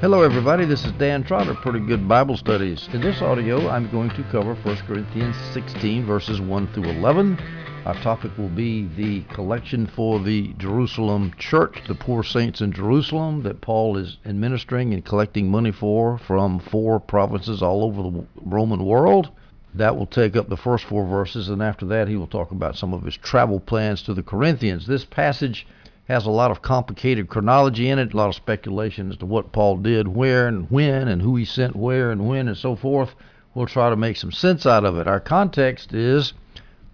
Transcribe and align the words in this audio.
Hello, 0.00 0.22
everybody. 0.22 0.64
This 0.64 0.86
is 0.86 0.92
Dan 0.92 1.22
Trotter, 1.22 1.52
Pretty 1.52 1.80
Good 1.80 2.08
Bible 2.08 2.34
Studies. 2.34 2.88
In 2.94 3.02
this 3.02 3.20
audio, 3.20 3.68
I'm 3.68 3.90
going 3.90 4.08
to 4.08 4.22
cover 4.32 4.54
1 4.54 4.76
Corinthians 4.86 5.36
16, 5.52 6.06
verses 6.06 6.40
1 6.40 6.72
through 6.72 6.84
11. 6.84 7.38
Our 7.84 7.92
topic 7.96 8.30
will 8.38 8.48
be 8.48 8.88
the 8.96 9.20
collection 9.34 9.86
for 9.86 10.18
the 10.18 10.54
Jerusalem 10.54 11.34
church, 11.36 11.82
the 11.86 11.94
poor 11.94 12.22
saints 12.22 12.62
in 12.62 12.72
Jerusalem 12.72 13.42
that 13.42 13.60
Paul 13.60 13.98
is 13.98 14.16
administering 14.24 14.94
and 14.94 15.04
collecting 15.04 15.50
money 15.50 15.70
for 15.70 16.16
from 16.16 16.60
four 16.60 16.98
provinces 16.98 17.62
all 17.62 17.84
over 17.84 18.02
the 18.02 18.24
Roman 18.42 18.86
world. 18.86 19.28
That 19.74 19.98
will 19.98 20.06
take 20.06 20.34
up 20.34 20.48
the 20.48 20.56
first 20.56 20.84
four 20.84 21.04
verses, 21.06 21.50
and 21.50 21.62
after 21.62 21.84
that, 21.84 22.08
he 22.08 22.16
will 22.16 22.26
talk 22.26 22.52
about 22.52 22.74
some 22.74 22.94
of 22.94 23.02
his 23.02 23.18
travel 23.18 23.60
plans 23.60 24.00
to 24.04 24.14
the 24.14 24.22
Corinthians. 24.22 24.86
This 24.86 25.04
passage 25.04 25.66
has 26.10 26.26
a 26.26 26.30
lot 26.30 26.50
of 26.50 26.60
complicated 26.60 27.28
chronology 27.28 27.88
in 27.88 28.00
it, 28.00 28.12
a 28.12 28.16
lot 28.16 28.28
of 28.28 28.34
speculation 28.34 29.10
as 29.10 29.16
to 29.18 29.24
what 29.24 29.52
Paul 29.52 29.76
did, 29.76 30.08
where 30.08 30.48
and 30.48 30.68
when, 30.68 31.06
and 31.06 31.22
who 31.22 31.36
he 31.36 31.44
sent 31.44 31.76
where 31.76 32.10
and 32.10 32.26
when, 32.26 32.48
and 32.48 32.56
so 32.56 32.74
forth. 32.74 33.14
We'll 33.54 33.66
try 33.66 33.90
to 33.90 33.96
make 33.96 34.16
some 34.16 34.32
sense 34.32 34.66
out 34.66 34.84
of 34.84 34.98
it. 34.98 35.06
Our 35.06 35.20
context 35.20 35.94
is 35.94 36.32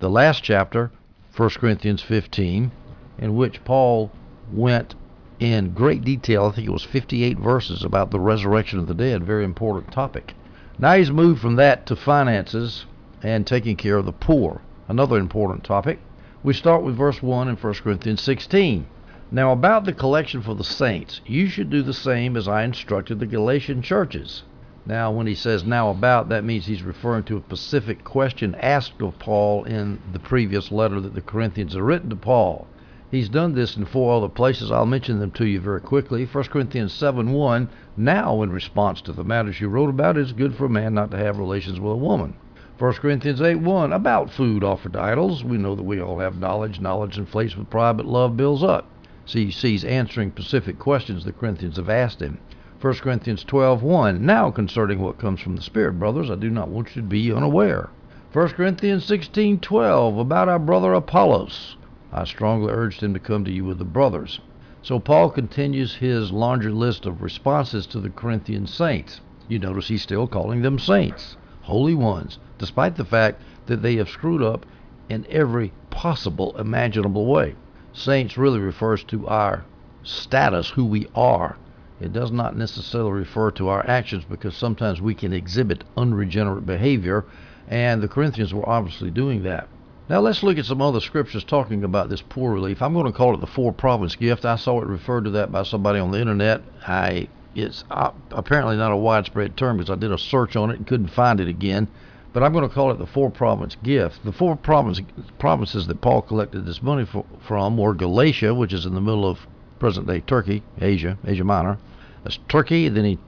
the 0.00 0.10
last 0.10 0.42
chapter, 0.42 0.90
1 1.34 1.48
Corinthians 1.48 2.02
15, 2.02 2.70
in 3.16 3.36
which 3.36 3.64
Paul 3.64 4.10
went 4.52 4.94
in 5.40 5.72
great 5.72 6.04
detail. 6.04 6.44
I 6.44 6.50
think 6.50 6.68
it 6.68 6.72
was 6.72 6.84
58 6.84 7.38
verses 7.38 7.84
about 7.84 8.10
the 8.10 8.20
resurrection 8.20 8.78
of 8.78 8.86
the 8.86 8.92
dead, 8.92 9.24
very 9.24 9.44
important 9.44 9.92
topic. 9.92 10.34
Now 10.78 10.94
he's 10.94 11.10
moved 11.10 11.40
from 11.40 11.56
that 11.56 11.86
to 11.86 11.96
finances 11.96 12.84
and 13.22 13.46
taking 13.46 13.76
care 13.76 13.96
of 13.96 14.04
the 14.04 14.12
poor, 14.12 14.60
another 14.88 15.16
important 15.16 15.64
topic. 15.64 16.00
We 16.42 16.52
start 16.52 16.82
with 16.82 16.98
verse 16.98 17.22
1 17.22 17.48
in 17.48 17.56
1 17.56 17.74
Corinthians 17.76 18.20
16. 18.20 18.86
Now, 19.32 19.50
about 19.50 19.84
the 19.84 19.92
collection 19.92 20.40
for 20.40 20.54
the 20.54 20.62
saints, 20.62 21.20
you 21.26 21.48
should 21.48 21.68
do 21.68 21.82
the 21.82 21.92
same 21.92 22.36
as 22.36 22.46
I 22.46 22.62
instructed 22.62 23.18
the 23.18 23.26
Galatian 23.26 23.82
churches. 23.82 24.44
Now, 24.86 25.10
when 25.10 25.26
he 25.26 25.34
says 25.34 25.64
now 25.64 25.90
about, 25.90 26.28
that 26.28 26.44
means 26.44 26.66
he's 26.66 26.84
referring 26.84 27.24
to 27.24 27.38
a 27.38 27.40
specific 27.40 28.04
question 28.04 28.54
asked 28.54 29.02
of 29.02 29.18
Paul 29.18 29.64
in 29.64 29.98
the 30.12 30.20
previous 30.20 30.70
letter 30.70 31.00
that 31.00 31.14
the 31.14 31.20
Corinthians 31.20 31.74
have 31.74 31.82
written 31.82 32.08
to 32.10 32.14
Paul. 32.14 32.68
He's 33.10 33.28
done 33.28 33.56
this 33.56 33.76
in 33.76 33.84
four 33.86 34.16
other 34.16 34.28
places. 34.28 34.70
I'll 34.70 34.86
mention 34.86 35.18
them 35.18 35.32
to 35.32 35.44
you 35.44 35.58
very 35.58 35.80
quickly. 35.80 36.24
1 36.24 36.44
Corinthians 36.44 36.92
7 36.92 37.32
1. 37.32 37.68
Now, 37.96 38.42
in 38.42 38.52
response 38.52 39.00
to 39.02 39.12
the 39.12 39.24
matters 39.24 39.60
you 39.60 39.68
wrote 39.68 39.90
about, 39.90 40.16
it's 40.16 40.30
good 40.30 40.54
for 40.54 40.66
a 40.66 40.70
man 40.70 40.94
not 40.94 41.10
to 41.10 41.16
have 41.16 41.36
relations 41.36 41.80
with 41.80 41.94
a 41.94 41.96
woman. 41.96 42.36
1 42.78 42.92
Corinthians 42.92 43.42
8 43.42 43.56
1. 43.56 43.92
About 43.92 44.30
food 44.30 44.62
offered 44.62 44.92
to 44.92 45.00
idols. 45.00 45.42
We 45.42 45.58
know 45.58 45.74
that 45.74 45.82
we 45.82 46.00
all 46.00 46.20
have 46.20 46.38
knowledge. 46.38 46.78
Knowledge 46.78 47.18
inflates 47.18 47.56
with 47.56 47.70
pride, 47.70 47.96
but 47.96 48.06
love 48.06 48.36
builds 48.36 48.62
up. 48.62 48.86
He's 49.28 49.84
answering 49.84 50.30
specific 50.30 50.78
questions 50.78 51.24
the 51.24 51.32
Corinthians 51.32 51.78
have 51.78 51.88
asked 51.88 52.22
him. 52.22 52.38
1 52.80 52.94
Corinthians 52.94 53.44
12:1 53.44 54.20
Now 54.20 54.52
concerning 54.52 55.00
what 55.00 55.18
comes 55.18 55.40
from 55.40 55.56
the 55.56 55.62
Spirit, 55.62 55.98
brothers, 55.98 56.30
I 56.30 56.36
do 56.36 56.48
not 56.48 56.68
want 56.68 56.94
you 56.94 57.02
to 57.02 57.08
be 57.08 57.32
unaware. 57.32 57.90
1 58.32 58.48
Corinthians 58.50 59.04
16:12 59.04 60.20
About 60.20 60.48
our 60.48 60.60
brother 60.60 60.92
Apollos, 60.92 61.76
I 62.12 62.22
strongly 62.22 62.72
urged 62.72 63.02
him 63.02 63.14
to 63.14 63.18
come 63.18 63.44
to 63.44 63.50
you 63.50 63.64
with 63.64 63.78
the 63.78 63.84
brothers. 63.84 64.38
So 64.80 65.00
Paul 65.00 65.30
continues 65.30 65.96
his 65.96 66.30
laundry 66.30 66.70
list 66.70 67.04
of 67.04 67.20
responses 67.20 67.84
to 67.88 67.98
the 67.98 68.10
Corinthian 68.10 68.68
saints. 68.68 69.20
You 69.48 69.58
notice 69.58 69.88
he's 69.88 70.02
still 70.02 70.28
calling 70.28 70.62
them 70.62 70.78
saints, 70.78 71.36
holy 71.62 71.94
ones, 71.94 72.38
despite 72.58 72.94
the 72.94 73.04
fact 73.04 73.42
that 73.66 73.82
they 73.82 73.96
have 73.96 74.08
screwed 74.08 74.44
up 74.44 74.64
in 75.08 75.26
every 75.28 75.72
possible 75.90 76.56
imaginable 76.56 77.26
way 77.26 77.56
saints 77.96 78.36
really 78.36 78.60
refers 78.60 79.02
to 79.04 79.26
our 79.26 79.64
status, 80.02 80.70
who 80.70 80.84
we 80.84 81.06
are. 81.14 81.56
It 82.00 82.12
does 82.12 82.30
not 82.30 82.56
necessarily 82.56 83.12
refer 83.12 83.50
to 83.52 83.68
our 83.68 83.88
actions 83.88 84.24
because 84.28 84.54
sometimes 84.54 85.00
we 85.00 85.14
can 85.14 85.32
exhibit 85.32 85.82
unregenerate 85.96 86.66
behavior, 86.66 87.24
and 87.68 88.02
the 88.02 88.08
Corinthians 88.08 88.52
were 88.52 88.68
obviously 88.68 89.10
doing 89.10 89.42
that. 89.44 89.68
Now 90.08 90.20
let's 90.20 90.42
look 90.42 90.58
at 90.58 90.66
some 90.66 90.82
other 90.82 91.00
scriptures 91.00 91.42
talking 91.42 91.82
about 91.82 92.08
this 92.08 92.22
poor 92.22 92.52
relief. 92.52 92.80
I'm 92.80 92.92
going 92.92 93.06
to 93.06 93.12
call 93.12 93.34
it 93.34 93.40
the 93.40 93.46
four 93.46 93.72
province 93.72 94.14
gift. 94.14 94.44
I 94.44 94.56
saw 94.56 94.80
it 94.80 94.86
referred 94.86 95.24
to 95.24 95.30
that 95.30 95.50
by 95.50 95.64
somebody 95.64 95.98
on 95.98 96.12
the 96.12 96.20
internet. 96.20 96.62
I 96.86 97.28
it's 97.56 97.84
uh, 97.90 98.10
apparently 98.30 98.76
not 98.76 98.92
a 98.92 98.96
widespread 98.96 99.56
term 99.56 99.78
because 99.78 99.90
I 99.90 99.96
did 99.96 100.12
a 100.12 100.18
search 100.18 100.54
on 100.54 100.70
it 100.70 100.76
and 100.76 100.86
couldn't 100.86 101.08
find 101.08 101.40
it 101.40 101.48
again 101.48 101.88
but 102.36 102.42
I'm 102.42 102.52
going 102.52 102.68
to 102.68 102.74
call 102.74 102.90
it 102.90 102.98
the 102.98 103.06
four 103.06 103.30
province 103.30 103.78
gift. 103.82 104.22
The 104.22 104.30
four 104.30 104.56
province, 104.56 105.00
provinces 105.38 105.86
that 105.86 106.02
Paul 106.02 106.20
collected 106.20 106.66
this 106.66 106.82
money 106.82 107.06
for, 107.06 107.24
from 107.48 107.78
were 107.78 107.94
Galatia, 107.94 108.52
which 108.52 108.74
is 108.74 108.84
in 108.84 108.94
the 108.94 109.00
middle 109.00 109.26
of 109.26 109.38
present 109.78 110.06
day 110.06 110.20
Turkey, 110.20 110.62
Asia, 110.78 111.16
Asia 111.26 111.44
Minor. 111.44 111.78
That's 112.24 112.38
Turkey. 112.46 112.90
Then 112.90 113.06
he 113.06 113.18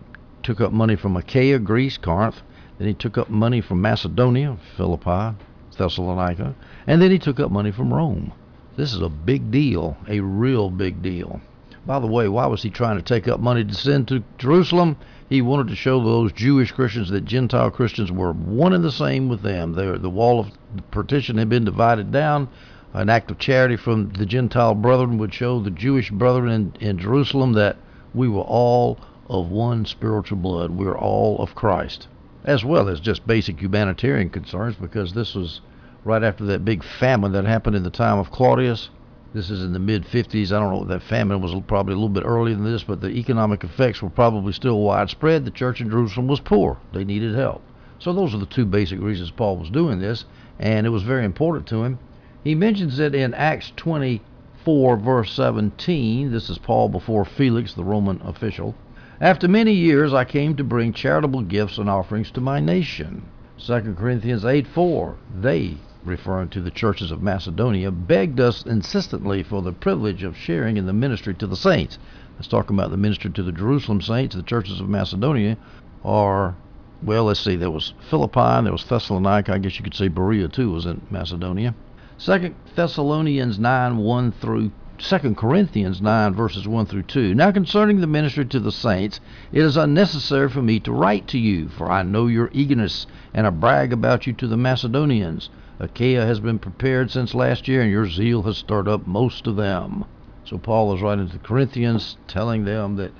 took 0.43 0.61
up 0.61 0.73
money 0.73 0.95
from 0.95 1.17
Achaia, 1.17 1.59
Greece, 1.59 1.97
Corinth. 1.97 2.43
Then 2.77 2.87
he 2.87 2.93
took 2.93 3.17
up 3.17 3.31
money 3.31 3.63
from 3.63 3.81
Macedonia, 3.81 4.59
Philippi, 4.77 5.39
Thessalonica. 5.79 6.55
And 6.87 7.01
then 7.01 7.11
he 7.11 7.19
took 7.19 7.41
up 7.41 7.51
money 7.51 7.71
from 7.71 7.95
Rome. 7.95 8.35
This 8.77 8.93
is 8.93 9.01
a 9.01 9.09
big 9.09 9.51
deal, 9.51 9.97
a 10.07 10.21
real 10.21 10.69
big 10.69 11.01
deal. 11.03 11.41
By 11.89 12.01
the 12.01 12.07
way, 12.07 12.29
why 12.29 12.45
was 12.45 12.63
he 12.63 12.69
trying 12.69 12.99
to 12.99 13.03
take 13.03 13.27
up 13.27 13.41
money 13.41 13.65
to 13.65 13.73
send 13.73 14.09
to 14.09 14.23
Jerusalem? 14.37 14.99
He 15.27 15.41
wanted 15.41 15.69
to 15.69 15.75
show 15.75 16.05
those 16.05 16.33
Jewish 16.33 16.71
Christians 16.71 17.09
that 17.09 17.25
Gentile 17.25 17.71
Christians 17.71 18.13
were 18.13 18.33
one 18.35 18.75
and 18.75 18.85
the 18.85 18.93
same 18.93 19.31
with 19.31 19.41
them. 19.41 19.73
They're, 19.73 19.97
the 19.97 20.11
wall 20.11 20.39
of 20.39 20.51
partition 20.91 21.39
had 21.39 21.49
been 21.49 21.65
divided 21.65 22.13
down. 22.13 22.49
An 22.93 23.09
act 23.09 23.31
of 23.31 23.39
charity 23.39 23.77
from 23.77 24.11
the 24.11 24.27
Gentile 24.27 24.75
brethren 24.75 25.17
would 25.17 25.33
show 25.33 25.61
the 25.61 25.71
Jewish 25.71 26.11
brethren 26.11 26.75
in, 26.79 26.89
in 26.89 26.99
Jerusalem 26.99 27.55
that 27.55 27.79
we 28.13 28.29
were 28.29 28.43
all 28.43 28.99
of 29.31 29.51
one 29.51 29.87
spiritual 29.87 30.37
blood. 30.37 30.73
We 30.73 30.85
are 30.85 30.99
all 30.99 31.39
of 31.39 31.55
Christ, 31.55 32.07
as 32.45 32.67
well 32.67 32.91
as 32.91 33.01
just 33.01 33.27
basic 33.27 33.63
humanitarian 33.63 34.29
concerns, 34.29 34.77
because 34.77 35.15
this 35.15 35.35
was 35.35 35.63
right 36.05 36.23
after 36.23 36.45
that 36.45 36.67
big 36.67 36.85
famine 36.85 37.33
that 37.33 37.47
happened 37.47 37.77
in 37.77 37.83
the 37.83 37.89
time 37.89 38.19
of 38.19 38.31
Claudius. 38.31 38.91
This 39.35 39.51
is 39.51 39.63
in 39.63 39.75
the 39.75 39.79
mid 39.79 40.05
50s. 40.07 40.53
I 40.53 40.59
don't 40.59 40.73
know. 40.73 40.83
If 40.83 40.89
that 40.89 41.03
famine 41.03 41.43
was 41.43 41.55
probably 41.67 41.93
a 41.93 41.97
little 41.97 42.09
bit 42.09 42.25
earlier 42.25 42.55
than 42.55 42.65
this, 42.65 42.85
but 42.85 43.03
the 43.03 43.11
economic 43.11 43.63
effects 43.63 44.01
were 44.01 44.09
probably 44.09 44.55
still 44.55 44.81
widespread. 44.81 45.45
The 45.45 45.51
church 45.51 45.83
in 45.83 45.91
Jerusalem 45.91 46.29
was 46.29 46.41
poor. 46.41 46.79
They 46.95 47.05
needed 47.05 47.35
help. 47.35 47.63
So 47.99 48.15
those 48.15 48.35
are 48.35 48.39
the 48.39 48.47
two 48.47 48.65
basic 48.65 49.01
reasons 49.01 49.31
Paul 49.31 49.59
was 49.59 49.69
doing 49.69 49.99
this, 49.99 50.25
and 50.59 50.87
it 50.87 50.91
was 50.91 51.03
very 51.03 51.27
important 51.27 51.67
to 51.67 51.85
him. 51.85 51.99
He 52.43 52.55
mentions 52.55 52.99
it 52.99 53.15
in 53.15 53.35
Acts 53.35 53.71
24, 53.77 54.97
verse 54.97 55.33
17. 55.33 56.33
This 56.33 56.49
is 56.49 56.57
Paul 56.57 56.89
before 56.89 57.27
Felix, 57.27 57.75
the 57.75 57.85
Roman 57.85 58.23
official. 58.25 58.75
After 59.21 59.47
many 59.47 59.73
years, 59.73 60.15
I 60.15 60.25
came 60.25 60.57
to 60.57 60.65
bring 60.65 60.95
charitable 60.95 61.43
gifts 61.43 61.77
and 61.77 61.91
offerings 61.91 62.31
to 62.31 62.41
my 62.41 62.61
nation. 62.61 63.25
2 63.59 63.95
Corinthians 63.99 64.45
8 64.45 64.67
4. 64.67 65.17
They 65.41 65.77
referring 66.05 66.49
to 66.49 66.61
the 66.61 66.71
churches 66.71 67.11
of 67.11 67.23
Macedonia, 67.23 67.91
begged 67.91 68.41
us 68.41 68.65
insistently 68.65 69.43
for 69.43 69.63
the 69.63 69.73
privilege 69.73 70.23
of 70.23 70.37
sharing 70.37 70.77
in 70.77 70.87
the 70.87 70.93
ministry 70.93 71.35
to 71.35 71.47
the 71.47 71.57
saints. 71.57 71.99
Let's 72.37 72.49
talk 72.49 72.71
about 72.71 72.91
the 72.91 72.97
ministry 72.97 73.31
to 73.31 73.43
the 73.43 73.53
Jerusalem 73.53 74.01
saints, 74.01 74.37
the 74.37 74.43
churches 74.43 74.81
of 74.81 74.89
Macedonia, 74.89 75.57
are 76.05 76.55
well, 77.03 77.25
let's 77.25 77.41
see, 77.41 77.57
there 77.57 77.71
was 77.71 77.95
Philippi, 78.11 78.63
there 78.63 78.73
was 78.73 78.85
Thessalonica, 78.85 79.53
I 79.53 79.59
guess 79.59 79.77
you 79.77 79.85
could 79.85 79.95
say 79.95 80.09
Berea 80.09 80.49
too 80.49 80.71
was 80.71 80.87
in 80.87 81.01
Macedonia. 81.11 81.75
Second 82.17 82.57
Thessalonians 82.75 83.59
nine 83.59 83.99
one 83.99 84.33
through 84.33 84.73
2 84.99 85.37
Corinthians 85.37 86.03
9, 86.03 86.35
verses 86.35 86.67
1 86.67 86.87
through 86.87 87.05
2. 87.05 87.33
Now 87.33 87.53
concerning 87.53 88.01
the 88.01 88.09
ministry 88.09 88.45
to 88.47 88.59
the 88.59 88.73
saints, 88.73 89.21
it 89.53 89.63
is 89.63 89.77
unnecessary 89.77 90.49
for 90.49 90.61
me 90.61 90.81
to 90.81 90.91
write 90.91 91.29
to 91.29 91.39
you, 91.39 91.69
for 91.69 91.89
I 91.89 92.03
know 92.03 92.27
your 92.27 92.51
eagerness, 92.53 93.07
and 93.33 93.47
I 93.47 93.51
brag 93.51 93.93
about 93.93 94.27
you 94.27 94.33
to 94.33 94.49
the 94.49 94.57
Macedonians. 94.57 95.51
Achaia 95.81 96.27
has 96.27 96.41
been 96.41 96.59
prepared 96.59 97.11
since 97.11 97.35
last 97.35 97.69
year, 97.69 97.83
and 97.83 97.91
your 97.91 98.09
zeal 98.09 98.43
has 98.43 98.59
stirred 98.59 98.89
up 98.89 99.07
most 99.07 99.47
of 99.47 99.57
them. 99.57 100.05
So 100.45 100.59
Paul 100.59 100.95
is 100.95 101.03
writing 101.03 101.27
to 101.27 101.33
the 101.33 101.39
Corinthians, 101.39 102.17
telling 102.27 102.65
them 102.65 102.97
that 102.97 103.13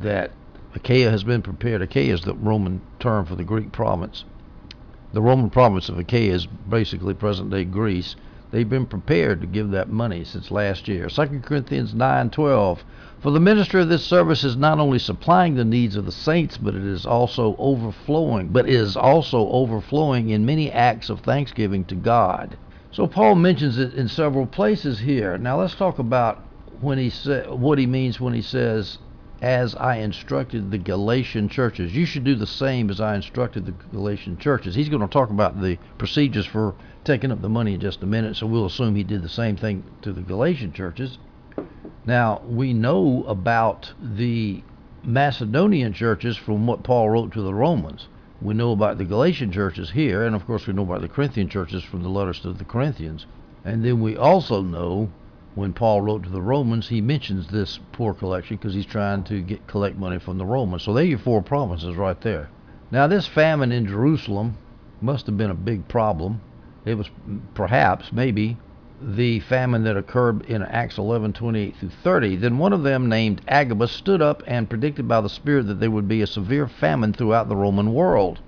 that 0.00 0.30
Achaia 0.74 1.10
has 1.10 1.24
been 1.24 1.42
prepared. 1.42 1.82
Achaia 1.82 2.14
is 2.14 2.22
the 2.22 2.34
Roman 2.34 2.80
term 3.00 3.26
for 3.26 3.34
the 3.34 3.44
Greek 3.44 3.70
province. 3.72 4.24
The 5.12 5.20
Roman 5.20 5.50
province 5.50 5.88
of 5.88 5.98
Achaia 5.98 6.32
is 6.32 6.46
basically 6.46 7.12
present-day 7.12 7.64
Greece. 7.64 8.16
They've 8.50 8.68
been 8.68 8.86
prepared 8.86 9.40
to 9.42 9.46
give 9.46 9.70
that 9.70 9.90
money 9.90 10.24
since 10.24 10.50
last 10.50 10.88
year. 10.88 11.08
2 11.08 11.40
Corinthians 11.40 11.94
9:12 11.94 12.78
For 13.20 13.30
the 13.30 13.38
ministry 13.38 13.80
of 13.80 13.88
this 13.88 14.04
service 14.04 14.42
is 14.42 14.56
not 14.56 14.80
only 14.80 14.98
supplying 14.98 15.54
the 15.54 15.64
needs 15.64 15.94
of 15.94 16.04
the 16.04 16.10
saints, 16.10 16.56
but 16.56 16.74
it 16.74 16.82
is 16.82 17.06
also 17.06 17.54
overflowing, 17.58 18.48
but 18.48 18.68
is 18.68 18.96
also 18.96 19.48
overflowing 19.50 20.30
in 20.30 20.44
many 20.44 20.68
acts 20.70 21.10
of 21.10 21.20
thanksgiving 21.20 21.84
to 21.84 21.94
God. 21.94 22.56
So 22.90 23.06
Paul 23.06 23.36
mentions 23.36 23.78
it 23.78 23.94
in 23.94 24.08
several 24.08 24.46
places 24.46 24.98
here. 24.98 25.38
Now 25.38 25.60
let's 25.60 25.76
talk 25.76 26.00
about 26.00 26.42
when 26.80 26.98
he 26.98 27.08
sa- 27.08 27.54
what 27.54 27.78
he 27.78 27.86
means 27.86 28.20
when 28.20 28.34
he 28.34 28.42
says 28.42 28.98
as 29.42 29.74
I 29.76 29.96
instructed 29.96 30.70
the 30.70 30.78
Galatian 30.78 31.48
churches. 31.48 31.94
You 31.94 32.04
should 32.04 32.24
do 32.24 32.34
the 32.34 32.46
same 32.46 32.90
as 32.90 33.00
I 33.00 33.14
instructed 33.14 33.64
the 33.64 33.74
Galatian 33.92 34.36
churches. 34.38 34.74
He's 34.74 34.88
going 34.88 35.02
to 35.02 35.08
talk 35.08 35.30
about 35.30 35.60
the 35.62 35.78
procedures 35.98 36.46
for 36.46 36.74
taking 37.10 37.32
up 37.32 37.42
the 37.42 37.48
money 37.48 37.74
in 37.74 37.80
just 37.80 38.04
a 38.04 38.06
minute, 38.06 38.36
so 38.36 38.46
we'll 38.46 38.66
assume 38.66 38.94
he 38.94 39.02
did 39.02 39.20
the 39.20 39.28
same 39.28 39.56
thing 39.56 39.82
to 40.00 40.12
the 40.12 40.20
Galatian 40.20 40.72
churches. 40.72 41.18
Now, 42.06 42.40
we 42.46 42.72
know 42.72 43.24
about 43.26 43.92
the 44.00 44.62
Macedonian 45.02 45.92
churches 45.92 46.36
from 46.36 46.68
what 46.68 46.84
Paul 46.84 47.10
wrote 47.10 47.32
to 47.32 47.42
the 47.42 47.52
Romans. 47.52 48.06
We 48.40 48.54
know 48.54 48.70
about 48.70 48.96
the 48.96 49.04
Galatian 49.04 49.50
churches 49.50 49.90
here, 49.90 50.24
and 50.24 50.36
of 50.36 50.46
course 50.46 50.68
we 50.68 50.72
know 50.72 50.84
about 50.84 51.00
the 51.00 51.08
Corinthian 51.08 51.48
churches 51.48 51.82
from 51.82 52.04
the 52.04 52.08
letters 52.08 52.38
to 52.40 52.52
the 52.52 52.64
Corinthians. 52.64 53.26
And 53.64 53.84
then 53.84 54.00
we 54.00 54.16
also 54.16 54.62
know 54.62 55.10
when 55.56 55.72
Paul 55.72 56.02
wrote 56.02 56.22
to 56.22 56.30
the 56.30 56.40
Romans, 56.40 56.90
he 56.90 57.00
mentions 57.00 57.48
this 57.48 57.80
poor 57.90 58.14
collection 58.14 58.56
because 58.56 58.74
he's 58.74 58.86
trying 58.86 59.24
to 59.24 59.40
get 59.40 59.66
collect 59.66 59.96
money 59.96 60.20
from 60.20 60.38
the 60.38 60.46
Romans. 60.46 60.84
So 60.84 60.94
there 60.94 61.02
are 61.02 61.08
your 61.08 61.18
four 61.18 61.42
provinces 61.42 61.96
right 61.96 62.20
there. 62.20 62.50
Now 62.92 63.08
this 63.08 63.26
famine 63.26 63.72
in 63.72 63.88
Jerusalem 63.88 64.56
must 65.00 65.26
have 65.26 65.36
been 65.36 65.50
a 65.50 65.54
big 65.54 65.88
problem. 65.88 66.40
It 66.86 66.96
was 66.96 67.10
perhaps, 67.52 68.10
maybe, 68.10 68.56
the 69.02 69.40
famine 69.40 69.84
that 69.84 69.98
occurred 69.98 70.46
in 70.46 70.62
Acts 70.62 70.96
11, 70.96 71.34
28 71.34 71.76
through 71.76 71.90
30. 71.90 72.36
Then 72.36 72.56
one 72.56 72.72
of 72.72 72.82
them, 72.82 73.06
named 73.06 73.42
Agabus, 73.46 73.92
stood 73.92 74.22
up 74.22 74.42
and 74.46 74.68
predicted 74.68 75.06
by 75.06 75.20
the 75.20 75.28
Spirit 75.28 75.66
that 75.66 75.78
there 75.78 75.90
would 75.90 76.08
be 76.08 76.22
a 76.22 76.26
severe 76.26 76.66
famine 76.66 77.12
throughout 77.12 77.50
the 77.50 77.56
Roman 77.56 77.92
world. 77.92 78.40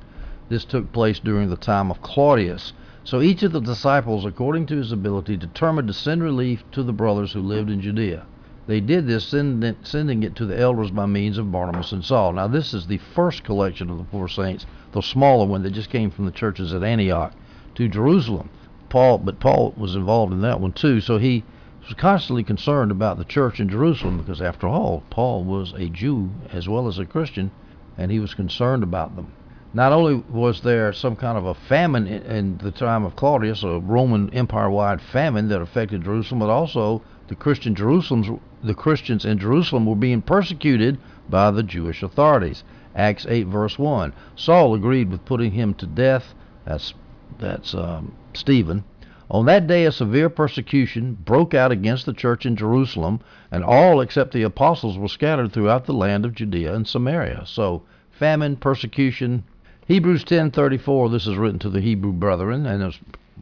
This 0.48 0.64
took 0.64 0.92
place 0.92 1.18
during 1.18 1.50
the 1.50 1.56
time 1.56 1.90
of 1.90 2.00
Claudius. 2.00 2.72
So 3.04 3.20
each 3.20 3.42
of 3.42 3.52
the 3.52 3.60
disciples, 3.60 4.24
according 4.24 4.64
to 4.66 4.76
his 4.76 4.92
ability, 4.92 5.36
determined 5.36 5.88
to 5.88 5.94
send 5.94 6.22
relief 6.22 6.64
to 6.72 6.82
the 6.82 6.92
brothers 6.92 7.32
who 7.32 7.40
lived 7.42 7.68
in 7.68 7.82
Judea. 7.82 8.24
They 8.66 8.80
did 8.80 9.06
this, 9.06 9.26
sending 9.26 10.22
it 10.22 10.36
to 10.36 10.46
the 10.46 10.58
elders 10.58 10.90
by 10.90 11.04
means 11.04 11.36
of 11.36 11.52
Barnabas 11.52 11.92
and 11.92 12.02
Saul. 12.02 12.32
Now, 12.32 12.46
this 12.46 12.72
is 12.72 12.86
the 12.86 12.98
first 12.98 13.44
collection 13.44 13.90
of 13.90 13.98
the 13.98 14.04
four 14.04 14.28
saints, 14.28 14.64
the 14.92 15.02
smaller 15.02 15.44
one 15.44 15.62
that 15.64 15.72
just 15.72 15.90
came 15.90 16.10
from 16.10 16.24
the 16.24 16.30
churches 16.30 16.72
at 16.72 16.82
Antioch 16.82 17.34
to 17.74 17.88
Jerusalem. 17.88 18.50
Paul, 18.88 19.18
but 19.18 19.40
Paul 19.40 19.72
was 19.76 19.94
involved 19.94 20.32
in 20.32 20.42
that 20.42 20.60
one 20.60 20.72
too. 20.72 21.00
So 21.00 21.18
he 21.18 21.44
was 21.84 21.94
constantly 21.94 22.44
concerned 22.44 22.90
about 22.90 23.18
the 23.18 23.24
church 23.24 23.58
in 23.58 23.68
Jerusalem 23.68 24.18
because, 24.18 24.42
after 24.42 24.68
all, 24.68 25.02
Paul 25.10 25.44
was 25.44 25.72
a 25.72 25.88
Jew 25.88 26.30
as 26.52 26.68
well 26.68 26.86
as 26.86 26.98
a 26.98 27.06
Christian, 27.06 27.50
and 27.96 28.10
he 28.10 28.20
was 28.20 28.34
concerned 28.34 28.82
about 28.82 29.16
them. 29.16 29.32
Not 29.74 29.92
only 29.92 30.22
was 30.30 30.60
there 30.60 30.92
some 30.92 31.16
kind 31.16 31.38
of 31.38 31.46
a 31.46 31.54
famine 31.54 32.06
in 32.06 32.58
the 32.58 32.70
time 32.70 33.04
of 33.04 33.16
Claudius, 33.16 33.62
a 33.62 33.80
Roman 33.80 34.28
Empire-wide 34.34 35.00
famine 35.00 35.48
that 35.48 35.62
affected 35.62 36.04
Jerusalem, 36.04 36.40
but 36.40 36.50
also 36.50 37.00
the 37.28 37.34
Christian 37.34 37.74
Jerusalem's 37.74 38.28
the 38.62 38.74
Christians 38.74 39.24
in 39.24 39.38
Jerusalem 39.38 39.86
were 39.86 39.96
being 39.96 40.22
persecuted 40.22 40.98
by 41.28 41.50
the 41.50 41.62
Jewish 41.62 42.02
authorities. 42.02 42.62
Acts 42.94 43.26
8 43.26 43.46
verse 43.46 43.78
1. 43.78 44.12
Saul 44.36 44.74
agreed 44.74 45.10
with 45.10 45.24
putting 45.24 45.52
him 45.52 45.72
to 45.74 45.86
death. 45.86 46.34
That's 46.66 46.92
that's 47.38 47.74
um, 47.74 48.12
Stephen. 48.34 48.84
On 49.30 49.46
that 49.46 49.66
day, 49.66 49.86
a 49.86 49.92
severe 49.92 50.28
persecution 50.28 51.16
broke 51.24 51.54
out 51.54 51.72
against 51.72 52.04
the 52.04 52.12
church 52.12 52.44
in 52.44 52.54
Jerusalem, 52.54 53.20
and 53.50 53.64
all 53.64 54.02
except 54.02 54.32
the 54.32 54.42
apostles 54.42 54.98
were 54.98 55.08
scattered 55.08 55.52
throughout 55.52 55.86
the 55.86 55.94
land 55.94 56.26
of 56.26 56.34
Judea 56.34 56.74
and 56.74 56.86
Samaria. 56.86 57.44
So, 57.46 57.82
famine, 58.10 58.56
persecution. 58.56 59.44
Hebrews 59.86 60.24
10:34. 60.24 61.08
This 61.08 61.26
is 61.26 61.38
written 61.38 61.58
to 61.60 61.70
the 61.70 61.80
Hebrew 61.80 62.12
brethren, 62.12 62.66
and 62.66 62.82
a 62.82 62.92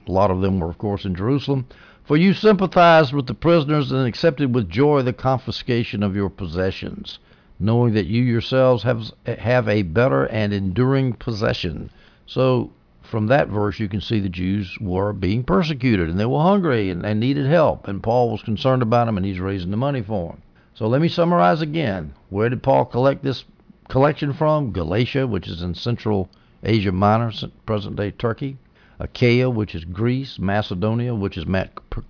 lot 0.07 0.31
of 0.31 0.41
them 0.41 0.61
were, 0.61 0.71
of 0.71 0.79
course, 0.79 1.05
in 1.05 1.15
Jerusalem. 1.17 1.67
For 2.05 2.17
you 2.17 2.35
sympathized 2.35 3.13
with 3.13 3.27
the 3.27 3.35
prisoners 3.35 3.91
and 3.91 4.07
accepted 4.07 4.55
with 4.55 4.71
joy 4.71 5.03
the 5.03 5.13
confiscation 5.13 6.05
of 6.05 6.15
your 6.15 6.31
possessions, 6.31 7.19
knowing 7.59 7.95
that 7.95 8.07
you 8.07 8.23
yourselves 8.23 8.85
have 8.85 9.11
have 9.27 9.69
a 9.69 9.83
better 9.83 10.25
and 10.27 10.53
enduring 10.53 11.15
possession. 11.15 11.91
So 12.27 12.71
from 13.11 13.27
that 13.27 13.49
verse, 13.49 13.81
you 13.81 13.89
can 13.89 14.01
see 14.01 14.21
the 14.21 14.29
Jews 14.29 14.79
were 14.81 15.13
being 15.13 15.43
persecuted 15.43 16.09
and 16.09 16.19
they 16.19 16.27
were 16.27 16.41
hungry 16.41 16.91
and, 16.91 17.05
and 17.05 17.19
needed 17.19 17.47
help. 17.47 17.89
And 17.89 18.03
Paul 18.03 18.31
was 18.31 18.43
concerned 18.43 18.83
about 18.83 19.07
them 19.07 19.17
and 19.17 19.27
he's 19.27 19.41
raising 19.41 19.73
the 19.73 19.77
money 19.77 20.01
for 20.01 20.31
them. 20.31 20.43
So 20.75 20.87
let 20.87 21.03
me 21.03 21.09
summarize 21.09 21.61
again. 21.61 22.15
Where 22.29 22.49
did 22.49 22.63
Paul 22.63 22.85
collect 22.85 23.23
this 23.23 23.45
collection 23.89 24.33
from? 24.33 24.73
Galatia, 24.73 25.27
which 25.27 25.49
is 25.49 25.61
in 25.61 25.75
Central 25.75 26.31
Asia 26.63 26.93
Minor, 26.93 27.33
present 27.67 27.97
day 27.97 28.13
Turkey. 28.13 28.57
Achaia, 28.99 29.51
which 29.51 29.75
is 29.75 29.85
Greece. 29.85 30.39
Macedonia, 30.39 31.15
which 31.15 31.37
is 31.37 31.45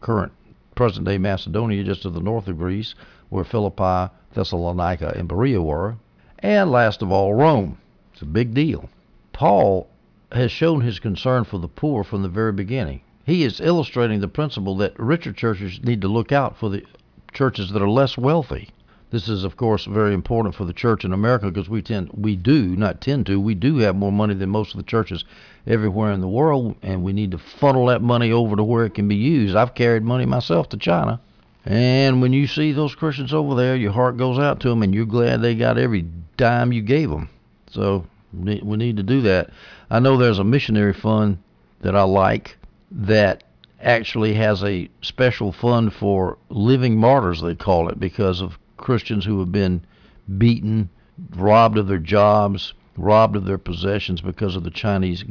current 0.00 0.32
present 0.80 1.04
day 1.04 1.18
Macedonia, 1.18 1.84
just 1.84 2.00
to 2.02 2.10
the 2.10 2.20
north 2.20 2.48
of 2.48 2.56
Greece, 2.56 2.94
where 3.28 3.44
Philippi, 3.44 4.10
Thessalonica, 4.32 5.12
and 5.14 5.28
Berea 5.28 5.60
were. 5.60 5.96
And 6.38 6.70
last 6.70 7.02
of 7.02 7.12
all, 7.12 7.34
Rome. 7.34 7.76
It's 8.12 8.22
a 8.22 8.24
big 8.24 8.54
deal. 8.54 8.88
Paul 9.34 9.89
has 10.32 10.52
shown 10.52 10.80
his 10.80 10.98
concern 10.98 11.44
for 11.44 11.58
the 11.58 11.68
poor 11.68 12.04
from 12.04 12.22
the 12.22 12.28
very 12.28 12.52
beginning. 12.52 13.00
He 13.24 13.44
is 13.44 13.60
illustrating 13.60 14.20
the 14.20 14.28
principle 14.28 14.76
that 14.78 14.98
richer 14.98 15.32
churches 15.32 15.80
need 15.82 16.00
to 16.02 16.08
look 16.08 16.32
out 16.32 16.56
for 16.56 16.68
the 16.68 16.84
churches 17.32 17.70
that 17.70 17.82
are 17.82 17.88
less 17.88 18.18
wealthy. 18.18 18.70
This 19.10 19.28
is, 19.28 19.42
of 19.42 19.56
course, 19.56 19.86
very 19.86 20.14
important 20.14 20.54
for 20.54 20.64
the 20.64 20.72
church 20.72 21.04
in 21.04 21.12
America 21.12 21.46
because 21.46 21.68
we 21.68 21.82
tend, 21.82 22.10
we 22.14 22.36
do 22.36 22.76
not 22.76 23.00
tend 23.00 23.26
to, 23.26 23.40
we 23.40 23.56
do 23.56 23.78
have 23.78 23.96
more 23.96 24.12
money 24.12 24.34
than 24.34 24.50
most 24.50 24.72
of 24.72 24.76
the 24.76 24.84
churches 24.84 25.24
everywhere 25.66 26.12
in 26.12 26.20
the 26.20 26.28
world, 26.28 26.76
and 26.82 27.02
we 27.02 27.12
need 27.12 27.32
to 27.32 27.38
funnel 27.38 27.86
that 27.86 28.02
money 28.02 28.30
over 28.30 28.54
to 28.54 28.62
where 28.62 28.84
it 28.84 28.94
can 28.94 29.08
be 29.08 29.16
used. 29.16 29.56
I've 29.56 29.74
carried 29.74 30.04
money 30.04 30.26
myself 30.26 30.68
to 30.68 30.76
China, 30.76 31.20
and 31.64 32.22
when 32.22 32.32
you 32.32 32.46
see 32.46 32.70
those 32.70 32.94
Christians 32.94 33.34
over 33.34 33.56
there, 33.56 33.74
your 33.74 33.92
heart 33.92 34.16
goes 34.16 34.38
out 34.38 34.60
to 34.60 34.68
them, 34.68 34.82
and 34.82 34.94
you're 34.94 35.06
glad 35.06 35.42
they 35.42 35.56
got 35.56 35.76
every 35.76 36.06
dime 36.36 36.72
you 36.72 36.80
gave 36.80 37.10
them. 37.10 37.28
So 37.70 38.06
we 38.32 38.60
need 38.62 38.96
to 38.96 39.02
do 39.02 39.22
that. 39.22 39.50
I 39.90 39.98
know 39.98 40.16
there's 40.16 40.38
a 40.38 40.44
missionary 40.44 40.92
fund 40.92 41.38
that 41.80 41.96
I 41.96 42.02
like 42.04 42.56
that 42.92 43.42
actually 43.80 44.34
has 44.34 44.62
a 44.62 44.88
special 45.02 45.50
fund 45.50 45.92
for 45.92 46.38
living 46.48 46.96
martyrs, 46.96 47.40
they 47.40 47.56
call 47.56 47.88
it, 47.88 47.98
because 47.98 48.40
of 48.40 48.58
Christians 48.76 49.24
who 49.24 49.40
have 49.40 49.50
been 49.50 49.82
beaten, 50.38 50.90
robbed 51.34 51.76
of 51.76 51.88
their 51.88 51.98
jobs, 51.98 52.72
robbed 52.96 53.34
of 53.34 53.46
their 53.46 53.58
possessions 53.58 54.20
because 54.20 54.54
of 54.54 54.62
the 54.62 54.70
Chinese 54.70 55.24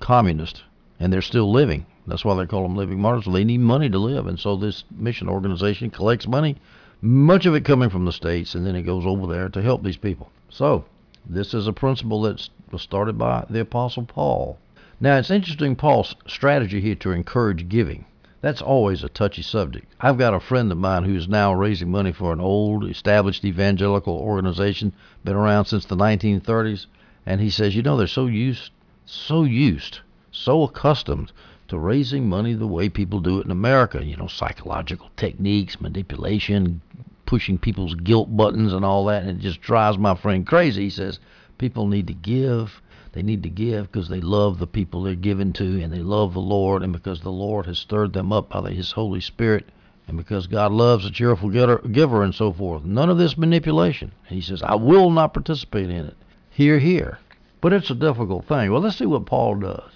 communists, 0.00 0.62
and 1.00 1.10
they're 1.12 1.22
still 1.22 1.50
living. 1.50 1.86
That's 2.06 2.24
why 2.24 2.34
they 2.34 2.46
call 2.46 2.64
them 2.64 2.76
living 2.76 3.00
martyrs. 3.00 3.32
They 3.32 3.44
need 3.44 3.60
money 3.60 3.88
to 3.88 3.98
live, 3.98 4.26
and 4.26 4.38
so 4.38 4.56
this 4.56 4.84
mission 4.90 5.28
organization 5.28 5.88
collects 5.90 6.26
money, 6.26 6.56
much 7.00 7.46
of 7.46 7.54
it 7.54 7.64
coming 7.64 7.88
from 7.88 8.04
the 8.04 8.12
states, 8.12 8.54
and 8.54 8.66
then 8.66 8.76
it 8.76 8.82
goes 8.82 9.06
over 9.06 9.26
there 9.26 9.48
to 9.48 9.62
help 9.62 9.82
these 9.82 9.96
people. 9.96 10.30
So 10.50 10.84
this 11.24 11.54
is 11.54 11.66
a 11.66 11.72
principle 11.72 12.22
that 12.22 12.48
was 12.72 12.82
started 12.82 13.18
by 13.18 13.44
the 13.50 13.60
Apostle 13.60 14.04
Paul. 14.04 14.58
Now, 14.98 15.18
it's 15.18 15.30
interesting 15.30 15.76
Paul's 15.76 16.14
strategy 16.26 16.80
here 16.80 16.94
to 16.96 17.10
encourage 17.10 17.68
giving. 17.68 18.06
That's 18.40 18.62
always 18.62 19.04
a 19.04 19.08
touchy 19.08 19.42
subject. 19.42 19.94
I've 20.00 20.18
got 20.18 20.34
a 20.34 20.40
friend 20.40 20.72
of 20.72 20.78
mine 20.78 21.04
who's 21.04 21.28
now 21.28 21.52
raising 21.52 21.90
money 21.90 22.12
for 22.12 22.32
an 22.32 22.40
old, 22.40 22.84
established 22.84 23.44
evangelical 23.44 24.14
organization, 24.16 24.92
been 25.22 25.36
around 25.36 25.66
since 25.66 25.84
the 25.84 25.96
1930s, 25.96 26.86
and 27.26 27.40
he 27.40 27.50
says, 27.50 27.76
you 27.76 27.82
know, 27.82 27.96
they're 27.96 28.06
so 28.06 28.26
used, 28.26 28.70
so 29.04 29.44
used, 29.44 30.00
so 30.30 30.62
accustomed 30.62 31.30
to 31.68 31.78
raising 31.78 32.28
money 32.28 32.54
the 32.54 32.66
way 32.66 32.88
people 32.88 33.20
do 33.20 33.38
it 33.38 33.44
in 33.44 33.50
America. 33.50 34.04
You 34.04 34.16
know, 34.16 34.26
psychological 34.26 35.10
techniques, 35.16 35.80
manipulation, 35.80 36.80
pushing 37.26 37.58
people's 37.58 37.94
guilt 37.94 38.36
buttons 38.36 38.72
and 38.72 38.84
all 38.84 39.04
that, 39.06 39.22
and 39.22 39.38
it 39.38 39.42
just 39.42 39.60
drives 39.60 39.98
my 39.98 40.14
friend 40.14 40.46
crazy. 40.46 40.84
He 40.84 40.90
says 40.90 41.18
people 41.62 41.86
need 41.86 42.08
to 42.08 42.12
give. 42.12 42.82
They 43.12 43.22
need 43.22 43.44
to 43.44 43.48
give 43.48 43.86
because 43.86 44.08
they 44.08 44.20
love 44.20 44.58
the 44.58 44.66
people 44.66 45.04
they're 45.04 45.14
giving 45.14 45.52
to, 45.52 45.80
and 45.80 45.92
they 45.92 46.00
love 46.00 46.34
the 46.34 46.40
Lord, 46.40 46.82
and 46.82 46.92
because 46.92 47.20
the 47.20 47.30
Lord 47.30 47.66
has 47.66 47.78
stirred 47.78 48.12
them 48.12 48.32
up 48.32 48.48
by 48.48 48.72
His 48.72 48.90
Holy 48.90 49.20
Spirit, 49.20 49.68
and 50.08 50.16
because 50.16 50.48
God 50.48 50.72
loves 50.72 51.06
a 51.06 51.10
cheerful 51.12 51.50
giver, 51.50 52.22
and 52.24 52.34
so 52.34 52.52
forth. 52.52 52.82
None 52.82 53.08
of 53.08 53.16
this 53.16 53.38
manipulation. 53.38 54.10
He 54.26 54.40
says, 54.40 54.60
I 54.60 54.74
will 54.74 55.10
not 55.10 55.34
participate 55.34 55.88
in 55.88 56.06
it. 56.06 56.16
Here, 56.50 56.80
here. 56.80 57.20
But 57.60 57.72
it's 57.72 57.90
a 57.90 57.94
difficult 57.94 58.46
thing. 58.46 58.72
Well, 58.72 58.80
let's 58.80 58.98
see 58.98 59.06
what 59.06 59.26
Paul 59.26 59.60
does. 59.60 59.92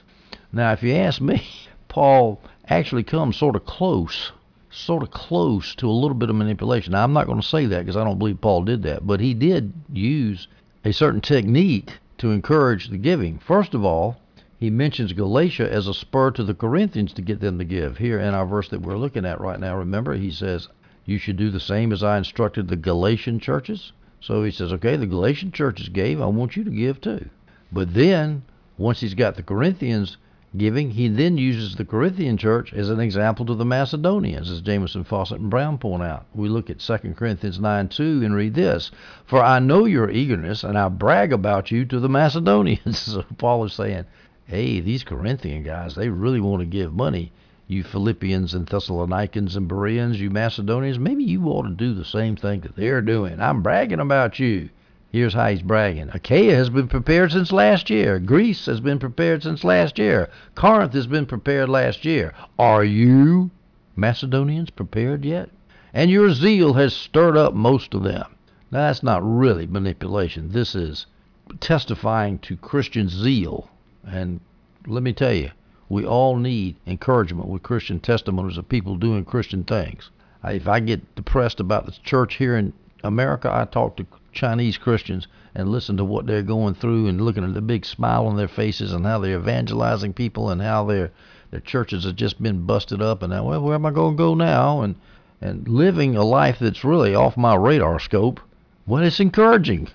Now, 0.52 0.70
if 0.70 0.84
you 0.84 0.94
ask 0.94 1.20
me, 1.20 1.42
Paul 1.88 2.40
actually 2.68 3.02
comes 3.02 3.36
sort 3.36 3.56
of 3.56 3.66
close 3.66 4.30
sort 4.70 5.02
of 5.02 5.10
close 5.10 5.74
to 5.74 5.88
a 5.88 5.90
little 5.90 6.14
bit 6.14 6.28
of 6.28 6.36
manipulation. 6.36 6.92
Now, 6.92 7.02
I'm 7.02 7.14
not 7.14 7.26
going 7.26 7.40
to 7.40 7.46
say 7.46 7.64
that 7.66 7.80
because 7.80 7.96
I 7.96 8.04
don't 8.04 8.18
believe 8.18 8.40
Paul 8.40 8.62
did 8.62 8.82
that, 8.82 9.06
but 9.06 9.20
he 9.20 9.32
did 9.32 9.72
use 9.90 10.48
a 10.86 10.92
certain 10.92 11.20
technique 11.20 11.98
to 12.16 12.30
encourage 12.30 12.90
the 12.90 12.96
giving. 12.96 13.40
First 13.40 13.74
of 13.74 13.84
all, 13.84 14.18
he 14.56 14.70
mentions 14.70 15.12
Galatia 15.12 15.68
as 15.68 15.88
a 15.88 15.92
spur 15.92 16.30
to 16.30 16.44
the 16.44 16.54
Corinthians 16.54 17.12
to 17.14 17.22
get 17.22 17.40
them 17.40 17.58
to 17.58 17.64
give. 17.64 17.98
Here 17.98 18.20
in 18.20 18.34
our 18.34 18.46
verse 18.46 18.68
that 18.68 18.82
we're 18.82 18.96
looking 18.96 19.24
at 19.26 19.40
right 19.40 19.58
now, 19.58 19.76
remember, 19.76 20.14
he 20.14 20.30
says, 20.30 20.68
You 21.04 21.18
should 21.18 21.38
do 21.38 21.50
the 21.50 21.58
same 21.58 21.92
as 21.92 22.04
I 22.04 22.18
instructed 22.18 22.68
the 22.68 22.76
Galatian 22.76 23.40
churches. 23.40 23.90
So 24.20 24.44
he 24.44 24.52
says, 24.52 24.72
Okay, 24.74 24.94
the 24.94 25.08
Galatian 25.08 25.50
churches 25.50 25.88
gave, 25.88 26.22
I 26.22 26.26
want 26.26 26.56
you 26.56 26.62
to 26.62 26.70
give 26.70 27.00
too. 27.00 27.30
But 27.72 27.92
then, 27.92 28.42
once 28.78 29.00
he's 29.00 29.14
got 29.14 29.34
the 29.34 29.42
Corinthians 29.42 30.18
giving, 30.58 30.90
he 30.90 31.08
then 31.08 31.38
uses 31.38 31.74
the 31.74 31.84
Corinthian 31.84 32.36
church 32.36 32.72
as 32.72 32.90
an 32.90 33.00
example 33.00 33.44
to 33.46 33.54
the 33.54 33.64
Macedonians, 33.64 34.50
as 34.50 34.60
Jamieson, 34.60 35.04
Fausset, 35.04 35.36
and 35.36 35.50
Brown 35.50 35.78
point 35.78 36.02
out. 36.02 36.26
We 36.34 36.48
look 36.48 36.70
at 36.70 36.80
2 36.80 37.14
Corinthians 37.14 37.60
9 37.60 37.88
2 37.88 38.22
and 38.24 38.34
read 38.34 38.54
this 38.54 38.90
For 39.24 39.42
I 39.42 39.58
know 39.58 39.84
your 39.84 40.10
eagerness, 40.10 40.64
and 40.64 40.78
I 40.78 40.88
brag 40.88 41.32
about 41.32 41.70
you 41.70 41.84
to 41.86 42.00
the 42.00 42.08
Macedonians. 42.08 42.98
so 43.12 43.24
Paul 43.38 43.64
is 43.64 43.72
saying, 43.72 44.06
Hey, 44.46 44.80
these 44.80 45.04
Corinthian 45.04 45.62
guys, 45.62 45.94
they 45.94 46.08
really 46.08 46.40
want 46.40 46.60
to 46.60 46.66
give 46.66 46.92
money. 46.92 47.32
You 47.68 47.82
Philippians 47.82 48.54
and 48.54 48.66
Thessalonians 48.66 49.56
and 49.56 49.66
Bereans, 49.66 50.20
you 50.20 50.30
Macedonians, 50.30 50.98
maybe 50.98 51.24
you 51.24 51.46
ought 51.46 51.62
to 51.62 51.70
do 51.70 51.94
the 51.94 52.04
same 52.04 52.36
thing 52.36 52.60
that 52.60 52.76
they're 52.76 53.02
doing. 53.02 53.40
I'm 53.40 53.62
bragging 53.62 53.98
about 53.98 54.38
you. 54.38 54.68
Here's 55.12 55.34
how 55.34 55.48
he's 55.48 55.62
bragging. 55.62 56.10
Achaia 56.12 56.54
has 56.54 56.68
been 56.68 56.88
prepared 56.88 57.32
since 57.32 57.52
last 57.52 57.88
year. 57.88 58.18
Greece 58.18 58.66
has 58.66 58.80
been 58.80 58.98
prepared 58.98 59.42
since 59.42 59.64
last 59.64 59.98
year. 59.98 60.28
Corinth 60.54 60.92
has 60.92 61.06
been 61.06 61.26
prepared 61.26 61.68
last 61.68 62.04
year. 62.04 62.34
Are 62.58 62.84
you, 62.84 63.50
Macedonians, 63.94 64.70
prepared 64.70 65.24
yet? 65.24 65.48
And 65.94 66.10
your 66.10 66.30
zeal 66.30 66.74
has 66.74 66.92
stirred 66.92 67.36
up 67.36 67.54
most 67.54 67.94
of 67.94 68.02
them. 68.02 68.34
Now, 68.70 68.88
that's 68.88 69.02
not 69.02 69.22
really 69.24 69.66
manipulation. 69.66 70.50
This 70.50 70.74
is 70.74 71.06
testifying 71.60 72.38
to 72.40 72.56
Christian 72.56 73.08
zeal. 73.08 73.70
And 74.04 74.40
let 74.86 75.02
me 75.02 75.12
tell 75.12 75.32
you, 75.32 75.50
we 75.88 76.04
all 76.04 76.36
need 76.36 76.76
encouragement 76.86 77.48
with 77.48 77.62
Christian 77.62 78.00
testimonies 78.00 78.58
of 78.58 78.68
people 78.68 78.96
doing 78.96 79.24
Christian 79.24 79.62
things. 79.62 80.10
If 80.44 80.68
I 80.68 80.80
get 80.80 81.14
depressed 81.14 81.60
about 81.60 81.86
the 81.86 81.92
church 81.92 82.34
here 82.34 82.56
in 82.56 82.72
America, 83.04 83.50
I 83.52 83.64
talk 83.64 83.96
to 83.96 84.06
Chinese 84.32 84.78
Christians 84.78 85.26
and 85.54 85.70
listen 85.70 85.96
to 85.96 86.04
what 86.04 86.26
they're 86.26 86.42
going 86.42 86.74
through 86.74 87.06
and 87.06 87.20
looking 87.20 87.44
at 87.44 87.54
the 87.54 87.60
big 87.60 87.84
smile 87.84 88.26
on 88.26 88.36
their 88.36 88.48
faces 88.48 88.92
and 88.92 89.04
how 89.04 89.18
they're 89.18 89.38
evangelizing 89.38 90.12
people 90.12 90.50
and 90.50 90.60
how 90.60 90.84
their 90.84 91.10
their 91.50 91.60
churches 91.60 92.04
have 92.04 92.16
just 92.16 92.42
been 92.42 92.66
busted 92.66 93.00
up 93.00 93.22
and 93.22 93.30
now 93.30 93.44
well 93.44 93.62
where 93.62 93.74
am 93.74 93.86
I 93.86 93.90
going 93.90 94.14
to 94.14 94.18
go 94.18 94.34
now 94.34 94.82
and 94.82 94.96
and 95.40 95.68
living 95.68 96.16
a 96.16 96.24
life 96.24 96.58
that's 96.58 96.84
really 96.84 97.14
off 97.14 97.36
my 97.36 97.54
radar 97.54 97.98
scope. 97.98 98.40
Well, 98.86 99.02
it's 99.02 99.20
encouraging. 99.20 99.88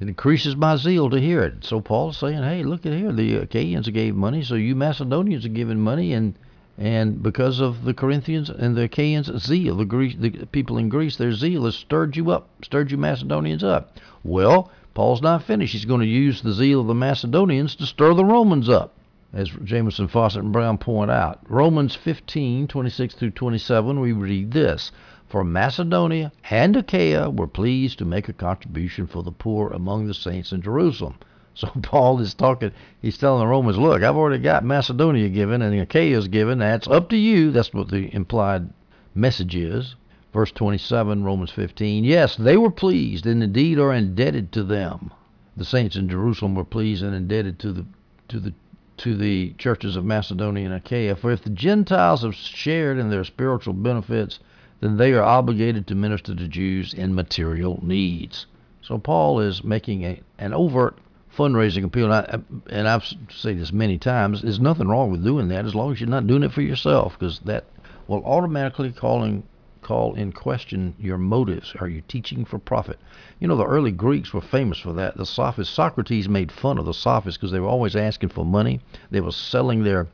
It 0.00 0.08
increases 0.08 0.56
my 0.56 0.76
zeal 0.76 1.10
to 1.10 1.20
hear 1.20 1.42
it. 1.42 1.64
So 1.64 1.80
Paul's 1.80 2.18
saying, 2.18 2.42
"Hey, 2.42 2.62
look 2.62 2.86
at 2.86 2.92
here. 2.92 3.12
The 3.12 3.36
Achaeans 3.36 3.88
gave 3.88 4.16
money, 4.16 4.42
so 4.42 4.54
you 4.54 4.74
Macedonians 4.74 5.44
are 5.44 5.50
giving 5.50 5.78
money, 5.78 6.12
and 6.12 6.34
and 6.78 7.22
because 7.22 7.60
of 7.60 7.84
the 7.84 7.92
Corinthians 7.92 8.48
and 8.48 8.76
the 8.76 8.84
Achaeans' 8.84 9.30
zeal, 9.42 9.76
the 9.76 9.84
the 9.84 10.46
people 10.46 10.78
in 10.78 10.88
Greece, 10.88 11.16
their 11.16 11.32
zeal 11.32 11.64
has 11.64 11.74
stirred 11.74 12.16
you 12.16 12.30
up, 12.30 12.48
stirred 12.62 12.90
you 12.90 12.96
Macedonians 12.96 13.62
up. 13.62 13.98
Well, 14.22 14.70
Paul's 14.94 15.22
not 15.22 15.42
finished. 15.42 15.72
He's 15.72 15.84
going 15.84 16.00
to 16.00 16.06
use 16.06 16.42
the 16.42 16.52
zeal 16.52 16.80
of 16.80 16.86
the 16.86 16.94
Macedonians 16.94 17.74
to 17.76 17.86
stir 17.86 18.14
the 18.14 18.24
Romans 18.24 18.68
up, 18.68 18.94
as 19.32 19.50
Jamieson, 19.50 20.08
Fausset, 20.08 20.40
and 20.40 20.52
Brown 20.52 20.78
point 20.78 21.10
out. 21.10 21.40
Romans 21.48 21.94
15, 21.94 22.66
26 22.66 23.14
through 23.14 23.30
27, 23.30 24.00
we 24.00 24.12
read 24.12 24.50
this. 24.52 24.90
For 25.28 25.44
Macedonia 25.44 26.32
and 26.50 26.74
Achaia 26.74 27.30
were 27.30 27.46
pleased 27.46 27.98
to 27.98 28.04
make 28.04 28.28
a 28.28 28.32
contribution 28.32 29.06
for 29.06 29.22
the 29.22 29.30
poor 29.30 29.70
among 29.70 30.06
the 30.06 30.14
saints 30.14 30.50
in 30.50 30.60
Jerusalem. 30.60 31.14
So 31.54 31.68
Paul 31.82 32.20
is 32.20 32.34
talking, 32.34 32.72
he's 33.02 33.18
telling 33.18 33.40
the 33.40 33.46
Romans, 33.46 33.78
look, 33.78 34.02
I've 34.02 34.16
already 34.16 34.42
got 34.42 34.64
Macedonia 34.64 35.28
given 35.28 35.62
and 35.62 35.74
Achaia 35.74 36.16
is 36.16 36.28
given. 36.28 36.58
That's 36.58 36.88
up 36.88 37.08
to 37.10 37.16
you. 37.16 37.50
That's 37.50 37.74
what 37.74 37.88
the 37.88 38.14
implied 38.14 38.70
message 39.14 39.56
is. 39.56 39.96
Verse 40.32 40.52
27, 40.52 41.24
Romans 41.24 41.50
15. 41.50 42.04
Yes, 42.04 42.36
they 42.36 42.56
were 42.56 42.70
pleased 42.70 43.26
and 43.26 43.42
indeed 43.42 43.78
are 43.78 43.92
indebted 43.92 44.52
to 44.52 44.62
them. 44.62 45.12
The 45.56 45.64
saints 45.64 45.96
in 45.96 46.08
Jerusalem 46.08 46.54
were 46.54 46.64
pleased 46.64 47.02
and 47.02 47.14
indebted 47.14 47.58
to 47.58 47.72
the 47.72 47.84
to 48.28 48.38
the 48.38 48.54
to 48.98 49.16
the 49.16 49.54
churches 49.58 49.96
of 49.96 50.04
Macedonia 50.04 50.66
and 50.66 50.74
Achaia. 50.74 51.16
For 51.16 51.32
if 51.32 51.42
the 51.42 51.50
Gentiles 51.50 52.22
have 52.22 52.34
shared 52.34 52.98
in 52.98 53.10
their 53.10 53.24
spiritual 53.24 53.74
benefits, 53.74 54.38
then 54.80 54.96
they 54.96 55.12
are 55.12 55.22
obligated 55.22 55.86
to 55.86 55.94
minister 55.94 56.34
to 56.34 56.46
Jews 56.46 56.94
in 56.94 57.14
material 57.14 57.80
needs. 57.82 58.46
So 58.82 58.98
Paul 58.98 59.40
is 59.40 59.64
making 59.64 60.04
a, 60.04 60.20
an 60.38 60.52
overt 60.52 60.98
fundraising 61.36 61.84
appeal, 61.84 62.12
and, 62.12 62.14
I, 62.14 62.40
and 62.70 62.88
I've 62.88 63.04
said 63.30 63.58
this 63.58 63.72
many 63.72 63.98
times. 63.98 64.42
There's 64.42 64.60
nothing 64.60 64.88
wrong 64.88 65.10
with 65.10 65.24
doing 65.24 65.48
that 65.48 65.64
as 65.64 65.74
long 65.74 65.92
as 65.92 66.00
you're 66.00 66.08
not 66.08 66.26
doing 66.26 66.42
it 66.42 66.52
for 66.52 66.62
yourself, 66.62 67.18
because 67.18 67.40
that 67.40 67.64
will 68.08 68.24
automatically 68.24 68.92
calling 68.92 69.44
call 69.82 70.14
in 70.14 70.30
question 70.30 70.94
your 70.98 71.16
motives. 71.18 71.74
Are 71.80 71.88
you 71.88 72.02
teaching 72.06 72.44
for 72.44 72.58
profit? 72.58 72.98
You 73.38 73.48
know, 73.48 73.56
the 73.56 73.66
early 73.66 73.92
Greeks 73.92 74.32
were 74.32 74.40
famous 74.40 74.78
for 74.78 74.92
that. 74.92 75.16
The 75.16 75.26
sophists, 75.26 75.74
Socrates 75.74 76.28
made 76.28 76.52
fun 76.52 76.78
of 76.78 76.84
the 76.84 76.94
sophists 76.94 77.38
because 77.38 77.50
they 77.50 77.60
were 77.60 77.68
always 77.68 77.96
asking 77.96 78.28
for 78.28 78.44
money. 78.44 78.80
They 79.10 79.20
were 79.20 79.32
selling 79.32 79.82
their 79.82 80.06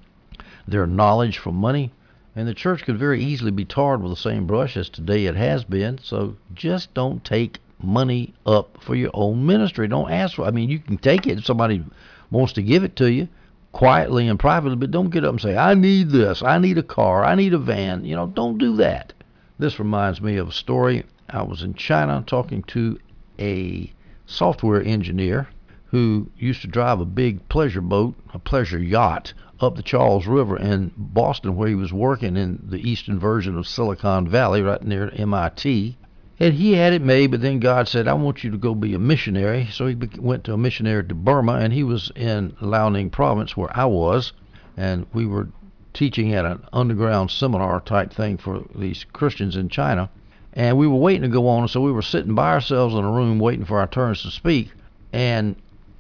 their 0.68 0.87
knowledge 0.87 1.38
for 1.38 1.52
money. 1.52 1.92
And 2.35 2.46
the 2.46 2.54
church 2.54 2.85
could 2.85 2.99
very 2.99 3.23
easily 3.23 3.50
be 3.50 3.64
tarred 3.64 4.02
with 4.02 4.12
the 4.12 4.16
same 4.16 4.46
brush 4.46 4.76
as 4.76 4.88
today 4.88 5.26
it 5.26 5.37
has 5.37 5.64
been. 5.64 5.99
So 5.99 6.37
just 6.54 6.92
don't 6.92 7.25
take 7.25 7.61
money 7.78 8.35
up 8.45 8.78
for 8.80 8.95
your 8.95 9.11
own 9.14 9.47
ministry. 9.47 9.88
Don't 9.88 10.11
ask 10.11 10.37
for 10.37 10.45
I 10.45 10.50
mean 10.50 10.71
you 10.71 10.78
can 10.78 10.99
take 10.99 11.26
it 11.26 11.38
if 11.38 11.45
somebody 11.45 11.85
wants 12.30 12.54
to 12.54 12.62
give 12.62 12.85
it 12.85 12.97
to 12.97 13.11
you 13.11 13.28
quietly 13.76 14.26
and 14.26 14.38
privately, 14.38 14.75
but 14.76 14.90
don't 14.90 15.11
get 15.11 15.23
up 15.23 15.33
and 15.33 15.40
say, 15.40 15.54
I 15.54 15.75
need 15.75 16.09
this, 16.09 16.42
I 16.42 16.56
need 16.56 16.78
a 16.78 16.83
car, 16.83 17.23
I 17.25 17.35
need 17.35 17.52
a 17.52 17.59
van. 17.59 18.06
You 18.06 18.16
know, 18.16 18.26
don't 18.26 18.56
do 18.56 18.76
that. 18.76 19.12
This 19.59 19.78
reminds 19.78 20.23
me 20.23 20.38
of 20.38 20.49
a 20.49 20.52
story. 20.52 21.04
I 21.28 21.42
was 21.42 21.62
in 21.62 21.75
China 21.75 22.25
talking 22.26 22.62
to 22.68 22.99
a 23.38 23.92
software 24.25 24.83
engineer 24.83 25.49
who 25.87 26.30
used 26.38 26.62
to 26.62 26.68
drive 26.68 27.00
a 27.00 27.04
big 27.04 27.47
pleasure 27.50 27.83
boat, 27.83 28.14
a 28.33 28.38
pleasure 28.38 28.78
yacht 28.78 29.35
up 29.61 29.76
the 29.76 29.83
Charles 29.83 30.26
River 30.26 30.56
in 30.56 30.92
Boston, 30.97 31.54
where 31.54 31.68
he 31.68 31.75
was 31.75 31.92
working 31.92 32.37
in 32.37 32.59
the 32.62 32.78
eastern 32.78 33.18
version 33.18 33.59
of 33.59 33.68
Silicon 33.68 34.26
Valley, 34.26 34.62
right 34.62 34.83
near 34.83 35.11
MIT. 35.11 35.97
And 36.38 36.55
he 36.55 36.75
had 36.75 36.93
it 36.93 37.00
made, 37.00 37.31
but 37.31 37.40
then 37.40 37.61
God 37.61 37.88
said, 37.88 38.07
I 38.07 38.12
want 38.12 38.45
you 38.45 38.50
to 38.50 38.59
go 38.59 38.75
be 38.75 38.93
a 38.93 38.99
missionary. 38.99 39.69
So 39.73 39.87
he 39.87 39.97
went 40.19 40.45
to 40.45 40.52
a 40.52 40.59
missionary 40.59 41.05
to 41.05 41.14
Burma, 41.14 41.55
and 41.55 41.73
he 41.73 41.83
was 41.83 42.12
in 42.14 42.55
Lao 42.61 42.90
Liaoning 42.90 43.11
province 43.11 43.57
where 43.57 43.75
I 43.75 43.87
was. 43.87 44.33
And 44.76 45.07
we 45.14 45.25
were 45.25 45.49
teaching 45.95 46.35
at 46.35 46.45
an 46.45 46.62
underground 46.75 47.31
seminar 47.31 47.81
type 47.81 48.12
thing 48.12 48.37
for 48.37 48.64
these 48.75 49.05
Christians 49.14 49.57
in 49.57 49.71
China. 49.71 50.11
And 50.52 50.76
we 50.76 50.87
were 50.87 50.97
waiting 50.97 51.23
to 51.23 51.28
go 51.28 51.49
on, 51.49 51.69
so 51.69 51.81
we 51.81 51.93
were 51.93 52.02
sitting 52.02 52.35
by 52.35 52.52
ourselves 52.52 52.95
in 52.95 53.02
a 53.02 53.11
room 53.11 53.38
waiting 53.38 53.64
for 53.64 53.78
our 53.78 53.87
turns 53.87 54.23
to 54.23 54.31
speak. 54.31 54.73
And 55.14 55.57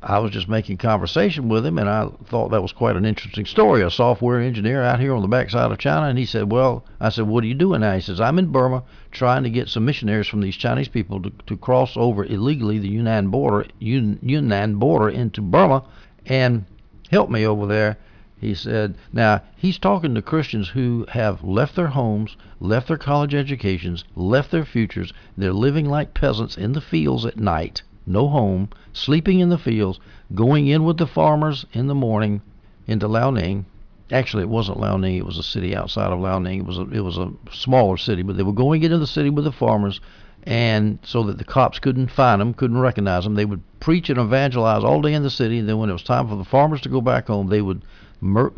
I 0.08 0.20
was 0.20 0.30
just 0.30 0.48
making 0.48 0.76
conversation 0.76 1.48
with 1.48 1.66
him, 1.66 1.78
and 1.78 1.88
I 1.88 2.06
thought 2.26 2.52
that 2.52 2.62
was 2.62 2.70
quite 2.70 2.94
an 2.94 3.04
interesting 3.04 3.44
story. 3.44 3.82
A 3.82 3.90
software 3.90 4.40
engineer 4.40 4.80
out 4.80 5.00
here 5.00 5.12
on 5.12 5.20
the 5.20 5.26
backside 5.26 5.72
of 5.72 5.78
China, 5.78 6.06
and 6.06 6.16
he 6.16 6.24
said, 6.24 6.52
"Well," 6.52 6.84
I 7.00 7.08
said, 7.08 7.26
"What 7.26 7.42
are 7.42 7.48
you 7.48 7.54
doing 7.54 7.80
now?" 7.80 7.92
He 7.96 8.00
says, 8.00 8.20
"I'm 8.20 8.38
in 8.38 8.52
Burma 8.52 8.84
trying 9.10 9.42
to 9.42 9.50
get 9.50 9.68
some 9.68 9.84
missionaries 9.84 10.28
from 10.28 10.42
these 10.42 10.54
Chinese 10.54 10.86
people 10.86 11.20
to, 11.22 11.32
to 11.48 11.56
cross 11.56 11.96
over 11.96 12.24
illegally 12.24 12.78
the 12.78 12.88
Yunnan 12.88 13.30
border, 13.30 13.66
Yun, 13.80 14.20
Yunnan 14.22 14.76
border 14.76 15.08
into 15.08 15.42
Burma, 15.42 15.82
and 16.24 16.66
help 17.10 17.28
me 17.28 17.44
over 17.44 17.66
there." 17.66 17.96
He 18.40 18.54
said, 18.54 18.94
"Now 19.12 19.40
he's 19.56 19.76
talking 19.76 20.14
to 20.14 20.22
Christians 20.22 20.68
who 20.68 21.04
have 21.08 21.42
left 21.42 21.74
their 21.74 21.88
homes, 21.88 22.36
left 22.60 22.86
their 22.86 22.96
college 22.96 23.34
educations, 23.34 24.04
left 24.14 24.52
their 24.52 24.64
futures. 24.64 25.12
They're 25.36 25.52
living 25.52 25.88
like 25.88 26.14
peasants 26.14 26.56
in 26.56 26.74
the 26.74 26.80
fields 26.80 27.26
at 27.26 27.40
night." 27.40 27.82
No 28.06 28.28
home, 28.28 28.68
sleeping 28.92 29.40
in 29.40 29.48
the 29.48 29.58
fields, 29.58 29.98
going 30.34 30.68
in 30.68 30.84
with 30.84 30.96
the 30.96 31.06
farmers 31.06 31.66
in 31.72 31.88
the 31.88 31.94
morning 31.94 32.40
into 32.86 33.08
Liaoning. 33.08 33.64
Actually, 34.12 34.44
it 34.44 34.48
wasn't 34.48 34.78
Liaoning; 34.78 35.16
it 35.16 35.26
was 35.26 35.38
a 35.38 35.42
city 35.42 35.74
outside 35.74 36.12
of 36.12 36.20
Liaoning. 36.20 36.58
It 36.58 36.66
was 36.66 36.78
a, 36.78 36.88
it 36.90 37.00
was 37.00 37.18
a 37.18 37.32
smaller 37.50 37.96
city, 37.96 38.22
but 38.22 38.36
they 38.36 38.44
were 38.44 38.52
going 38.52 38.82
into 38.82 38.98
the 38.98 39.06
city 39.06 39.30
with 39.30 39.44
the 39.44 39.52
farmers, 39.52 40.00
and 40.44 41.00
so 41.02 41.24
that 41.24 41.38
the 41.38 41.44
cops 41.44 41.80
couldn't 41.80 42.10
find 42.10 42.40
them, 42.40 42.54
couldn't 42.54 42.78
recognize 42.78 43.24
them. 43.24 43.34
They 43.34 43.44
would 43.44 43.62
preach 43.80 44.08
and 44.08 44.20
evangelize 44.20 44.84
all 44.84 45.02
day 45.02 45.12
in 45.12 45.24
the 45.24 45.30
city, 45.30 45.58
and 45.58 45.68
then 45.68 45.78
when 45.78 45.90
it 45.90 45.94
was 45.94 46.04
time 46.04 46.28
for 46.28 46.36
the 46.36 46.44
farmers 46.44 46.80
to 46.82 46.88
go 46.88 47.00
back 47.00 47.26
home, 47.26 47.48
they 47.48 47.62
would 47.62 47.82
mer- 48.20 48.52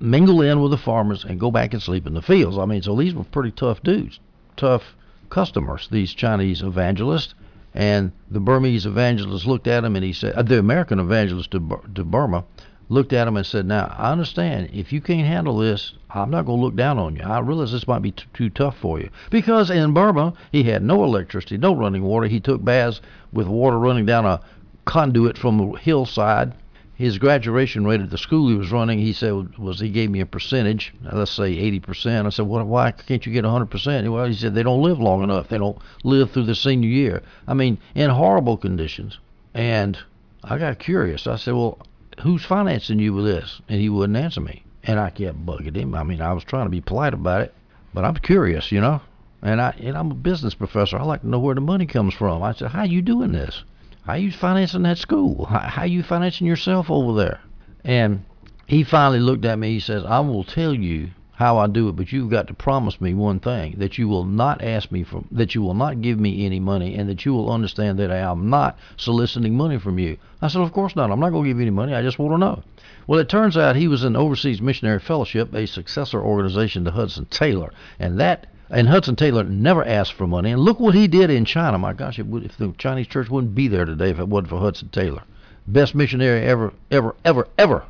mingle 0.00 0.40
in 0.40 0.62
with 0.62 0.70
the 0.70 0.78
farmers 0.78 1.24
and 1.24 1.38
go 1.38 1.50
back 1.50 1.74
and 1.74 1.82
sleep 1.82 2.06
in 2.06 2.14
the 2.14 2.22
fields. 2.22 2.56
I 2.56 2.64
mean, 2.64 2.80
so 2.80 2.96
these 2.96 3.14
were 3.14 3.24
pretty 3.24 3.50
tough 3.50 3.82
dudes, 3.82 4.20
tough 4.56 4.96
customers. 5.28 5.88
These 5.90 6.14
Chinese 6.14 6.62
evangelists 6.62 7.34
and 7.78 8.10
the 8.28 8.40
Burmese 8.40 8.86
evangelist 8.86 9.46
looked 9.46 9.68
at 9.68 9.84
him 9.84 9.94
and 9.94 10.04
he 10.04 10.12
said, 10.12 10.34
uh, 10.34 10.42
the 10.42 10.58
American 10.58 10.98
evangelist 10.98 11.52
to, 11.52 11.80
to 11.94 12.02
Burma 12.02 12.44
looked 12.88 13.12
at 13.12 13.28
him 13.28 13.36
and 13.36 13.46
said, 13.46 13.66
Now, 13.66 13.94
I 13.96 14.10
understand. 14.10 14.70
If 14.72 14.92
you 14.92 15.00
can't 15.00 15.24
handle 15.24 15.58
this, 15.58 15.92
I'm 16.10 16.28
not 16.28 16.44
going 16.44 16.58
to 16.58 16.64
look 16.64 16.74
down 16.74 16.98
on 16.98 17.14
you. 17.14 17.22
I 17.22 17.38
realize 17.38 17.70
this 17.70 17.86
might 17.86 18.02
be 18.02 18.10
t- 18.10 18.24
too 18.34 18.50
tough 18.50 18.76
for 18.76 18.98
you. 18.98 19.10
Because 19.30 19.70
in 19.70 19.94
Burma, 19.94 20.32
he 20.50 20.64
had 20.64 20.82
no 20.82 21.04
electricity, 21.04 21.56
no 21.56 21.72
running 21.72 22.02
water. 22.02 22.26
He 22.26 22.40
took 22.40 22.64
baths 22.64 23.00
with 23.32 23.46
water 23.46 23.78
running 23.78 24.06
down 24.06 24.26
a 24.26 24.40
conduit 24.84 25.38
from 25.38 25.58
the 25.58 25.78
hillside 25.78 26.54
his 26.98 27.16
graduation 27.16 27.86
rate 27.86 28.00
at 28.00 28.10
the 28.10 28.18
school 28.18 28.48
he 28.48 28.56
was 28.56 28.72
running, 28.72 28.98
he 28.98 29.12
said 29.12 29.56
was 29.56 29.78
he 29.78 29.88
gave 29.88 30.10
me 30.10 30.18
a 30.18 30.26
percentage, 30.26 30.92
let's 31.12 31.30
say 31.30 31.54
80%. 31.54 32.26
I 32.26 32.30
said, 32.30 32.48
well, 32.48 32.64
why 32.64 32.90
can't 32.90 33.24
you 33.24 33.32
get 33.32 33.44
100%? 33.44 34.12
Well, 34.12 34.24
he 34.24 34.34
said 34.34 34.52
they 34.52 34.64
don't 34.64 34.82
live 34.82 34.98
long 34.98 35.22
enough. 35.22 35.48
They 35.48 35.58
don't 35.58 35.78
live 36.02 36.32
through 36.32 36.46
the 36.46 36.56
senior 36.56 36.88
year. 36.88 37.22
I 37.46 37.54
mean, 37.54 37.78
in 37.94 38.10
horrible 38.10 38.56
conditions. 38.56 39.16
And 39.54 39.96
I 40.42 40.58
got 40.58 40.80
curious. 40.80 41.28
I 41.28 41.36
said, 41.36 41.54
well, 41.54 41.78
who's 42.22 42.44
financing 42.44 42.98
you 42.98 43.14
with 43.14 43.26
this? 43.26 43.62
And 43.68 43.80
he 43.80 43.88
wouldn't 43.88 44.18
answer 44.18 44.40
me. 44.40 44.64
And 44.82 44.98
I 44.98 45.10
kept 45.10 45.46
bugging 45.46 45.76
him. 45.76 45.94
I 45.94 46.02
mean, 46.02 46.20
I 46.20 46.32
was 46.32 46.42
trying 46.42 46.66
to 46.66 46.70
be 46.70 46.80
polite 46.80 47.14
about 47.14 47.42
it, 47.42 47.54
but 47.94 48.04
I'm 48.04 48.16
curious, 48.16 48.72
you 48.72 48.80
know. 48.80 49.00
And 49.40 49.60
I 49.60 49.70
and 49.78 49.96
I'm 49.96 50.10
a 50.10 50.16
business 50.16 50.54
professor. 50.54 50.98
I 50.98 51.04
like 51.04 51.20
to 51.20 51.28
know 51.28 51.38
where 51.38 51.54
the 51.54 51.60
money 51.60 51.86
comes 51.86 52.14
from. 52.14 52.42
I 52.42 52.54
said, 52.54 52.72
how 52.72 52.80
are 52.80 52.86
you 52.86 53.02
doing 53.02 53.30
this? 53.30 53.62
How 54.08 54.14
you 54.14 54.32
financing 54.32 54.84
that 54.84 54.96
school? 54.96 55.44
How, 55.44 55.84
you 55.84 56.02
financing 56.02 56.46
yourself 56.46 56.90
over 56.90 57.12
there? 57.12 57.40
And 57.84 58.24
he 58.66 58.82
finally 58.82 59.20
looked 59.20 59.44
at 59.44 59.58
me. 59.58 59.74
He 59.74 59.80
says, 59.80 60.02
I 60.02 60.20
will 60.20 60.44
tell 60.44 60.72
you 60.72 61.10
how 61.34 61.58
I 61.58 61.66
do 61.66 61.90
it, 61.90 61.96
but 61.96 62.10
you've 62.10 62.30
got 62.30 62.46
to 62.46 62.54
promise 62.54 63.02
me 63.02 63.12
one 63.12 63.38
thing 63.38 63.74
that 63.76 63.98
you 63.98 64.08
will 64.08 64.24
not 64.24 64.64
ask 64.64 64.90
me 64.90 65.04
for, 65.04 65.24
that 65.32 65.54
you 65.54 65.60
will 65.60 65.74
not 65.74 66.00
give 66.00 66.18
me 66.18 66.46
any 66.46 66.58
money, 66.58 66.94
and 66.94 67.06
that 67.10 67.26
you 67.26 67.34
will 67.34 67.52
understand 67.52 67.98
that 67.98 68.10
I 68.10 68.16
am 68.16 68.48
not 68.48 68.78
soliciting 68.96 69.54
money 69.54 69.78
from 69.78 69.98
you. 69.98 70.16
I 70.40 70.48
said, 70.48 70.62
Of 70.62 70.72
course 70.72 70.96
not. 70.96 71.10
I'm 71.10 71.20
not 71.20 71.28
going 71.28 71.44
to 71.44 71.50
give 71.50 71.58
you 71.58 71.64
any 71.64 71.70
money. 71.70 71.92
I 71.92 72.00
just 72.00 72.18
want 72.18 72.32
to 72.32 72.38
know. 72.38 72.62
Well, 73.06 73.20
it 73.20 73.28
turns 73.28 73.58
out 73.58 73.76
he 73.76 73.88
was 73.88 74.04
in 74.04 74.16
Overseas 74.16 74.62
Missionary 74.62 75.00
Fellowship, 75.00 75.52
a 75.52 75.66
successor 75.66 76.22
organization 76.22 76.82
to 76.86 76.92
Hudson 76.92 77.26
Taylor, 77.26 77.74
and 77.98 78.18
that 78.18 78.46
and 78.70 78.88
Hudson 78.88 79.16
Taylor 79.16 79.44
never 79.44 79.84
asked 79.84 80.12
for 80.12 80.26
money. 80.26 80.50
And 80.50 80.60
look 80.60 80.78
what 80.78 80.94
he 80.94 81.08
did 81.08 81.30
in 81.30 81.44
China. 81.44 81.78
My 81.78 81.92
gosh, 81.92 82.18
would, 82.18 82.44
if 82.44 82.56
the 82.56 82.74
Chinese 82.78 83.06
church 83.06 83.30
wouldn't 83.30 83.54
be 83.54 83.68
there 83.68 83.84
today 83.84 84.10
if 84.10 84.18
it 84.18 84.28
wasn't 84.28 84.50
for 84.50 84.58
Hudson 84.58 84.88
Taylor, 84.90 85.22
best 85.66 85.94
missionary 85.94 86.42
ever, 86.42 86.72
ever, 86.90 87.14
ever, 87.24 87.48
ever. 87.56 87.84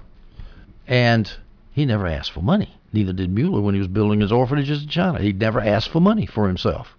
And 0.87 1.31
he 1.73 1.85
never 1.85 2.07
asked 2.07 2.33
for 2.33 2.43
money. 2.43 2.75
Neither 2.93 3.13
did 3.13 3.31
Mueller 3.31 3.61
when 3.61 3.75
he 3.75 3.81
was 3.81 3.89
building 3.89 4.21
his 4.21 4.33
orphanages 4.33 4.83
in 4.83 4.89
China. 4.89 5.21
He 5.21 5.33
never 5.33 5.61
asked 5.61 5.91
for 5.91 6.01
money 6.01 6.27
for 6.27 6.47
himself. 6.47 6.97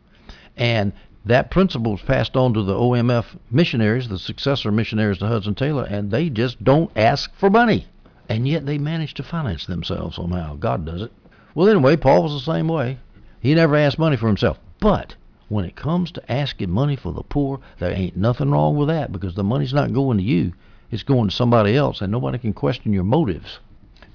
And 0.56 0.94
that 1.26 1.52
principle 1.52 1.94
was 1.94 2.02
passed 2.02 2.36
on 2.36 2.54
to 2.54 2.64
the 2.64 2.76
OMF 2.76 3.26
missionaries, 3.50 4.08
the 4.08 4.20
successor 4.20 4.72
missionaries 4.72 5.18
to 5.20 5.28
Hudson 5.28 5.56
Taylor, 5.56 5.86
and 5.86 6.12
they 6.12 6.30
just 6.30 6.64
don't 6.64 6.92
ask 6.96 7.34
for 7.36 7.50
money. 7.50 7.88
And 8.28 8.48
yet 8.48 8.66
they 8.66 8.78
manage 8.78 9.16
to 9.16 9.24
finance 9.24 9.66
themselves 9.66 10.18
somehow. 10.18 10.56
God 10.56 10.86
does 10.86 11.02
it. 11.02 11.12
Well, 11.56 11.68
anyway, 11.68 11.98
Paul 11.98 12.24
was 12.24 12.34
the 12.34 12.52
same 12.52 12.68
way. 12.68 13.00
He 13.42 13.56
never 13.56 13.76
asked 13.76 13.98
money 13.98 14.18
for 14.18 14.28
himself. 14.28 14.60
But 14.80 15.16
when 15.48 15.66
it 15.66 15.76
comes 15.76 16.12
to 16.12 16.32
asking 16.32 16.70
money 16.70 16.96
for 16.96 17.14
the 17.14 17.24
poor, 17.24 17.60
there 17.80 17.92
ain't 17.92 18.18
nothing 18.18 18.52
wrong 18.52 18.76
with 18.76 18.88
that 18.90 19.12
because 19.12 19.36
the 19.36 19.44
money's 19.44 19.74
not 19.74 19.94
going 19.94 20.18
to 20.18 20.24
you. 20.24 20.54
It's 20.92 21.04
going 21.04 21.30
to 21.30 21.36
somebody 21.36 21.76
else, 21.76 22.02
and 22.02 22.12
nobody 22.12 22.38
can 22.38 22.54
question 22.54 22.94
your 22.94 23.04
motives. 23.04 23.60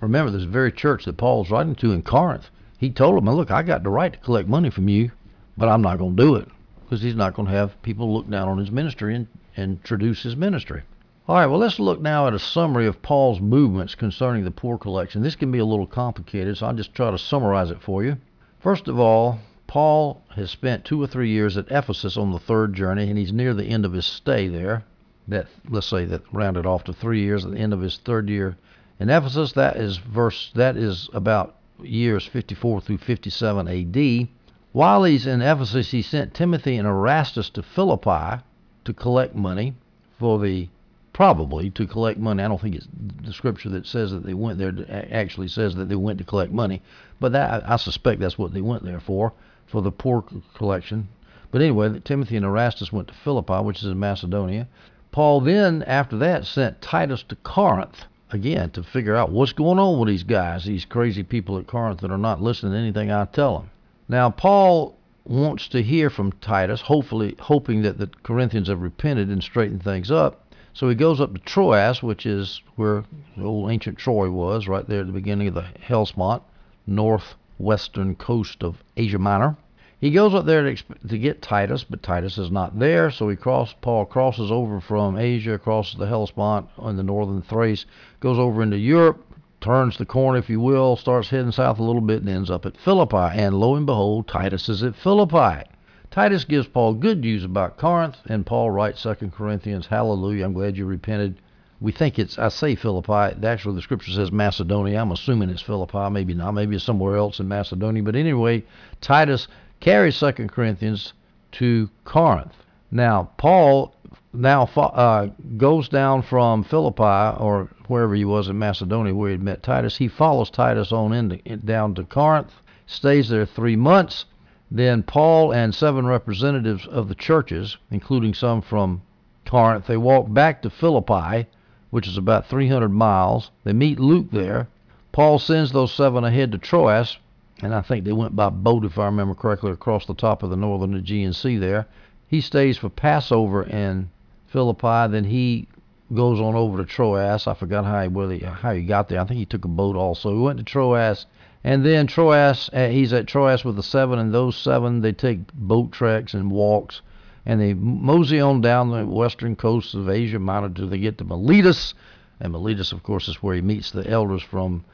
Remember, 0.00 0.30
this 0.30 0.42
very 0.44 0.72
church 0.72 1.04
that 1.04 1.16
Paul's 1.16 1.50
writing 1.50 1.74
to 1.76 1.92
in 1.92 2.02
Corinth, 2.02 2.50
he 2.78 2.90
told 2.90 3.16
them, 3.16 3.34
look, 3.34 3.50
I 3.50 3.62
got 3.62 3.82
the 3.82 3.90
right 3.90 4.12
to 4.12 4.18
collect 4.18 4.48
money 4.48 4.70
from 4.70 4.88
you, 4.88 5.10
but 5.56 5.68
I'm 5.68 5.82
not 5.82 5.98
going 5.98 6.16
to 6.16 6.22
do 6.22 6.34
it 6.34 6.48
because 6.82 7.00
he's 7.00 7.14
not 7.14 7.34
going 7.34 7.46
to 7.46 7.54
have 7.54 7.80
people 7.82 8.12
look 8.12 8.28
down 8.28 8.48
on 8.48 8.58
his 8.58 8.70
ministry 8.70 9.14
and, 9.14 9.26
and 9.56 9.78
introduce 9.78 10.22
his 10.22 10.36
ministry. 10.36 10.82
All 11.26 11.36
right, 11.36 11.46
well, 11.46 11.58
let's 11.58 11.78
look 11.78 12.00
now 12.00 12.26
at 12.26 12.34
a 12.34 12.38
summary 12.38 12.86
of 12.86 13.00
Paul's 13.00 13.40
movements 13.40 13.94
concerning 13.94 14.44
the 14.44 14.50
poor 14.50 14.76
collection. 14.76 15.22
This 15.22 15.36
can 15.36 15.50
be 15.50 15.58
a 15.58 15.64
little 15.64 15.86
complicated, 15.86 16.58
so 16.58 16.66
I'll 16.66 16.74
just 16.74 16.94
try 16.94 17.10
to 17.10 17.18
summarize 17.18 17.70
it 17.70 17.80
for 17.80 18.04
you. 18.04 18.18
First 18.64 18.88
of 18.88 18.98
all, 18.98 19.40
Paul 19.66 20.22
has 20.36 20.50
spent 20.50 20.86
two 20.86 21.02
or 21.02 21.06
three 21.06 21.28
years 21.28 21.58
at 21.58 21.70
Ephesus 21.70 22.16
on 22.16 22.32
the 22.32 22.38
third 22.38 22.72
journey, 22.72 23.10
and 23.10 23.18
he's 23.18 23.30
near 23.30 23.52
the 23.52 23.66
end 23.66 23.84
of 23.84 23.92
his 23.92 24.06
stay 24.06 24.48
there. 24.48 24.84
That 25.28 25.48
let's 25.68 25.86
say 25.86 26.06
that 26.06 26.22
rounded 26.32 26.64
off 26.64 26.82
to 26.84 26.94
three 26.94 27.20
years 27.20 27.44
at 27.44 27.50
the 27.50 27.58
end 27.58 27.74
of 27.74 27.82
his 27.82 27.98
third 27.98 28.30
year 28.30 28.56
in 28.98 29.10
Ephesus, 29.10 29.52
that 29.52 29.76
is 29.76 29.98
verse 29.98 30.50
that 30.54 30.78
is 30.78 31.10
about 31.12 31.56
years 31.82 32.24
54 32.24 32.80
through 32.80 32.96
57 32.96 33.68
A.D. 33.68 34.30
While 34.72 35.04
he's 35.04 35.26
in 35.26 35.42
Ephesus, 35.42 35.90
he 35.90 36.00
sent 36.00 36.32
Timothy 36.32 36.78
and 36.78 36.88
Erastus 36.88 37.50
to 37.50 37.62
Philippi 37.62 38.42
to 38.86 38.94
collect 38.94 39.34
money 39.34 39.74
for 40.18 40.38
the 40.38 40.70
probably 41.14 41.70
to 41.70 41.86
collect 41.86 42.18
money. 42.18 42.42
I 42.42 42.48
don't 42.48 42.60
think 42.60 42.74
it's 42.74 42.88
the 43.22 43.32
scripture 43.32 43.70
that 43.70 43.86
says 43.86 44.10
that 44.10 44.24
they 44.24 44.34
went 44.34 44.58
there 44.58 44.74
actually 45.10 45.48
says 45.48 45.74
that 45.76 45.88
they 45.88 45.96
went 45.96 46.18
to 46.18 46.24
collect 46.24 46.52
money, 46.52 46.82
but 47.20 47.32
that 47.32 47.68
I 47.68 47.76
suspect 47.76 48.20
that's 48.20 48.38
what 48.38 48.52
they 48.52 48.60
went 48.60 48.84
there 48.84 49.00
for 49.00 49.32
for 49.66 49.82
the 49.82 49.92
poor 49.92 50.24
collection. 50.54 51.08
But 51.50 51.62
anyway, 51.62 52.00
Timothy 52.04 52.36
and 52.36 52.44
Erastus 52.44 52.92
went 52.92 53.08
to 53.08 53.14
Philippi, 53.14 53.54
which 53.62 53.78
is 53.78 53.86
in 53.86 53.98
Macedonia. 53.98 54.68
Paul 55.12 55.40
then, 55.40 55.82
after 55.84 56.16
that, 56.18 56.44
sent 56.44 56.82
Titus 56.82 57.22
to 57.28 57.36
Corinth 57.36 58.04
again 58.30 58.70
to 58.70 58.82
figure 58.82 59.14
out 59.14 59.30
what's 59.30 59.52
going 59.52 59.78
on 59.78 59.98
with 59.98 60.08
these 60.08 60.24
guys, 60.24 60.64
these 60.64 60.84
crazy 60.84 61.22
people 61.22 61.56
at 61.56 61.68
Corinth 61.68 62.00
that 62.00 62.10
are 62.10 62.18
not 62.18 62.42
listening 62.42 62.72
to 62.72 62.78
anything 62.78 63.10
I 63.12 63.24
tell 63.26 63.58
them. 63.58 63.70
Now, 64.08 64.30
Paul 64.30 64.96
wants 65.24 65.68
to 65.68 65.82
hear 65.82 66.10
from 66.10 66.32
Titus, 66.32 66.80
hopefully 66.80 67.36
hoping 67.38 67.82
that 67.82 67.98
the 67.98 68.10
Corinthians 68.24 68.68
have 68.68 68.82
repented 68.82 69.28
and 69.28 69.42
straightened 69.42 69.82
things 69.82 70.10
up. 70.10 70.52
So 70.72 70.88
he 70.88 70.96
goes 70.96 71.20
up 71.20 71.32
to 71.32 71.40
Troas, 71.40 72.02
which 72.02 72.26
is 72.26 72.60
where 72.74 73.04
the 73.36 73.44
old 73.44 73.70
ancient 73.70 73.96
Troy 73.96 74.28
was, 74.30 74.66
right 74.66 74.86
there 74.86 75.00
at 75.00 75.06
the 75.06 75.12
beginning 75.12 75.48
of 75.48 75.54
the 75.54 75.66
Hellespont, 75.80 76.42
northwestern 76.86 78.14
coast 78.14 78.62
of 78.62 78.82
Asia 78.96 79.18
Minor. 79.18 79.56
He 80.00 80.10
goes 80.10 80.34
up 80.34 80.44
there 80.44 80.62
to, 80.62 80.82
to 81.08 81.18
get 81.18 81.40
Titus, 81.40 81.84
but 81.84 82.02
Titus 82.02 82.36
is 82.36 82.50
not 82.50 82.78
there, 82.78 83.10
so 83.10 83.28
he 83.28 83.36
cross 83.36 83.74
Paul 83.80 84.04
crosses 84.04 84.50
over 84.50 84.80
from 84.80 85.16
Asia, 85.16 85.58
crosses 85.58 85.96
the 85.96 86.06
Hellespont 86.06 86.68
on 86.76 86.96
the 86.96 87.02
northern 87.02 87.40
Thrace, 87.40 87.86
goes 88.20 88.38
over 88.38 88.62
into 88.62 88.76
Europe, 88.76 89.24
turns 89.62 89.96
the 89.96 90.04
corner, 90.04 90.38
if 90.38 90.50
you 90.50 90.60
will, 90.60 90.96
starts 90.96 91.30
heading 91.30 91.52
south 91.52 91.78
a 91.78 91.82
little 91.82 92.02
bit, 92.02 92.20
and 92.20 92.28
ends 92.28 92.50
up 92.50 92.66
at 92.66 92.76
Philippi. 92.76 93.16
And 93.16 93.54
lo 93.54 93.76
and 93.76 93.86
behold, 93.86 94.28
Titus 94.28 94.68
is 94.68 94.82
at 94.82 94.94
Philippi. 94.94 95.64
Titus 96.10 96.44
gives 96.44 96.68
Paul 96.68 96.92
good 96.92 97.20
news 97.20 97.42
about 97.42 97.78
Corinth, 97.78 98.18
and 98.26 98.44
Paul 98.44 98.70
writes 98.70 99.02
2 99.02 99.32
Corinthians, 99.34 99.86
Hallelujah, 99.86 100.44
I'm 100.44 100.52
glad 100.52 100.76
you 100.76 100.84
repented. 100.84 101.40
We 101.80 101.92
think 101.92 102.18
it's, 102.18 102.38
I 102.38 102.48
say 102.48 102.76
Philippi, 102.76 103.44
actually 103.44 103.74
the 103.74 103.82
scripture 103.82 104.12
says 104.12 104.32
Macedonia. 104.32 105.00
I'm 105.00 105.12
assuming 105.12 105.50
it's 105.50 105.60
Philippi, 105.60 106.08
maybe 106.10 106.32
not, 106.32 106.52
maybe 106.52 106.76
it's 106.76 106.84
somewhere 106.84 107.16
else 107.16 107.40
in 107.40 107.48
Macedonia. 107.48 108.02
But 108.02 108.16
anyway, 108.16 108.64
Titus 109.00 109.48
carries 109.80 110.16
Second 110.16 110.50
Corinthians 110.52 111.12
to 111.52 111.90
Corinth. 112.04 112.54
Now, 112.90 113.30
Paul 113.36 113.94
now 114.32 114.64
uh, 114.64 115.26
goes 115.56 115.88
down 115.88 116.22
from 116.22 116.64
Philippi 116.64 117.36
or 117.38 117.68
wherever 117.88 118.14
he 118.14 118.24
was 118.24 118.48
in 118.48 118.58
Macedonia 118.58 119.14
where 119.14 119.30
he 119.30 119.36
met 119.36 119.62
Titus. 119.62 119.96
He 119.96 120.08
follows 120.08 120.50
Titus 120.50 120.92
on 120.92 121.40
down 121.64 121.94
to 121.94 122.04
Corinth, 122.04 122.52
stays 122.86 123.28
there 123.28 123.46
three 123.46 123.76
months. 123.76 124.24
Then 124.70 125.02
Paul 125.02 125.52
and 125.52 125.74
seven 125.74 126.06
representatives 126.06 126.86
of 126.86 127.08
the 127.08 127.14
churches, 127.14 127.76
including 127.90 128.34
some 128.34 128.62
from 128.62 129.02
Corinth, 129.46 129.86
they 129.86 129.96
walk 129.96 130.32
back 130.32 130.62
to 130.62 130.70
Philippi, 130.70 131.46
which 131.94 132.08
is 132.08 132.18
about 132.18 132.48
300 132.48 132.88
miles. 132.88 133.52
They 133.62 133.72
meet 133.72 134.00
Luke 134.00 134.26
there. 134.32 134.66
Paul 135.12 135.38
sends 135.38 135.70
those 135.70 135.92
seven 135.92 136.24
ahead 136.24 136.50
to 136.50 136.58
Troas, 136.58 137.18
and 137.62 137.72
I 137.72 137.82
think 137.82 138.04
they 138.04 138.12
went 138.12 138.34
by 138.34 138.50
boat, 138.50 138.84
if 138.84 138.98
I 138.98 139.04
remember 139.04 139.36
correctly, 139.36 139.70
across 139.70 140.04
the 140.04 140.12
top 140.12 140.42
of 140.42 140.50
the 140.50 140.56
northern 140.56 140.96
Aegean 140.96 141.32
Sea 141.32 141.56
there. 141.56 141.86
He 142.26 142.40
stays 142.40 142.76
for 142.76 142.88
Passover 142.88 143.62
in 143.62 144.10
Philippi, 144.48 145.06
then 145.12 145.22
he 145.22 145.68
goes 146.12 146.40
on 146.40 146.56
over 146.56 146.78
to 146.78 146.84
Troas. 146.84 147.46
I 147.46 147.54
forgot 147.54 147.84
how 147.84 148.02
he, 148.28 148.38
how 148.40 148.72
he 148.72 148.82
got 148.82 149.08
there. 149.08 149.20
I 149.20 149.24
think 149.24 149.38
he 149.38 149.46
took 149.46 149.64
a 149.64 149.68
boat 149.68 149.94
also. 149.94 150.34
He 150.34 150.42
went 150.42 150.58
to 150.58 150.64
Troas, 150.64 151.26
and 151.62 151.86
then 151.86 152.08
Troas, 152.08 152.70
uh, 152.72 152.88
he's 152.88 153.12
at 153.12 153.28
Troas 153.28 153.64
with 153.64 153.76
the 153.76 153.84
seven, 153.84 154.18
and 154.18 154.34
those 154.34 154.56
seven, 154.56 155.00
they 155.00 155.12
take 155.12 155.52
boat 155.54 155.92
treks 155.92 156.34
and 156.34 156.50
walks, 156.50 157.02
and 157.46 157.60
they 157.60 157.74
mosey 157.74 158.40
on 158.40 158.60
down 158.60 158.90
the 158.90 159.06
western 159.06 159.56
coast 159.56 159.94
of 159.94 160.08
Asia 160.08 160.38
Minor 160.38 160.66
until 160.66 160.88
they 160.88 160.98
get 160.98 161.18
to 161.18 161.24
Miletus. 161.24 161.94
And 162.40 162.52
Miletus, 162.52 162.92
of 162.92 163.02
course, 163.02 163.28
is 163.28 163.42
where 163.42 163.54
he 163.54 163.60
meets 163.60 163.90
the 163.90 164.08
elders 164.08 164.42
from 164.42 164.84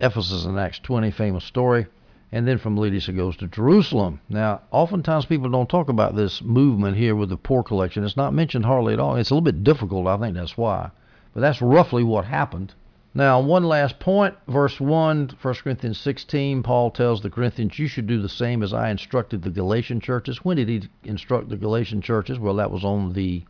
Ephesus 0.00 0.44
in 0.44 0.58
Acts 0.58 0.78
20, 0.78 1.10
famous 1.10 1.44
story 1.44 1.86
and 2.34 2.48
then 2.48 2.58
from 2.58 2.74
Miletus, 2.74 3.06
he 3.06 3.12
goes 3.12 3.36
to 3.36 3.46
Jerusalem. 3.46 4.20
Now, 4.28 4.62
oftentimes 4.72 5.24
people 5.24 5.48
don't 5.50 5.68
talk 5.68 5.88
about 5.88 6.16
this 6.16 6.42
movement 6.42 6.96
here 6.96 7.14
with 7.14 7.28
the 7.28 7.36
poor 7.36 7.62
collection. 7.62 8.02
It's 8.02 8.16
not 8.16 8.34
mentioned 8.34 8.64
hardly 8.64 8.92
at 8.92 8.98
all. 8.98 9.14
It's 9.14 9.30
a 9.30 9.34
little 9.34 9.44
bit 9.44 9.62
difficult, 9.62 10.08
I 10.08 10.16
think 10.16 10.34
that's 10.34 10.58
why. 10.58 10.90
But 11.32 11.42
that's 11.42 11.62
roughly 11.62 12.02
what 12.02 12.24
happened. 12.24 12.74
Now, 13.16 13.38
one 13.38 13.62
last 13.62 14.00
point, 14.00 14.34
verse 14.48 14.80
1, 14.80 15.36
1 15.40 15.54
Corinthians 15.62 15.98
16, 15.98 16.64
Paul 16.64 16.90
tells 16.90 17.22
the 17.22 17.30
Corinthians, 17.30 17.78
You 17.78 17.86
should 17.86 18.08
do 18.08 18.20
the 18.20 18.28
same 18.28 18.60
as 18.60 18.74
I 18.74 18.90
instructed 18.90 19.42
the 19.42 19.50
Galatian 19.50 20.00
churches. 20.00 20.44
When 20.44 20.56
did 20.56 20.68
he 20.68 20.88
instruct 21.04 21.48
the 21.48 21.56
Galatian 21.56 22.00
churches? 22.00 22.40
Well, 22.40 22.56
that 22.56 22.72
was 22.72 22.84
on 22.84 23.12
the 23.12 23.44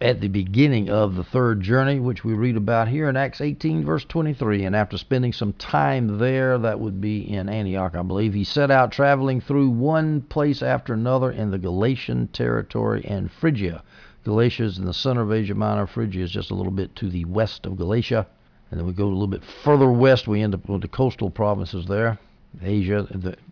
at 0.00 0.20
the 0.20 0.26
beginning 0.26 0.90
of 0.90 1.14
the 1.14 1.22
third 1.22 1.60
journey, 1.60 2.00
which 2.00 2.24
we 2.24 2.34
read 2.34 2.56
about 2.56 2.88
here 2.88 3.08
in 3.08 3.16
Acts 3.16 3.40
18, 3.40 3.84
verse 3.84 4.04
23. 4.06 4.64
And 4.64 4.74
after 4.74 4.98
spending 4.98 5.32
some 5.32 5.52
time 5.52 6.18
there, 6.18 6.58
that 6.58 6.80
would 6.80 7.00
be 7.00 7.32
in 7.32 7.48
Antioch, 7.48 7.94
I 7.94 8.02
believe, 8.02 8.34
he 8.34 8.42
set 8.42 8.72
out 8.72 8.90
traveling 8.90 9.40
through 9.40 9.68
one 9.68 10.22
place 10.22 10.62
after 10.62 10.94
another 10.94 11.30
in 11.30 11.52
the 11.52 11.58
Galatian 11.58 12.26
territory 12.28 13.04
and 13.04 13.30
Phrygia. 13.30 13.84
Galatia 14.24 14.64
is 14.64 14.78
in 14.78 14.84
the 14.84 14.92
center 14.92 15.20
of 15.20 15.32
Asia 15.32 15.54
Minor. 15.54 15.86
Phrygia 15.86 16.24
is 16.24 16.32
just 16.32 16.50
a 16.50 16.54
little 16.54 16.72
bit 16.72 16.96
to 16.96 17.08
the 17.08 17.24
west 17.26 17.66
of 17.66 17.76
Galatia. 17.76 18.26
And 18.70 18.80
then 18.80 18.86
we 18.86 18.92
go 18.92 19.04
a 19.04 19.08
little 19.08 19.26
bit 19.26 19.44
further 19.44 19.90
west, 19.90 20.26
we 20.26 20.42
end 20.42 20.54
up 20.54 20.68
with 20.68 20.82
the 20.82 20.88
coastal 20.88 21.30
provinces 21.30 21.86
there. 21.86 22.18
Asia, 22.62 23.06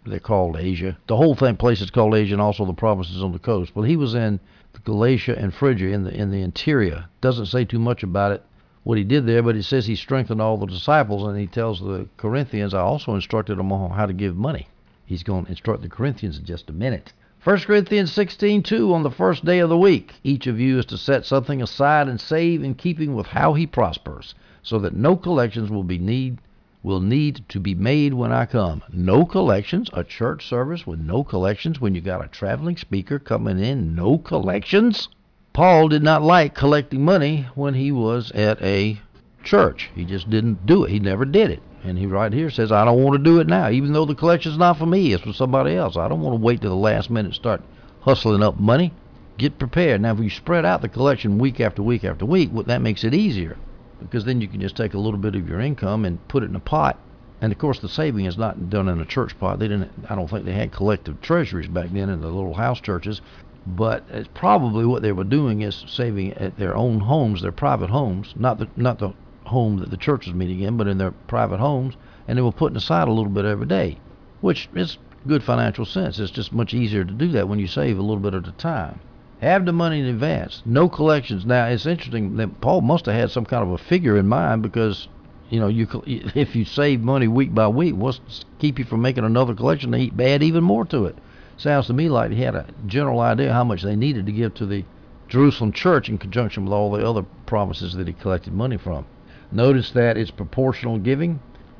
they're 0.06 0.18
called 0.18 0.56
Asia. 0.56 0.96
The 1.08 1.16
whole 1.16 1.34
thing 1.34 1.56
place 1.56 1.80
is 1.80 1.90
called 1.90 2.14
Asia, 2.14 2.34
and 2.34 2.42
also 2.42 2.64
the 2.64 2.72
provinces 2.72 3.22
on 3.22 3.32
the 3.32 3.38
coast. 3.38 3.76
Well, 3.76 3.84
he 3.84 3.96
was 3.96 4.14
in 4.14 4.40
Galatia 4.84 5.36
and 5.38 5.54
Phrygia 5.54 5.92
in 5.92 6.04
the 6.04 6.14
in 6.14 6.30
the 6.30 6.42
interior. 6.42 7.06
Doesn't 7.20 7.46
say 7.46 7.64
too 7.64 7.78
much 7.78 8.02
about 8.02 8.32
it 8.32 8.42
what 8.82 8.98
he 8.98 9.04
did 9.04 9.26
there, 9.26 9.42
but 9.42 9.56
it 9.56 9.62
says 9.62 9.86
he 9.86 9.96
strengthened 9.96 10.42
all 10.42 10.58
the 10.58 10.66
disciples, 10.66 11.26
and 11.26 11.38
he 11.38 11.46
tells 11.46 11.80
the 11.80 12.06
Corinthians, 12.16 12.74
I 12.74 12.80
also 12.80 13.14
instructed 13.14 13.58
them 13.58 13.72
on 13.72 13.90
how 13.90 14.06
to 14.06 14.12
give 14.12 14.36
money. 14.36 14.68
He's 15.06 15.22
going 15.22 15.44
to 15.44 15.50
instruct 15.50 15.82
the 15.82 15.88
Corinthians 15.88 16.38
in 16.38 16.44
just 16.44 16.68
a 16.68 16.72
minute. 16.72 17.12
1 17.44 17.58
Corinthians 17.58 18.10
16:2 18.10 18.94
on 18.94 19.02
the 19.02 19.10
first 19.10 19.44
day 19.44 19.58
of 19.58 19.68
the 19.68 19.76
week 19.76 20.14
each 20.24 20.46
of 20.46 20.58
you 20.58 20.78
is 20.78 20.86
to 20.86 20.96
set 20.96 21.26
something 21.26 21.60
aside 21.60 22.08
and 22.08 22.18
save 22.18 22.64
in 22.64 22.74
keeping 22.74 23.14
with 23.14 23.26
how 23.26 23.52
he 23.52 23.66
prospers 23.66 24.34
so 24.62 24.78
that 24.78 24.96
no 24.96 25.14
collections 25.14 25.70
will 25.70 25.84
be 25.84 25.98
need 25.98 26.38
will 26.82 27.00
need 27.00 27.44
to 27.50 27.60
be 27.60 27.74
made 27.74 28.14
when 28.14 28.32
I 28.32 28.46
come. 28.46 28.82
No 28.90 29.26
collections, 29.26 29.90
a 29.92 30.02
church 30.04 30.48
service 30.48 30.86
with 30.86 31.00
no 31.00 31.22
collections 31.22 31.82
when 31.82 31.94
you 31.94 32.00
got 32.00 32.24
a 32.24 32.28
traveling 32.28 32.78
speaker 32.78 33.18
coming 33.18 33.58
in, 33.58 33.94
no 33.94 34.16
collections. 34.16 35.08
Paul 35.52 35.88
did 35.88 36.02
not 36.02 36.22
like 36.22 36.54
collecting 36.54 37.04
money 37.04 37.46
when 37.54 37.74
he 37.74 37.92
was 37.92 38.30
at 38.30 38.62
a 38.62 38.98
church. 39.42 39.90
He 39.94 40.06
just 40.06 40.30
didn't 40.30 40.64
do 40.64 40.84
it. 40.84 40.90
He 40.90 40.98
never 40.98 41.26
did 41.26 41.50
it. 41.50 41.62
And 41.84 41.98
he 41.98 42.06
right 42.06 42.32
here 42.32 42.50
says, 42.50 42.72
I 42.72 42.84
don't 42.84 43.02
want 43.02 43.16
to 43.16 43.22
do 43.22 43.40
it 43.40 43.46
now, 43.46 43.68
even 43.68 43.92
though 43.92 44.06
the 44.06 44.14
collection's 44.14 44.58
not 44.58 44.78
for 44.78 44.86
me, 44.86 45.12
it's 45.12 45.22
for 45.22 45.32
somebody 45.32 45.76
else. 45.76 45.96
I 45.96 46.08
don't 46.08 46.22
want 46.22 46.34
to 46.34 46.44
wait 46.44 46.62
till 46.62 46.70
the 46.70 46.76
last 46.76 47.10
minute 47.10 47.34
start 47.34 47.62
hustling 48.00 48.42
up 48.42 48.58
money. 48.58 48.92
Get 49.36 49.58
prepared. 49.58 50.00
Now, 50.00 50.14
if 50.14 50.20
you 50.20 50.30
spread 50.30 50.64
out 50.64 50.80
the 50.80 50.88
collection 50.88 51.38
week 51.38 51.60
after 51.60 51.82
week 51.82 52.04
after 52.04 52.24
week, 52.24 52.50
what 52.50 52.66
that 52.66 52.80
makes 52.80 53.04
it 53.04 53.12
easier 53.14 53.58
because 54.00 54.24
then 54.24 54.40
you 54.40 54.48
can 54.48 54.60
just 54.60 54.76
take 54.76 54.94
a 54.94 54.98
little 54.98 55.18
bit 55.18 55.34
of 55.34 55.48
your 55.48 55.60
income 55.60 56.04
and 56.04 56.26
put 56.28 56.42
it 56.42 56.50
in 56.50 56.56
a 56.56 56.60
pot. 56.60 56.98
And 57.40 57.52
of 57.52 57.58
course, 57.58 57.80
the 57.80 57.88
saving 57.88 58.26
is 58.26 58.38
not 58.38 58.70
done 58.70 58.88
in 58.88 59.00
a 59.00 59.04
church 59.04 59.38
pot. 59.38 59.58
They 59.58 59.68
didn't. 59.68 59.90
I 60.08 60.14
don't 60.14 60.28
think 60.28 60.44
they 60.44 60.52
had 60.52 60.72
collective 60.72 61.20
treasuries 61.20 61.68
back 61.68 61.90
then 61.90 62.08
in 62.08 62.20
the 62.20 62.28
little 62.28 62.54
house 62.54 62.80
churches. 62.80 63.20
But 63.66 64.04
it's 64.10 64.28
probably 64.34 64.84
what 64.84 65.02
they 65.02 65.12
were 65.12 65.24
doing 65.24 65.62
is 65.62 65.84
saving 65.88 66.34
at 66.34 66.58
their 66.58 66.76
own 66.76 67.00
homes, 67.00 67.42
their 67.42 67.52
private 67.52 67.90
homes, 67.90 68.34
not 68.36 68.58
the 68.58 68.68
not 68.76 68.98
the 68.98 69.12
home 69.46 69.78
that 69.78 69.90
the 69.90 69.96
church 69.96 70.26
was 70.26 70.34
meeting 70.34 70.60
in, 70.60 70.76
but 70.76 70.88
in 70.88 70.98
their 70.98 71.10
private 71.10 71.60
homes, 71.60 71.94
and 72.26 72.38
they 72.38 72.42
were 72.42 72.52
putting 72.52 72.76
aside 72.76 73.08
a 73.08 73.12
little 73.12 73.30
bit 73.30 73.44
every 73.44 73.66
day, 73.66 73.98
which 74.40 74.68
is 74.74 74.98
good 75.26 75.42
financial 75.42 75.84
sense. 75.84 76.18
It's 76.18 76.30
just 76.30 76.52
much 76.52 76.74
easier 76.74 77.04
to 77.04 77.12
do 77.12 77.28
that 77.28 77.48
when 77.48 77.58
you 77.58 77.66
save 77.66 77.98
a 77.98 78.02
little 78.02 78.22
bit 78.22 78.34
at 78.34 78.48
a 78.48 78.52
time. 78.52 79.00
Have 79.40 79.64
the 79.66 79.72
money 79.72 80.00
in 80.00 80.06
advance. 80.06 80.62
No 80.64 80.88
collections. 80.88 81.44
Now 81.44 81.66
it's 81.66 81.86
interesting 81.86 82.36
that 82.36 82.60
Paul 82.60 82.80
must 82.80 83.06
have 83.06 83.14
had 83.14 83.30
some 83.30 83.44
kind 83.44 83.62
of 83.62 83.70
a 83.70 83.78
figure 83.78 84.16
in 84.16 84.26
mind 84.26 84.62
because 84.62 85.08
you 85.50 85.60
know 85.60 85.68
you 85.68 85.86
if 86.06 86.56
you 86.56 86.64
save 86.64 87.00
money 87.00 87.28
week 87.28 87.54
by 87.54 87.68
week, 87.68 87.94
what's 87.94 88.44
keep 88.58 88.78
you 88.78 88.84
from 88.84 89.02
making 89.02 89.24
another 89.24 89.54
collection 89.54 89.92
to 89.92 90.24
add 90.24 90.42
even 90.42 90.64
more 90.64 90.84
to 90.86 91.04
it? 91.06 91.16
Sounds 91.56 91.86
to 91.86 91.92
me 91.92 92.08
like 92.08 92.30
he 92.30 92.42
had 92.42 92.54
a 92.54 92.66
general 92.86 93.20
idea 93.20 93.52
how 93.52 93.64
much 93.64 93.82
they 93.82 93.96
needed 93.96 94.26
to 94.26 94.32
give 94.32 94.54
to 94.54 94.66
the 94.66 94.84
Jerusalem 95.28 95.72
church 95.72 96.08
in 96.08 96.18
conjunction 96.18 96.64
with 96.64 96.72
all 96.72 96.90
the 96.90 97.06
other 97.06 97.24
provinces 97.46 97.94
that 97.94 98.06
he 98.06 98.12
collected 98.12 98.52
money 98.52 98.76
from. 98.76 99.06
Notice 99.54 99.92
that 99.92 100.16
it's 100.16 100.32
proportional 100.32 100.98
giving. 100.98 101.38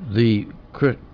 The 0.09 0.47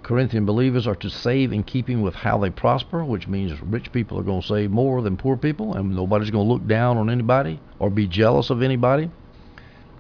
Corinthian 0.04 0.46
believers 0.46 0.86
are 0.86 0.96
to 0.96 1.10
save 1.10 1.52
in 1.52 1.64
keeping 1.64 2.04
with 2.04 2.14
how 2.14 2.38
they 2.38 2.52
prosper, 2.52 3.04
which 3.04 3.28
means 3.28 3.60
rich 3.64 3.92
people 3.92 4.20
are 4.20 4.24
going 4.24 4.42
to 4.42 4.48
save 4.48 4.70
more 4.70 5.02
than 5.02 5.18
poor 5.18 5.38
people, 5.38 5.74
and 5.74 5.96
nobody's 5.96 6.30
going 6.30 6.48
to 6.48 6.54
look 6.54 6.68
down 6.68 6.98
on 6.98 7.10
anybody 7.10 7.60
or 7.80 7.90
be 7.90 8.08
jealous 8.08 8.52
of 8.52 8.62
anybody. 8.62 9.10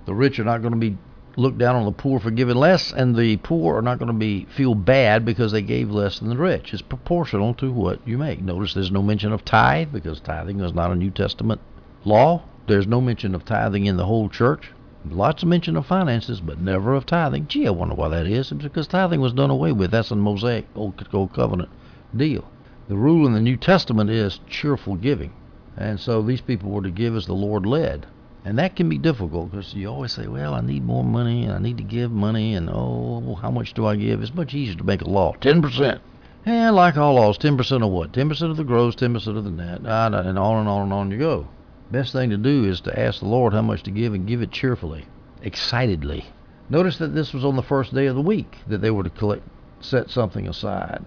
The 0.05 0.13
rich 0.13 0.39
are 0.39 0.43
not 0.43 0.61
going 0.61 0.73
to 0.73 0.79
be 0.79 0.97
looked 1.35 1.57
down 1.57 1.75
on 1.75 1.85
the 1.85 1.91
poor 1.91 2.19
for 2.19 2.29
giving 2.29 2.57
less, 2.57 2.91
and 2.91 3.15
the 3.15 3.37
poor 3.37 3.77
are 3.77 3.81
not 3.81 3.97
going 3.97 4.11
to 4.11 4.13
be 4.13 4.45
feel 4.55 4.75
bad 4.75 5.25
because 5.25 5.51
they 5.51 5.63
gave 5.63 5.89
less 5.89 6.19
than 6.19 6.29
the 6.29 6.37
rich. 6.37 6.73
It's 6.73 6.83
proportional 6.83 7.55
to 7.55 7.71
what 7.71 8.07
you 8.07 8.19
make. 8.19 8.39
Notice 8.39 8.75
there's 8.75 8.91
no 8.91 9.01
mention 9.01 9.31
of 9.31 9.43
tithe 9.43 9.91
because 9.91 10.19
tithing 10.19 10.59
is 10.59 10.73
not 10.73 10.91
a 10.91 10.95
New 10.95 11.09
Testament 11.09 11.59
law. 12.05 12.43
There's 12.67 12.87
no 12.87 13.01
mention 13.01 13.33
of 13.33 13.45
tithing 13.45 13.87
in 13.87 13.97
the 13.97 14.05
whole 14.05 14.29
church. 14.29 14.71
Lots 15.09 15.41
of 15.41 15.49
mention 15.49 15.75
of 15.75 15.87
finances, 15.87 16.41
but 16.41 16.61
never 16.61 16.93
of 16.93 17.07
tithing. 17.07 17.47
Gee, 17.47 17.65
I 17.65 17.71
wonder 17.71 17.95
why 17.95 18.09
that 18.09 18.27
is. 18.27 18.51
It's 18.51 18.61
because 18.63 18.87
tithing 18.87 19.19
was 19.19 19.33
done 19.33 19.49
away 19.49 19.71
with. 19.71 19.89
That's 19.89 20.11
a 20.11 20.15
Mosaic 20.15 20.67
Old, 20.75 21.07
Old 21.11 21.33
Covenant 21.33 21.69
deal. 22.15 22.45
The 22.87 22.95
rule 22.95 23.25
in 23.25 23.33
the 23.33 23.41
New 23.41 23.57
Testament 23.57 24.09
is 24.09 24.39
cheerful 24.47 24.95
giving. 24.95 25.31
And 25.75 25.99
so 25.99 26.21
these 26.21 26.41
people 26.41 26.69
were 26.69 26.83
to 26.83 26.91
give 26.91 27.15
as 27.15 27.25
the 27.25 27.33
Lord 27.33 27.65
led. 27.65 28.05
And 28.45 28.59
that 28.59 28.75
can 28.75 28.89
be 28.89 28.97
difficult 28.97 29.51
because 29.51 29.73
you 29.73 29.87
always 29.87 30.11
say, 30.11 30.27
well, 30.27 30.53
I 30.53 30.61
need 30.61 30.85
more 30.85 31.03
money 31.03 31.45
and 31.45 31.53
I 31.53 31.59
need 31.59 31.77
to 31.77 31.83
give 31.83 32.11
money 32.11 32.53
and 32.53 32.69
oh, 32.71 33.39
how 33.41 33.49
much 33.49 33.73
do 33.73 33.85
I 33.85 33.95
give? 33.95 34.21
It's 34.21 34.35
much 34.35 34.53
easier 34.53 34.75
to 34.75 34.83
make 34.83 35.01
a 35.01 35.09
law. 35.09 35.33
10%. 35.41 35.99
And 36.45 36.75
like 36.75 36.97
all 36.97 37.15
laws, 37.15 37.37
10% 37.37 37.83
of 37.83 37.91
what? 37.91 38.11
10% 38.11 38.49
of 38.49 38.57
the 38.57 38.63
gross, 38.63 38.95
10% 38.95 39.15
of 39.37 39.43
the 39.43 39.51
net, 39.51 39.81
ah, 39.85 40.07
and 40.07 40.39
on 40.39 40.59
and 40.59 40.69
on 40.69 40.83
and 40.83 40.93
on 40.93 41.11
you 41.11 41.17
go. 41.17 41.47
Best 41.91 42.13
thing 42.13 42.29
to 42.29 42.37
do 42.37 42.63
is 42.63 42.79
to 42.81 42.97
ask 42.97 43.19
the 43.19 43.27
Lord 43.27 43.51
how 43.51 43.61
much 43.61 43.83
to 43.83 43.91
give 43.91 44.13
and 44.13 44.25
give 44.25 44.41
it 44.41 44.51
cheerfully, 44.51 45.05
excitedly. 45.41 46.25
Notice 46.69 46.97
that 46.99 47.13
this 47.13 47.33
was 47.33 47.43
on 47.43 47.57
the 47.57 47.61
first 47.61 47.93
day 47.93 48.05
of 48.05 48.15
the 48.15 48.21
week 48.21 48.59
that 48.67 48.77
they 48.79 48.91
were 48.91 49.03
to 49.03 49.09
collect, 49.09 49.43
set 49.81 50.09
something 50.09 50.47
aside. 50.47 51.03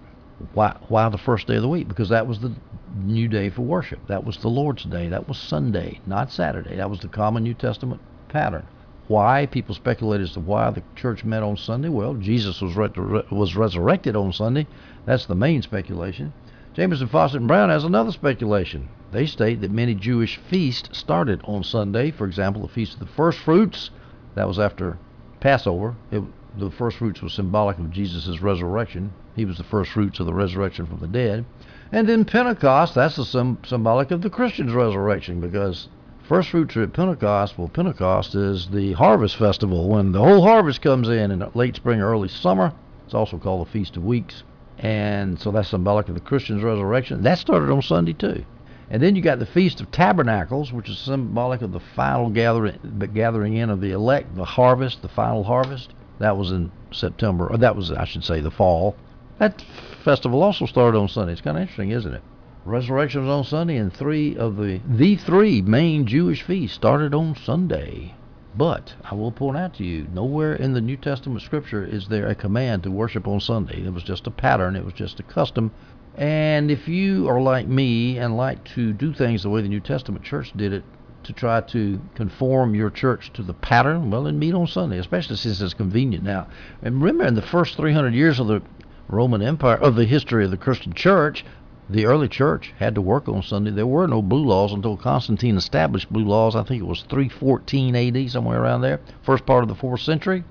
Why, 0.53 0.77
why 0.87 1.09
the 1.09 1.17
first 1.17 1.47
day 1.47 1.55
of 1.55 1.63
the 1.63 1.69
week? 1.69 1.87
Because 1.87 2.09
that 2.09 2.27
was 2.27 2.39
the 2.39 2.53
new 2.95 3.27
day 3.27 3.49
for 3.49 3.63
worship. 3.63 4.05
That 4.07 4.25
was 4.25 4.37
the 4.37 4.47
Lord's 4.47 4.83
day. 4.83 5.07
That 5.09 5.27
was 5.27 5.39
Sunday, 5.39 6.01
not 6.05 6.31
Saturday. 6.31 6.75
That 6.75 6.89
was 6.91 6.99
the 6.99 7.07
common 7.07 7.41
New 7.41 7.55
Testament 7.55 7.99
pattern. 8.29 8.67
Why? 9.07 9.47
People 9.47 9.73
speculate 9.73 10.21
as 10.21 10.33
to 10.33 10.39
why 10.39 10.69
the 10.69 10.83
church 10.95 11.23
met 11.23 11.41
on 11.41 11.57
Sunday. 11.57 11.89
Well, 11.89 12.13
Jesus 12.15 12.61
was 12.61 12.75
re- 12.75 13.23
was 13.31 13.55
resurrected 13.55 14.15
on 14.15 14.33
Sunday. 14.33 14.67
That's 15.05 15.25
the 15.25 15.35
main 15.35 15.61
speculation. 15.61 16.33
Jamieson, 16.73 17.07
Fausset, 17.07 17.35
and 17.35 17.47
Brown 17.47 17.69
has 17.69 17.85
another 17.85 18.11
speculation. 18.11 18.89
They 19.11 19.25
state 19.25 19.61
that 19.61 19.71
many 19.71 19.95
Jewish 19.95 20.37
feasts 20.37 20.97
started 20.97 21.41
on 21.43 21.63
Sunday. 21.63 22.11
For 22.11 22.25
example, 22.25 22.61
the 22.61 22.67
Feast 22.67 22.93
of 22.93 22.99
the 22.99 23.05
First 23.05 23.39
Fruits, 23.39 23.91
that 24.35 24.47
was 24.47 24.59
after 24.59 24.97
Passover. 25.39 25.95
It, 26.11 26.23
the 26.57 26.71
first 26.71 26.97
fruits 26.97 27.21
was 27.21 27.33
symbolic 27.33 27.77
of 27.77 27.91
Jesus' 27.91 28.41
resurrection. 28.41 29.11
He 29.35 29.45
was 29.45 29.57
the 29.57 29.63
first 29.63 29.91
fruits 29.91 30.19
of 30.19 30.25
the 30.25 30.33
resurrection 30.33 30.85
from 30.85 30.99
the 30.99 31.07
dead. 31.07 31.45
And 31.91 32.09
then 32.09 32.25
Pentecost, 32.25 32.95
that's 32.95 33.17
the 33.17 33.25
sim- 33.25 33.59
symbolic 33.65 34.11
of 34.11 34.21
the 34.21 34.29
Christian's 34.29 34.73
resurrection 34.73 35.39
because 35.39 35.89
first 36.23 36.49
fruits 36.49 36.75
are 36.75 36.83
at 36.83 36.93
Pentecost. 36.93 37.57
Well, 37.57 37.67
Pentecost 37.67 38.35
is 38.35 38.69
the 38.69 38.93
harvest 38.93 39.35
festival 39.35 39.89
when 39.89 40.11
the 40.11 40.23
whole 40.23 40.41
harvest 40.41 40.81
comes 40.81 41.09
in 41.09 41.31
in 41.31 41.45
late 41.53 41.75
spring 41.75 42.01
or 42.01 42.09
early 42.09 42.29
summer. 42.29 42.73
It's 43.05 43.13
also 43.13 43.37
called 43.37 43.67
the 43.67 43.71
Feast 43.71 43.97
of 43.97 44.03
Weeks. 44.03 44.43
And 44.79 45.39
so 45.39 45.51
that's 45.51 45.69
symbolic 45.69 46.09
of 46.09 46.15
the 46.15 46.21
Christian's 46.21 46.63
resurrection. 46.63 47.21
That 47.21 47.37
started 47.37 47.69
on 47.69 47.81
Sunday 47.81 48.13
too. 48.13 48.43
And 48.89 49.01
then 49.01 49.15
you 49.15 49.21
got 49.21 49.39
the 49.39 49.45
Feast 49.45 49.81
of 49.81 49.91
Tabernacles, 49.91 50.71
which 50.71 50.89
is 50.89 50.99
symbolic 50.99 51.61
of 51.61 51.71
the 51.71 51.79
final 51.79 52.29
gathering, 52.29 53.09
gathering 53.13 53.55
in 53.55 53.69
of 53.69 53.81
the 53.81 53.91
elect, 53.91 54.35
the 54.35 54.45
harvest, 54.45 55.01
the 55.01 55.07
final 55.07 55.43
harvest. 55.43 55.93
That 56.19 56.37
was 56.37 56.51
in 56.51 56.71
September, 56.91 57.47
or 57.47 57.57
that 57.57 57.75
was, 57.75 57.91
I 57.91 58.05
should 58.05 58.23
say, 58.23 58.41
the 58.41 58.51
fall. 58.51 58.95
That 59.39 59.61
festival 60.03 60.43
also 60.43 60.65
started 60.65 60.97
on 60.97 61.09
Sunday. 61.09 61.33
It's 61.33 61.41
kind 61.41 61.57
of 61.57 61.61
interesting, 61.61 61.89
isn't 61.89 62.13
it? 62.13 62.23
Resurrection 62.63 63.21
was 63.21 63.29
on 63.29 63.43
Sunday, 63.43 63.77
and 63.77 63.91
three 63.91 64.35
of 64.37 64.55
the 64.55 64.79
the 64.87 65.17
three 65.17 65.61
main 65.61 66.05
Jewish 66.07 66.41
feasts 66.41 66.75
started 66.75 67.13
on 67.13 67.35
Sunday. 67.35 68.15
But 68.57 68.93
I 69.03 69.15
will 69.15 69.33
point 69.33 69.57
out 69.57 69.73
to 69.75 69.83
you, 69.83 70.07
nowhere 70.13 70.55
in 70.55 70.73
the 70.73 70.79
New 70.79 70.95
Testament 70.95 71.41
scripture 71.41 71.83
is 71.83 72.07
there 72.07 72.27
a 72.27 72.33
command 72.33 72.83
to 72.83 72.91
worship 72.91 73.27
on 73.27 73.41
Sunday. 73.41 73.83
It 73.83 73.93
was 73.93 74.03
just 74.03 74.25
a 74.27 74.31
pattern, 74.31 74.75
it 74.77 74.85
was 74.85 74.93
just 74.93 75.19
a 75.19 75.23
custom. 75.23 75.71
And 76.17 76.71
if 76.71 76.87
you 76.87 77.27
are 77.29 77.41
like 77.41 77.67
me 77.67 78.17
and 78.17 78.37
like 78.37 78.63
to 78.75 78.93
do 78.93 79.13
things 79.13 79.43
the 79.43 79.49
way 79.49 79.61
the 79.61 79.67
New 79.67 79.81
Testament 79.81 80.23
church 80.23 80.51
did 80.55 80.71
it, 80.71 80.83
to 81.25 81.33
try 81.33 81.59
to 81.59 81.99
conform 82.13 82.75
your 82.75 82.91
church 82.91 83.33
to 83.33 83.41
the 83.41 83.53
pattern, 83.53 84.11
well, 84.11 84.23
then 84.23 84.37
meet 84.37 84.53
on 84.53 84.67
Sunday, 84.67 84.99
especially 84.99 85.35
since 85.35 85.59
it's 85.59 85.73
convenient 85.73 86.23
now. 86.23 86.47
And 86.83 87.01
remember, 87.01 87.25
in 87.25 87.33
the 87.33 87.41
first 87.41 87.75
300 87.75 88.13
years 88.13 88.39
of 88.39 88.47
the 88.47 88.61
Roman 89.07 89.41
Empire, 89.41 89.77
of 89.77 89.95
the 89.95 90.05
history 90.05 90.45
of 90.45 90.51
the 90.51 90.57
Christian 90.57 90.93
church, 90.93 91.43
the 91.89 92.05
early 92.05 92.27
church 92.27 92.73
had 92.77 92.95
to 92.95 93.01
work 93.01 93.27
on 93.27 93.41
Sunday. 93.43 93.71
There 93.71 93.87
were 93.87 94.07
no 94.07 94.21
blue 94.21 94.45
laws 94.45 94.71
until 94.71 94.97
Constantine 94.97 95.57
established 95.57 96.11
blue 96.11 96.25
laws. 96.25 96.55
I 96.55 96.63
think 96.63 96.81
it 96.81 96.87
was 96.87 97.01
314 97.09 97.95
AD, 97.95 98.31
somewhere 98.31 98.61
around 98.61 98.81
there, 98.81 99.01
first 99.23 99.45
part 99.45 99.63
of 99.63 99.67
the 99.67 99.75
fourth 99.75 100.01
century. 100.01 100.43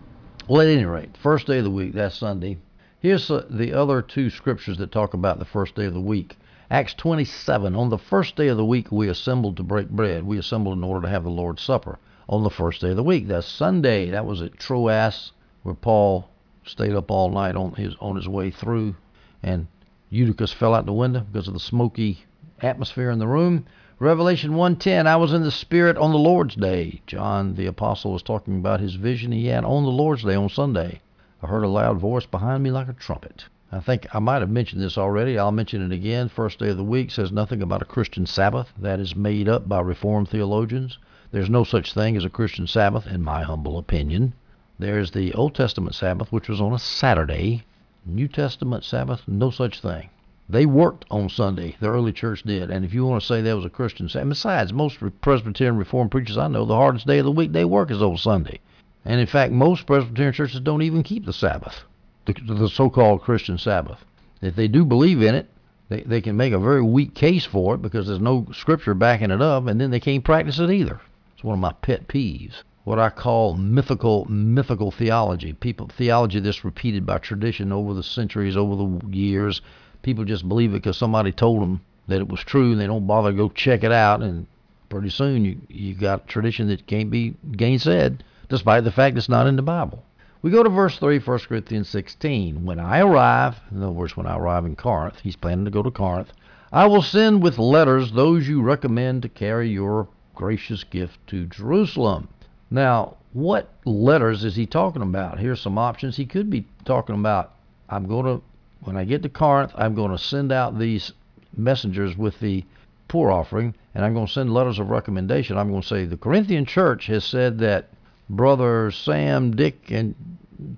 Well, 0.48 0.61
at 0.61 0.68
any 0.68 0.85
rate, 0.85 1.16
first 1.16 1.46
day 1.46 1.59
of 1.59 1.64
the 1.64 1.70
week, 1.70 1.94
that's 1.94 2.16
Sunday. 2.16 2.59
Here's 3.05 3.29
the 3.29 3.75
other 3.75 4.01
two 4.01 4.31
scriptures 4.31 4.79
that 4.79 4.90
talk 4.90 5.12
about 5.12 5.38
the 5.38 5.45
first 5.45 5.75
day 5.75 5.85
of 5.85 5.93
the 5.93 6.01
week. 6.01 6.38
Acts 6.71 6.95
27. 6.95 7.77
On 7.77 7.90
the 7.90 7.99
first 7.99 8.35
day 8.35 8.49
of 8.49 8.57
the 8.57 8.64
week, 8.64 8.90
we 8.90 9.11
assembled 9.11 9.59
to 9.59 9.62
break 9.62 9.90
bread. 9.90 10.25
We 10.25 10.38
assembled 10.38 10.79
in 10.79 10.83
order 10.83 11.03
to 11.03 11.11
have 11.12 11.25
the 11.25 11.29
Lord's 11.29 11.61
Supper 11.61 11.99
on 12.31 12.45
the 12.45 12.49
first 12.49 12.81
day 12.81 12.88
of 12.88 12.97
the 12.97 13.03
week. 13.03 13.29
That's 13.29 13.47
Sunday. 13.47 14.09
That 14.09 14.25
was 14.25 14.40
at 14.40 14.59
Troas, 14.59 15.33
where 15.64 15.75
Paul 15.75 16.31
stayed 16.64 16.95
up 16.95 17.11
all 17.11 17.29
night 17.29 17.57
on 17.57 17.75
his 17.75 17.95
on 18.01 18.17
his 18.17 18.27
way 18.27 18.51
through 18.51 18.97
and 19.43 19.67
Eutychus 20.09 20.55
fell 20.55 20.75
out 20.75 20.87
the 20.87 20.95
window 20.95 21.27
because 21.31 21.47
of 21.47 21.53
the 21.53 21.61
smoky 21.61 22.25
atmosphere 22.62 23.11
in 23.11 23.19
the 23.19 23.29
room. 23.29 23.67
Revelation 23.99 24.53
1:10 24.53 25.07
I 25.07 25.17
was 25.17 25.35
in 25.35 25.43
the 25.43 25.51
spirit 25.51 25.99
on 25.99 26.12
the 26.12 26.19
Lord's 26.19 26.55
day. 26.55 27.03
John 27.07 27.55
the 27.55 27.67
apostle 27.67 28.12
was 28.14 28.23
talking 28.23 28.57
about 28.57 28.81
his 28.81 28.95
vision 28.95 29.31
he 29.31 29.49
had 29.49 29.67
on 29.67 29.83
the 29.83 29.90
Lord's 29.90 30.23
day 30.23 30.37
on 30.37 30.49
Sunday. 30.49 31.03
I 31.44 31.46
heard 31.46 31.62
a 31.62 31.68
loud 31.68 31.98
voice 31.98 32.24
behind 32.24 32.62
me 32.62 32.70
like 32.70 32.88
a 32.88 32.94
trumpet. 32.94 33.44
I 33.70 33.78
think 33.78 34.07
I 34.14 34.18
might 34.18 34.40
have 34.40 34.48
mentioned 34.48 34.80
this 34.80 34.96
already. 34.96 35.38
I'll 35.38 35.52
mention 35.52 35.83
it 35.83 35.94
again. 35.94 36.30
First 36.30 36.59
day 36.59 36.70
of 36.70 36.78
the 36.78 36.83
week 36.83 37.11
says 37.11 37.30
nothing 37.30 37.61
about 37.61 37.83
a 37.83 37.85
Christian 37.85 38.24
Sabbath. 38.24 38.72
That 38.78 38.98
is 38.98 39.14
made 39.14 39.46
up 39.46 39.68
by 39.68 39.80
Reformed 39.80 40.30
theologians. 40.30 40.96
There's 41.33 41.50
no 41.50 41.62
such 41.62 41.92
thing 41.92 42.16
as 42.16 42.24
a 42.24 42.30
Christian 42.30 42.66
Sabbath, 42.66 43.07
in 43.07 43.22
my 43.22 43.42
humble 43.42 43.76
opinion. 43.76 44.33
There's 44.78 45.11
the 45.11 45.35
Old 45.35 45.54
Testament 45.54 45.94
Sabbath, 45.94 46.33
which 46.33 46.48
was 46.48 46.62
on 46.62 46.72
a 46.72 46.78
Saturday, 46.78 47.64
New 48.07 48.26
Testament 48.26 48.83
Sabbath, 48.83 49.28
no 49.28 49.50
such 49.50 49.83
thing. 49.83 50.09
They 50.48 50.64
worked 50.64 51.04
on 51.11 51.28
Sunday. 51.28 51.76
The 51.78 51.90
early 51.90 52.14
church 52.14 52.42
did. 52.44 52.70
And 52.70 52.87
if 52.87 52.94
you 52.94 53.04
want 53.04 53.20
to 53.20 53.26
say 53.26 53.42
that 53.42 53.54
was 53.54 53.66
a 53.66 53.70
Christian 53.70 54.09
Sabbath, 54.09 54.30
besides, 54.30 54.72
most 54.72 54.96
Presbyterian 55.20 55.76
Reformed 55.76 56.11
preachers 56.11 56.38
I 56.38 56.48
know, 56.48 56.64
the 56.64 56.74
hardest 56.74 57.07
day 57.07 57.18
of 57.18 57.26
the 57.26 57.30
week 57.30 57.52
they 57.52 57.66
work 57.66 57.90
is 57.90 58.00
on 58.00 58.16
Sunday. 58.16 58.61
And 59.05 59.21
in 59.21 59.27
fact, 59.27 59.53
most 59.53 59.87
Presbyterian 59.87 60.33
churches 60.33 60.61
don't 60.61 60.83
even 60.83 61.03
keep 61.03 61.27
the 61.27 61.33
Sabbath. 61.33 61.85
the, 62.27 62.33
the 62.33 62.69
so-called 62.69 63.23
Christian 63.23 63.59
Sabbath. 63.59 64.05
If 64.40 64.57
they 64.57 64.69
do 64.69 64.85
believe 64.85 65.23
in 65.23 65.35
it, 65.35 65.49
they, 65.88 66.01
they 66.03 66.21
can 66.21 66.37
make 66.37 66.53
a 66.53 66.59
very 66.59 66.83
weak 66.83 67.14
case 67.14 67.45
for 67.45 67.75
it 67.75 67.83
because 67.83 68.07
there's 68.07 68.21
no 68.21 68.47
scripture 68.53 68.95
backing 68.95 69.31
it 69.31 69.43
up, 69.43 69.67
and 69.67 69.81
then 69.81 69.90
they 69.90 70.01
can't 70.01 70.25
practice 70.25 70.59
it 70.59 70.71
either. 70.71 71.01
It's 71.35 71.45
one 71.45 71.55
of 71.55 71.61
my 71.61 71.73
pet 71.73 72.09
peeves. 72.09 72.62
What 72.85 72.99
I 72.99 73.11
call 73.11 73.55
mythical 73.55 74.27
mythical 74.27 74.90
theology. 74.90 75.53
People 75.55 75.88
theology 75.88 76.40
that's 76.40 76.64
repeated 76.64 77.07
by 77.07 77.19
tradition 77.19 77.73
over 77.73 77.95
the 77.95 78.03
centuries, 78.03 78.57
over 78.57 78.77
the 78.77 79.17
years. 79.17 79.62
People 80.03 80.25
just 80.25 80.47
believe 80.49 80.71
it 80.71 80.83
because 80.83 80.99
somebody 80.99 81.33
told 81.33 81.62
them 81.62 81.81
that 82.09 82.21
it 82.21 82.29
was 82.29 82.40
true, 82.40 82.73
and 82.73 82.81
they 82.81 82.87
don't 82.87 83.07
bother 83.07 83.31
to 83.31 83.37
go 83.37 83.49
check 83.49 83.85
it 83.85 83.93
out. 83.93 84.23
And 84.23 84.47
pretty 84.90 85.09
soon 85.09 85.45
you 85.45 85.57
you 85.69 85.95
got 85.95 86.29
tradition 86.29 86.69
that 86.69 86.87
can't 86.87 87.11
be 87.11 87.35
gainsaid, 87.53 88.21
despite 88.48 88.85
the 88.85 88.92
fact 88.92 89.16
it's 89.16 89.28
not 89.28 89.46
in 89.46 89.57
the 89.57 89.62
Bible. 89.62 90.04
We 90.42 90.50
go 90.50 90.62
to 90.62 90.68
verse 90.68 90.98
3, 90.98 91.20
1 91.20 91.38
Corinthians 91.40 91.88
16. 91.88 92.64
When 92.64 92.78
I 92.78 93.00
arrive, 93.00 93.61
in 93.70 93.83
other 93.83 93.92
words, 93.92 94.16
when 94.16 94.26
I 94.26 94.37
arrive 94.37 94.66
in 94.66 94.76
Corinth, 94.76 95.20
he's 95.22 95.37
planning 95.37 95.64
to 95.64 95.70
go 95.70 95.83
to 95.83 95.90
Corinth, 95.90 96.33
I 96.70 96.87
will 96.87 97.02
send 97.02 97.42
with 97.42 97.59
letters 97.59 98.12
those 98.12 98.46
you 98.46 98.61
recommend 98.61 99.22
to 99.22 99.28
carry 99.28 99.70
your 99.70 100.09
gracious 100.35 100.85
gift 100.85 101.18
to 101.28 101.46
Jerusalem. 101.46 102.28
Now, 102.70 103.16
what 103.33 103.70
letters 103.85 104.44
is 104.44 104.57
he 104.57 104.66
talking 104.66 105.00
about? 105.00 105.38
Here's 105.38 105.61
some 105.61 105.78
options. 105.78 106.16
He 106.16 106.26
could 106.26 106.50
be 106.50 106.66
talking 106.85 107.14
about, 107.14 107.54
I'm 107.88 108.07
going 108.07 108.26
to, 108.26 108.42
when 108.80 108.96
I 108.96 109.04
get 109.04 109.22
to 109.22 109.28
Corinth, 109.28 109.72
I'm 109.76 109.94
going 109.94 110.11
to 110.11 110.18
send 110.18 110.52
out 110.52 110.78
these 110.78 111.12
messengers 111.57 112.16
with 112.18 112.38
the 112.40 112.64
poor 113.09 113.30
offering, 113.30 113.74
and 113.94 114.04
I'm 114.04 114.12
going 114.12 114.26
to 114.26 114.33
send 114.33 114.52
letters 114.52 114.78
of 114.78 114.90
recommendation. 114.90 115.57
I'm 115.57 115.70
going 115.70 115.83
to 115.83 115.88
say, 115.88 116.04
the 116.04 116.16
Corinthian 116.16 116.66
church 116.66 117.07
has 117.07 117.24
said 117.24 117.59
that 117.59 117.88
brother 118.28 118.90
Sam, 118.90 119.54
Dick, 119.54 119.90
and 119.90 120.14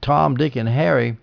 Tom, 0.01 0.37
Dick, 0.37 0.57
and 0.57 0.69
Harry 0.69 1.17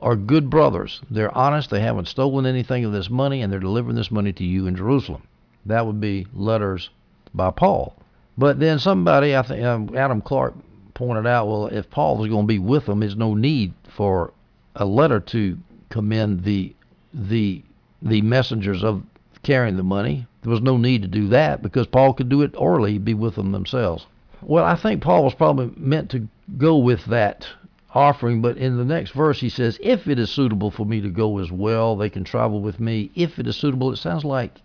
are 0.00 0.16
good 0.16 0.50
brothers. 0.50 1.00
They're 1.10 1.36
honest. 1.36 1.70
They 1.70 1.80
haven't 1.80 2.08
stolen 2.08 2.46
anything 2.46 2.84
of 2.84 2.92
this 2.92 3.08
money, 3.08 3.40
and 3.40 3.52
they're 3.52 3.60
delivering 3.60 3.96
this 3.96 4.10
money 4.10 4.32
to 4.34 4.44
you 4.44 4.66
in 4.66 4.76
Jerusalem. 4.76 5.22
That 5.66 5.86
would 5.86 6.00
be 6.00 6.26
letters 6.34 6.90
by 7.32 7.50
Paul. 7.50 7.96
But 8.36 8.60
then 8.60 8.78
somebody, 8.78 9.34
I 9.34 9.42
think 9.42 9.62
um, 9.64 9.96
Adam 9.96 10.20
Clarke 10.20 10.54
pointed 10.92 11.26
out, 11.26 11.46
well, 11.46 11.66
if 11.66 11.90
Paul 11.90 12.16
was 12.16 12.28
going 12.28 12.44
to 12.44 12.52
be 12.52 12.58
with 12.58 12.86
them, 12.86 13.00
there's 13.00 13.16
no 13.16 13.34
need 13.34 13.72
for 13.88 14.32
a 14.76 14.84
letter 14.84 15.20
to 15.20 15.58
commend 15.88 16.44
the 16.44 16.74
the 17.12 17.62
the 18.02 18.20
messengers 18.22 18.82
of 18.82 19.02
carrying 19.42 19.76
the 19.76 19.82
money. 19.82 20.26
There 20.42 20.50
was 20.50 20.60
no 20.60 20.76
need 20.76 21.02
to 21.02 21.08
do 21.08 21.28
that 21.28 21.62
because 21.62 21.86
Paul 21.86 22.12
could 22.12 22.28
do 22.28 22.42
it 22.42 22.54
orally, 22.56 22.98
be 22.98 23.14
with 23.14 23.36
them 23.36 23.52
themselves. 23.52 24.06
Well, 24.46 24.64
I 24.64 24.74
think 24.74 25.02
Paul 25.02 25.24
was 25.24 25.34
probably 25.34 25.72
meant 25.76 26.10
to 26.10 26.28
go 26.58 26.76
with 26.76 27.06
that 27.06 27.48
offering, 27.94 28.42
but 28.42 28.58
in 28.58 28.76
the 28.76 28.84
next 28.84 29.12
verse 29.12 29.40
he 29.40 29.48
says, 29.48 29.78
If 29.80 30.06
it 30.06 30.18
is 30.18 30.30
suitable 30.30 30.70
for 30.70 30.84
me 30.84 31.00
to 31.00 31.08
go 31.08 31.38
as 31.38 31.50
well, 31.50 31.96
they 31.96 32.10
can 32.10 32.24
travel 32.24 32.60
with 32.60 32.78
me. 32.78 33.10
If 33.14 33.38
it 33.38 33.46
is 33.46 33.56
suitable, 33.56 33.90
it 33.92 33.96
sounds 33.96 34.24
like 34.24 34.60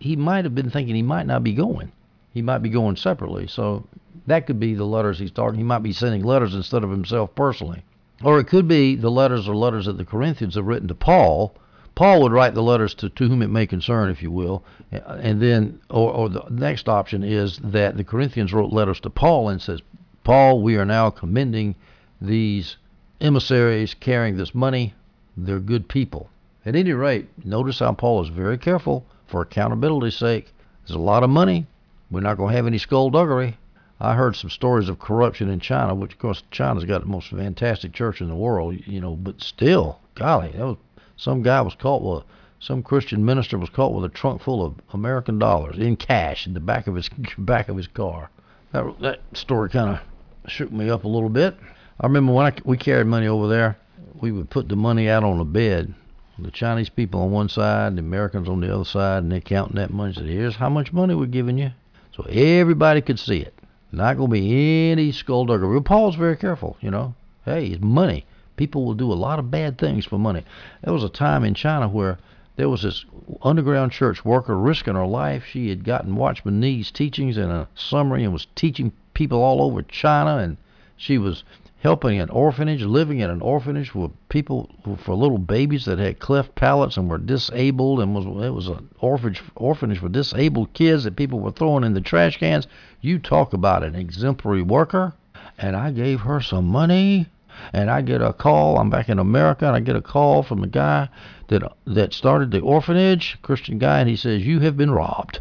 he 0.00 0.16
might 0.16 0.44
have 0.44 0.54
been 0.54 0.70
thinking 0.70 0.96
he 0.96 1.02
might 1.02 1.26
not 1.26 1.44
be 1.44 1.54
going. 1.54 1.92
He 2.34 2.42
might 2.42 2.58
be 2.58 2.68
going 2.68 2.96
separately. 2.96 3.46
So 3.46 3.86
that 4.26 4.46
could 4.46 4.58
be 4.58 4.74
the 4.74 4.86
letters 4.86 5.18
he's 5.18 5.30
talking. 5.30 5.58
He 5.58 5.64
might 5.64 5.82
be 5.82 5.92
sending 5.92 6.24
letters 6.24 6.54
instead 6.54 6.82
of 6.82 6.90
himself 6.90 7.34
personally. 7.34 7.84
Or 8.24 8.40
it 8.40 8.48
could 8.48 8.66
be 8.66 8.96
the 8.96 9.10
letters 9.10 9.48
or 9.48 9.54
letters 9.54 9.86
that 9.86 9.98
the 9.98 10.04
Corinthians 10.04 10.56
have 10.56 10.66
written 10.66 10.88
to 10.88 10.94
Paul 10.94 11.54
Paul 11.94 12.22
would 12.22 12.32
write 12.32 12.54
the 12.54 12.62
letters 12.62 12.94
to, 12.94 13.10
to 13.10 13.28
whom 13.28 13.42
it 13.42 13.48
may 13.48 13.66
concern, 13.66 14.08
if 14.08 14.22
you 14.22 14.30
will, 14.30 14.64
and 14.90 15.40
then, 15.40 15.80
or, 15.90 16.10
or 16.10 16.28
the 16.28 16.44
next 16.50 16.88
option 16.88 17.22
is 17.22 17.58
that 17.58 17.96
the 17.96 18.04
Corinthians 18.04 18.52
wrote 18.52 18.72
letters 18.72 19.00
to 19.00 19.10
Paul 19.10 19.50
and 19.50 19.60
says, 19.60 19.80
Paul, 20.24 20.62
we 20.62 20.76
are 20.76 20.86
now 20.86 21.10
commending 21.10 21.74
these 22.20 22.76
emissaries 23.20 23.94
carrying 23.94 24.36
this 24.36 24.54
money. 24.54 24.94
They're 25.36 25.58
good 25.58 25.88
people. 25.88 26.30
At 26.64 26.76
any 26.76 26.92
rate, 26.92 27.28
notice 27.44 27.80
how 27.80 27.92
Paul 27.92 28.22
is 28.22 28.28
very 28.28 28.56
careful 28.56 29.04
for 29.26 29.42
accountability's 29.42 30.16
sake. 30.16 30.54
There's 30.86 30.96
a 30.96 31.00
lot 31.00 31.22
of 31.22 31.30
money. 31.30 31.66
We're 32.10 32.20
not 32.20 32.36
going 32.36 32.50
to 32.50 32.56
have 32.56 32.66
any 32.66 32.78
skullduggery. 32.78 33.58
I 34.00 34.14
heard 34.14 34.36
some 34.36 34.50
stories 34.50 34.88
of 34.88 34.98
corruption 34.98 35.48
in 35.48 35.60
China, 35.60 35.94
which 35.94 36.14
of 36.14 36.18
course 36.18 36.42
China's 36.50 36.84
got 36.84 37.02
the 37.02 37.06
most 37.06 37.28
fantastic 37.28 37.92
church 37.92 38.20
in 38.20 38.28
the 38.28 38.34
world, 38.34 38.76
you 38.86 39.00
know, 39.00 39.14
but 39.14 39.40
still, 39.40 40.00
golly, 40.14 40.50
that 40.52 40.66
was 40.66 40.76
some 41.22 41.40
guy 41.42 41.60
was 41.60 41.76
caught 41.76 42.02
with 42.02 42.24
some 42.58 42.82
Christian 42.82 43.24
minister 43.24 43.56
was 43.56 43.70
caught 43.70 43.92
with 43.92 44.04
a 44.04 44.08
trunk 44.08 44.42
full 44.42 44.64
of 44.64 44.74
American 44.92 45.38
dollars 45.38 45.78
in 45.78 45.94
cash 45.96 46.48
in 46.48 46.54
the 46.54 46.60
back 46.60 46.88
of 46.88 46.96
his 46.96 47.08
back 47.38 47.68
of 47.68 47.76
his 47.76 47.86
car. 47.86 48.30
That 48.72 49.00
that 49.00 49.20
story 49.32 49.68
kind 49.70 49.90
of 49.90 50.50
shook 50.50 50.72
me 50.72 50.90
up 50.90 51.04
a 51.04 51.08
little 51.08 51.28
bit. 51.28 51.56
I 52.00 52.06
remember 52.06 52.32
when 52.32 52.46
I, 52.46 52.54
we 52.64 52.76
carried 52.76 53.06
money 53.06 53.28
over 53.28 53.46
there, 53.46 53.76
we 54.20 54.32
would 54.32 54.50
put 54.50 54.68
the 54.68 54.74
money 54.76 55.08
out 55.08 55.22
on 55.22 55.38
the 55.38 55.44
bed. 55.44 55.94
The 56.38 56.50
Chinese 56.50 56.88
people 56.88 57.20
on 57.20 57.30
one 57.30 57.48
side, 57.48 57.94
the 57.94 58.00
Americans 58.00 58.48
on 58.48 58.60
the 58.60 58.74
other 58.74 58.84
side, 58.84 59.22
and 59.22 59.30
they're 59.30 59.40
counting 59.40 59.76
that 59.76 59.92
money. 59.92 60.14
Said, 60.14 60.26
"Here's 60.26 60.56
how 60.56 60.70
much 60.70 60.92
money 60.92 61.14
we're 61.14 61.26
giving 61.26 61.58
you," 61.58 61.70
so 62.16 62.24
everybody 62.24 63.00
could 63.00 63.20
see 63.20 63.38
it. 63.38 63.54
Not 63.92 64.16
gonna 64.16 64.28
be 64.28 64.90
any 64.90 65.12
skullduggery. 65.12 65.82
Paul's 65.82 66.16
very 66.16 66.36
careful, 66.36 66.76
you 66.80 66.90
know. 66.90 67.14
Hey, 67.44 67.66
it's 67.66 67.82
money. 67.82 68.24
People 68.62 68.84
will 68.84 68.94
do 68.94 69.12
a 69.12 69.14
lot 69.14 69.40
of 69.40 69.50
bad 69.50 69.76
things 69.76 70.06
for 70.06 70.20
money. 70.20 70.44
There 70.84 70.92
was 70.92 71.02
a 71.02 71.08
time 71.08 71.42
in 71.42 71.52
China 71.52 71.88
where 71.88 72.18
there 72.54 72.68
was 72.68 72.82
this 72.82 73.04
underground 73.42 73.90
church 73.90 74.24
worker 74.24 74.56
risking 74.56 74.94
her 74.94 75.04
life. 75.04 75.44
She 75.44 75.68
had 75.68 75.82
gotten 75.82 76.14
Watchman 76.14 76.60
Nee's 76.60 76.92
teachings 76.92 77.36
in 77.36 77.50
a 77.50 77.66
summary 77.74 78.22
and 78.22 78.32
was 78.32 78.46
teaching 78.54 78.92
people 79.14 79.42
all 79.42 79.62
over 79.62 79.82
China, 79.82 80.36
and 80.36 80.58
she 80.96 81.18
was 81.18 81.42
helping 81.80 82.20
an 82.20 82.30
orphanage, 82.30 82.84
living 82.84 83.18
in 83.18 83.30
an 83.30 83.40
orphanage 83.40 83.96
with 83.96 84.12
people 84.28 84.70
for 84.98 85.16
little 85.16 85.38
babies 85.38 85.84
that 85.86 85.98
had 85.98 86.20
cleft 86.20 86.54
palates 86.54 86.96
and 86.96 87.10
were 87.10 87.18
disabled, 87.18 87.98
and 87.98 88.14
was 88.14 88.24
it 88.46 88.54
was 88.54 88.68
an 88.68 88.88
orphanage 89.00 89.42
orphanage 89.56 89.98
for 89.98 90.08
disabled 90.08 90.72
kids 90.72 91.02
that 91.02 91.16
people 91.16 91.40
were 91.40 91.50
throwing 91.50 91.82
in 91.82 91.94
the 91.94 92.00
trash 92.00 92.38
cans. 92.38 92.68
You 93.00 93.18
talk 93.18 93.54
about 93.54 93.82
an 93.82 93.96
exemplary 93.96 94.62
worker, 94.62 95.14
and 95.58 95.74
I 95.74 95.90
gave 95.90 96.20
her 96.20 96.40
some 96.40 96.66
money 96.66 97.26
and 97.72 97.90
I 97.90 98.00
get 98.02 98.20
a 98.20 98.32
call. 98.32 98.78
I'm 98.78 98.90
back 98.90 99.08
in 99.08 99.18
America, 99.18 99.66
and 99.66 99.76
I 99.76 99.80
get 99.80 99.96
a 99.96 100.02
call 100.02 100.42
from 100.42 100.60
the 100.60 100.66
guy 100.66 101.08
that 101.48 101.62
that 101.86 102.12
started 102.12 102.50
the 102.50 102.60
orphanage, 102.60 103.38
Christian 103.42 103.78
guy, 103.78 104.00
and 104.00 104.08
he 104.08 104.16
says 104.16 104.46
you 104.46 104.60
have 104.60 104.76
been 104.76 104.90
robbed. 104.90 105.40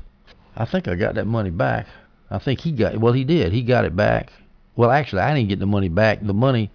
I 0.56 0.66
think 0.66 0.88
I 0.88 0.96
got 0.96 1.16
that 1.16 1.28
money 1.28 1.50
back. 1.50 1.88
I 2.30 2.38
think 2.38 2.62
he 2.62 2.72
got 2.72 2.98
well, 2.98 3.14
he 3.14 3.24
did. 3.24 3.52
He 3.52 3.64
got 3.64 3.86
it 3.86 3.96
back. 3.96 4.32
Well, 4.76 4.92
actually, 4.92 5.22
I 5.22 5.34
didn't 5.34 5.50
get 5.50 5.60
the 5.60 5.66
money 5.66 5.90
back. 5.90 6.20
The 6.22 6.34
money 6.34 6.72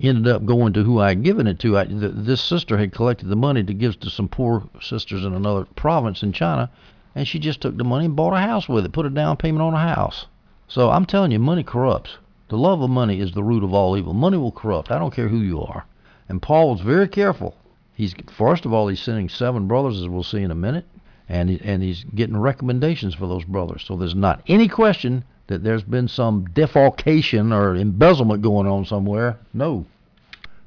ended 0.00 0.28
up 0.28 0.44
going 0.44 0.72
to 0.74 0.82
who 0.82 1.00
I 1.00 1.08
had 1.10 1.22
given 1.22 1.46
it 1.46 1.58
to. 1.60 1.78
I, 1.78 1.86
this 1.88 2.42
sister 2.42 2.76
had 2.76 2.92
collected 2.92 3.28
the 3.28 3.36
money 3.36 3.64
to 3.64 3.74
give 3.74 3.98
to 4.00 4.10
some 4.10 4.28
poor 4.28 4.64
sisters 4.80 5.24
in 5.24 5.32
another 5.32 5.64
province 5.76 6.22
in 6.22 6.32
China, 6.32 6.70
and 7.14 7.26
she 7.26 7.38
just 7.38 7.60
took 7.60 7.76
the 7.76 7.84
money 7.84 8.04
and 8.04 8.16
bought 8.16 8.34
a 8.34 8.40
house 8.40 8.68
with 8.68 8.84
it, 8.84 8.92
put 8.92 9.06
a 9.06 9.10
down 9.10 9.36
payment 9.36 9.62
on 9.62 9.74
a 9.74 9.94
house. 9.94 10.26
So 10.68 10.90
I'm 10.90 11.06
telling 11.06 11.30
you, 11.32 11.38
money 11.38 11.62
corrupts. 11.62 12.18
The 12.48 12.58
love 12.58 12.80
of 12.80 12.90
money 12.90 13.20
is 13.20 13.32
the 13.32 13.42
root 13.42 13.64
of 13.64 13.74
all 13.74 13.96
evil. 13.96 14.14
Money 14.14 14.36
will 14.36 14.52
corrupt. 14.52 14.90
I 14.90 14.98
don't 14.98 15.14
care 15.14 15.28
who 15.28 15.40
you 15.40 15.62
are. 15.62 15.84
And 16.28 16.40
Paul 16.40 16.70
was 16.70 16.80
very 16.80 17.08
careful. 17.08 17.56
He's 17.94 18.14
first 18.30 18.64
of 18.64 18.72
all 18.72 18.88
he's 18.88 19.00
sending 19.00 19.28
seven 19.28 19.66
brothers, 19.66 20.00
as 20.00 20.08
we'll 20.08 20.22
see 20.22 20.42
in 20.42 20.50
a 20.50 20.54
minute, 20.54 20.84
and 21.28 21.48
he, 21.48 21.60
and 21.64 21.82
he's 21.82 22.04
getting 22.04 22.36
recommendations 22.36 23.14
for 23.14 23.26
those 23.26 23.44
brothers. 23.44 23.84
So 23.84 23.96
there's 23.96 24.14
not 24.14 24.42
any 24.46 24.68
question 24.68 25.24
that 25.46 25.64
there's 25.64 25.82
been 25.82 26.08
some 26.08 26.46
defalcation 26.48 27.54
or 27.54 27.74
embezzlement 27.74 28.42
going 28.42 28.66
on 28.66 28.84
somewhere. 28.84 29.38
No. 29.54 29.86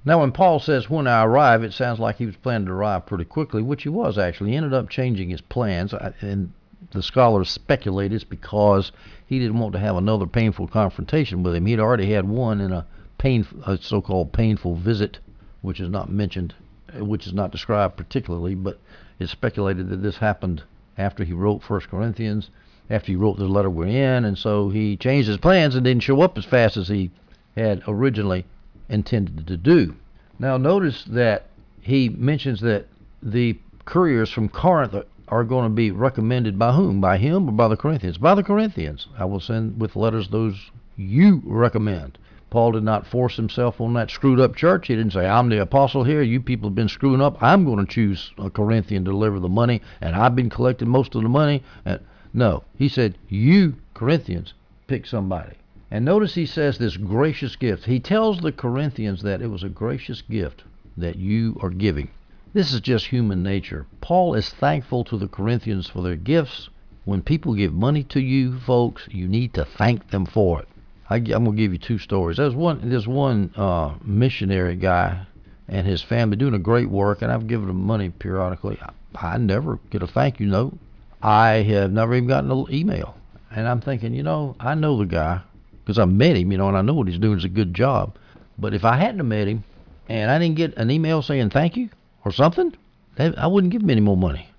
Now, 0.05 0.21
when 0.21 0.31
Paul 0.31 0.59
says 0.59 0.89
when 0.89 1.07
I 1.07 1.23
arrive, 1.23 1.63
it 1.63 1.73
sounds 1.73 1.99
like 1.99 2.17
he 2.17 2.25
was 2.25 2.37
planning 2.37 2.67
to 2.67 2.73
arrive 2.73 3.05
pretty 3.05 3.25
quickly, 3.25 3.61
which 3.61 3.83
he 3.83 3.89
was 3.89 4.17
actually. 4.17 4.51
He 4.51 4.57
ended 4.57 4.73
up 4.73 4.89
changing 4.89 5.29
his 5.29 5.41
plans, 5.41 5.93
and 6.21 6.51
the 6.91 7.03
scholars 7.03 7.49
speculate 7.49 8.13
it's 8.13 8.23
because 8.23 8.91
he 9.25 9.39
didn't 9.39 9.59
want 9.59 9.73
to 9.73 9.79
have 9.79 9.95
another 9.95 10.25
painful 10.25 10.67
confrontation 10.67 11.43
with 11.43 11.55
him. 11.55 11.65
He'd 11.65 11.79
already 11.79 12.11
had 12.11 12.27
one 12.27 12.61
in 12.61 12.71
a 12.71 12.85
painful, 13.17 13.63
a 13.63 13.77
so-called 13.77 14.31
painful 14.31 14.75
visit, 14.75 15.19
which 15.61 15.79
is 15.79 15.89
not 15.89 16.09
mentioned, 16.09 16.53
which 16.95 17.27
is 17.27 17.33
not 17.33 17.51
described 17.51 17.97
particularly, 17.97 18.55
but 18.55 18.79
it's 19.19 19.31
speculated 19.31 19.89
that 19.89 20.01
this 20.01 20.17
happened 20.17 20.63
after 20.97 21.23
he 21.23 21.33
wrote 21.33 21.61
First 21.61 21.89
Corinthians, 21.89 22.49
after 22.89 23.11
he 23.11 23.15
wrote 23.15 23.37
the 23.37 23.45
letter 23.45 23.69
we're 23.69 23.85
in, 23.85 24.25
and 24.25 24.37
so 24.37 24.69
he 24.69 24.97
changed 24.97 25.27
his 25.27 25.37
plans 25.37 25.75
and 25.75 25.83
didn't 25.83 26.03
show 26.03 26.21
up 26.21 26.37
as 26.37 26.45
fast 26.45 26.77
as 26.77 26.87
he 26.87 27.11
had 27.55 27.83
originally 27.87 28.45
intended 28.87 29.45
to 29.47 29.57
do. 29.57 29.95
Now 30.39 30.57
notice 30.57 31.03
that 31.05 31.47
he 31.81 32.09
mentions 32.09 32.61
that 32.61 32.87
the 33.21 33.57
couriers 33.85 34.29
from 34.29 34.49
Corinth 34.49 34.95
are 35.31 35.43
going 35.43 35.65
to 35.65 35.75
be 35.75 35.91
recommended 35.91 36.57
by 36.57 36.73
whom? 36.73 36.99
By 36.99 37.17
him 37.17 37.47
or 37.47 37.51
by 37.51 37.67
the 37.67 37.77
Corinthians? 37.77 38.17
By 38.17 38.35
the 38.35 38.43
Corinthians. 38.43 39.07
I 39.17 39.25
will 39.25 39.39
send 39.39 39.79
with 39.79 39.95
letters 39.95 40.27
those 40.29 40.71
you 40.97 41.41
recommend. 41.45 42.17
Paul 42.49 42.71
did 42.71 42.83
not 42.83 43.05
force 43.05 43.35
himself 43.35 43.79
on 43.79 43.93
that 43.93 44.09
screwed 44.09 44.39
up 44.39 44.55
church. 44.55 44.87
He 44.87 44.95
didn't 44.95 45.13
say, 45.13 45.27
I'm 45.27 45.49
the 45.49 45.61
apostle 45.61 46.03
here. 46.03 46.23
You 46.23 46.41
people 46.41 46.69
have 46.69 46.75
been 46.75 46.89
screwing 46.89 47.21
up. 47.21 47.41
I'm 47.41 47.63
going 47.63 47.85
to 47.85 47.91
choose 47.91 48.31
a 48.39 48.49
Corinthian 48.49 49.05
to 49.05 49.11
deliver 49.11 49.39
the 49.39 49.47
money, 49.47 49.81
and 50.01 50.15
I've 50.15 50.35
been 50.35 50.49
collecting 50.49 50.89
most 50.89 51.13
of 51.13 51.21
the 51.21 51.29
money. 51.29 51.63
And 51.85 51.99
no, 52.33 52.63
he 52.75 52.89
said, 52.89 53.17
You 53.27 53.75
Corinthians 53.93 54.53
pick 54.87 55.05
somebody. 55.05 55.57
And 55.91 56.05
notice 56.05 56.35
he 56.35 56.45
says 56.45 56.77
this 56.77 56.97
gracious 56.97 57.55
gift. 57.55 57.85
He 57.85 57.99
tells 57.99 58.39
the 58.39 58.51
Corinthians 58.51 59.21
that 59.21 59.41
it 59.41 59.47
was 59.47 59.63
a 59.63 59.69
gracious 59.69 60.21
gift. 60.21 60.63
that 60.97 61.15
you 61.15 61.57
are 61.61 61.69
giving. 61.69 62.09
This 62.51 62.73
is 62.73 62.81
just 62.81 63.05
human 63.05 63.43
nature. 63.43 63.85
Paul 64.01 64.33
is 64.33 64.49
thankful 64.49 65.03
to 65.03 65.17
the 65.17 65.27
Corinthians 65.27 65.87
for 65.87 66.01
their 66.01 66.15
gifts. 66.15 66.67
When 67.05 67.21
people 67.21 67.53
give 67.53 67.73
money 67.73 68.01
to 68.05 68.19
you, 68.19 68.57
folks, 68.59 69.07
you 69.11 69.27
need 69.27 69.53
to 69.53 69.63
thank 69.63 70.09
them 70.09 70.25
for 70.25 70.61
it. 70.61 70.67
I, 71.11 71.17
am 71.17 71.45
gonna 71.45 71.51
give 71.51 71.73
you 71.73 71.77
two 71.77 71.99
stories. 71.99 72.37
There's 72.37 72.55
one. 72.55 72.89
There's 72.89 73.07
one 73.07 73.51
uh, 73.55 73.93
missionary 74.03 74.75
guy 74.75 75.27
and 75.67 75.85
his 75.85 76.01
family 76.01 76.37
doing 76.37 76.55
a 76.55 76.59
great 76.59 76.89
work, 76.89 77.21
and 77.21 77.31
I've 77.31 77.45
given 77.45 77.67
them 77.67 77.85
money 77.85 78.09
periodically. 78.09 78.79
I, 78.81 79.33
I 79.35 79.37
never 79.37 79.79
get 79.91 80.01
a 80.01 80.07
thank 80.07 80.39
you 80.39 80.47
note. 80.47 80.75
I 81.21 81.61
have 81.61 81.91
never 81.91 82.15
even 82.15 82.27
gotten 82.27 82.49
an 82.49 82.65
email, 82.71 83.15
and 83.51 83.67
I'm 83.67 83.79
thinking, 83.79 84.15
you 84.15 84.23
know, 84.23 84.55
I 84.59 84.73
know 84.73 84.97
the 84.97 85.05
guy 85.05 85.41
because 85.85 85.99
I 85.99 86.05
met 86.05 86.35
him, 86.35 86.51
you 86.51 86.57
know, 86.57 86.67
and 86.67 86.77
I 86.77 86.81
know 86.81 86.95
what 86.95 87.09
he's 87.09 87.19
doing 87.19 87.37
is 87.37 87.45
a 87.45 87.49
good 87.49 87.75
job. 87.75 88.15
But 88.57 88.73
if 88.73 88.85
I 88.85 88.97
hadn't 88.97 89.27
met 89.27 89.47
him 89.47 89.63
and 90.07 90.31
I 90.31 90.39
didn't 90.39 90.55
get 90.55 90.77
an 90.77 90.89
email 90.89 91.21
saying 91.21 91.51
thank 91.51 91.77
you 91.77 91.89
or 92.29 92.31
something, 92.31 92.75
I 93.17 93.47
wouldn't 93.47 93.73
give 93.73 93.81
him 93.81 93.89
any 93.89 94.01
more 94.01 94.15
money. 94.15 94.49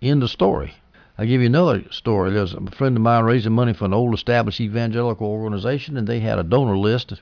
End 0.00 0.22
of 0.22 0.30
story. 0.30 0.74
I'll 1.18 1.26
give 1.26 1.42
you 1.42 1.46
another 1.46 1.84
story. 1.90 2.32
There's 2.32 2.54
a 2.54 2.70
friend 2.70 2.96
of 2.96 3.02
mine 3.02 3.24
raising 3.24 3.52
money 3.52 3.74
for 3.74 3.84
an 3.84 3.92
old 3.92 4.14
established 4.14 4.62
evangelical 4.62 5.26
organization, 5.26 5.98
and 5.98 6.06
they 6.06 6.20
had 6.20 6.38
a 6.38 6.42
donor 6.42 6.78
list, 6.78 7.12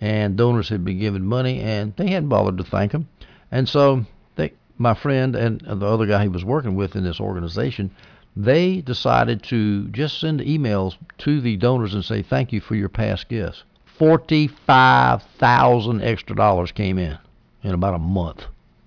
and 0.00 0.36
donors 0.36 0.68
had 0.68 0.84
been 0.84 1.00
given 1.00 1.26
money, 1.26 1.60
and 1.60 1.94
they 1.96 2.08
hadn't 2.08 2.28
bothered 2.28 2.58
to 2.58 2.64
thank 2.64 2.92
them. 2.92 3.08
And 3.50 3.68
so 3.68 4.06
they, 4.36 4.52
my 4.78 4.94
friend 4.94 5.34
and 5.34 5.60
the 5.60 5.86
other 5.86 6.06
guy 6.06 6.22
he 6.22 6.28
was 6.28 6.44
working 6.44 6.76
with 6.76 6.94
in 6.94 7.02
this 7.02 7.20
organization, 7.20 7.90
they 8.36 8.80
decided 8.82 9.42
to 9.42 9.88
just 9.88 10.20
send 10.20 10.40
emails 10.40 10.94
to 11.18 11.40
the 11.40 11.56
donors 11.56 11.92
and 11.92 12.04
say 12.04 12.22
thank 12.22 12.52
you 12.52 12.60
for 12.60 12.76
your 12.76 12.88
past 12.88 13.28
gifts. 13.28 13.64
Forty-five 13.98 15.24
thousand 15.38 16.02
extra 16.02 16.36
dollars 16.36 16.70
came 16.70 16.98
in 16.98 17.18
in 17.64 17.74
about 17.74 17.94
a 17.94 17.98
month. 17.98 18.44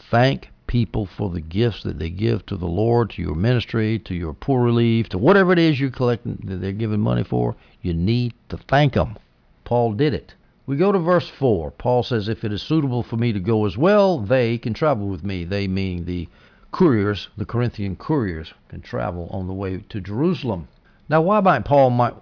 Thank 0.09 0.49
people 0.73 1.05
for 1.05 1.29
the 1.29 1.39
gifts 1.39 1.83
that 1.83 1.99
they 1.99 2.09
give 2.09 2.43
to 2.43 2.57
the 2.57 2.65
Lord, 2.65 3.11
to 3.11 3.21
your 3.21 3.35
ministry, 3.35 3.99
to 3.99 4.15
your 4.15 4.33
poor 4.33 4.63
relief, 4.63 5.07
to 5.07 5.19
whatever 5.19 5.53
it 5.53 5.59
is 5.59 5.79
you're 5.79 5.91
collecting 5.91 6.39
that 6.45 6.61
they're 6.61 6.71
giving 6.71 6.99
money 6.99 7.23
for. 7.23 7.55
You 7.83 7.93
need 7.93 8.33
to 8.49 8.57
thank 8.57 8.93
them. 8.93 9.15
Paul 9.65 9.93
did 9.93 10.15
it. 10.15 10.33
We 10.65 10.75
go 10.75 10.91
to 10.91 10.97
verse 10.97 11.29
4. 11.29 11.69
Paul 11.69 12.01
says, 12.01 12.27
If 12.27 12.43
it 12.43 12.51
is 12.51 12.63
suitable 12.63 13.03
for 13.03 13.17
me 13.17 13.31
to 13.33 13.39
go 13.39 13.67
as 13.67 13.77
well, 13.77 14.17
they 14.17 14.57
can 14.57 14.73
travel 14.73 15.09
with 15.09 15.23
me. 15.23 15.43
They 15.43 15.67
meaning 15.67 16.05
the 16.05 16.27
couriers, 16.71 17.29
the 17.37 17.45
Corinthian 17.45 17.95
couriers, 17.95 18.51
can 18.69 18.81
travel 18.81 19.27
on 19.29 19.45
the 19.45 19.53
way 19.53 19.77
to 19.89 20.01
Jerusalem. 20.01 20.67
Now, 21.07 21.21
why 21.21 21.39
might 21.39 21.65
Paul 21.65 21.91
might 21.91 22.15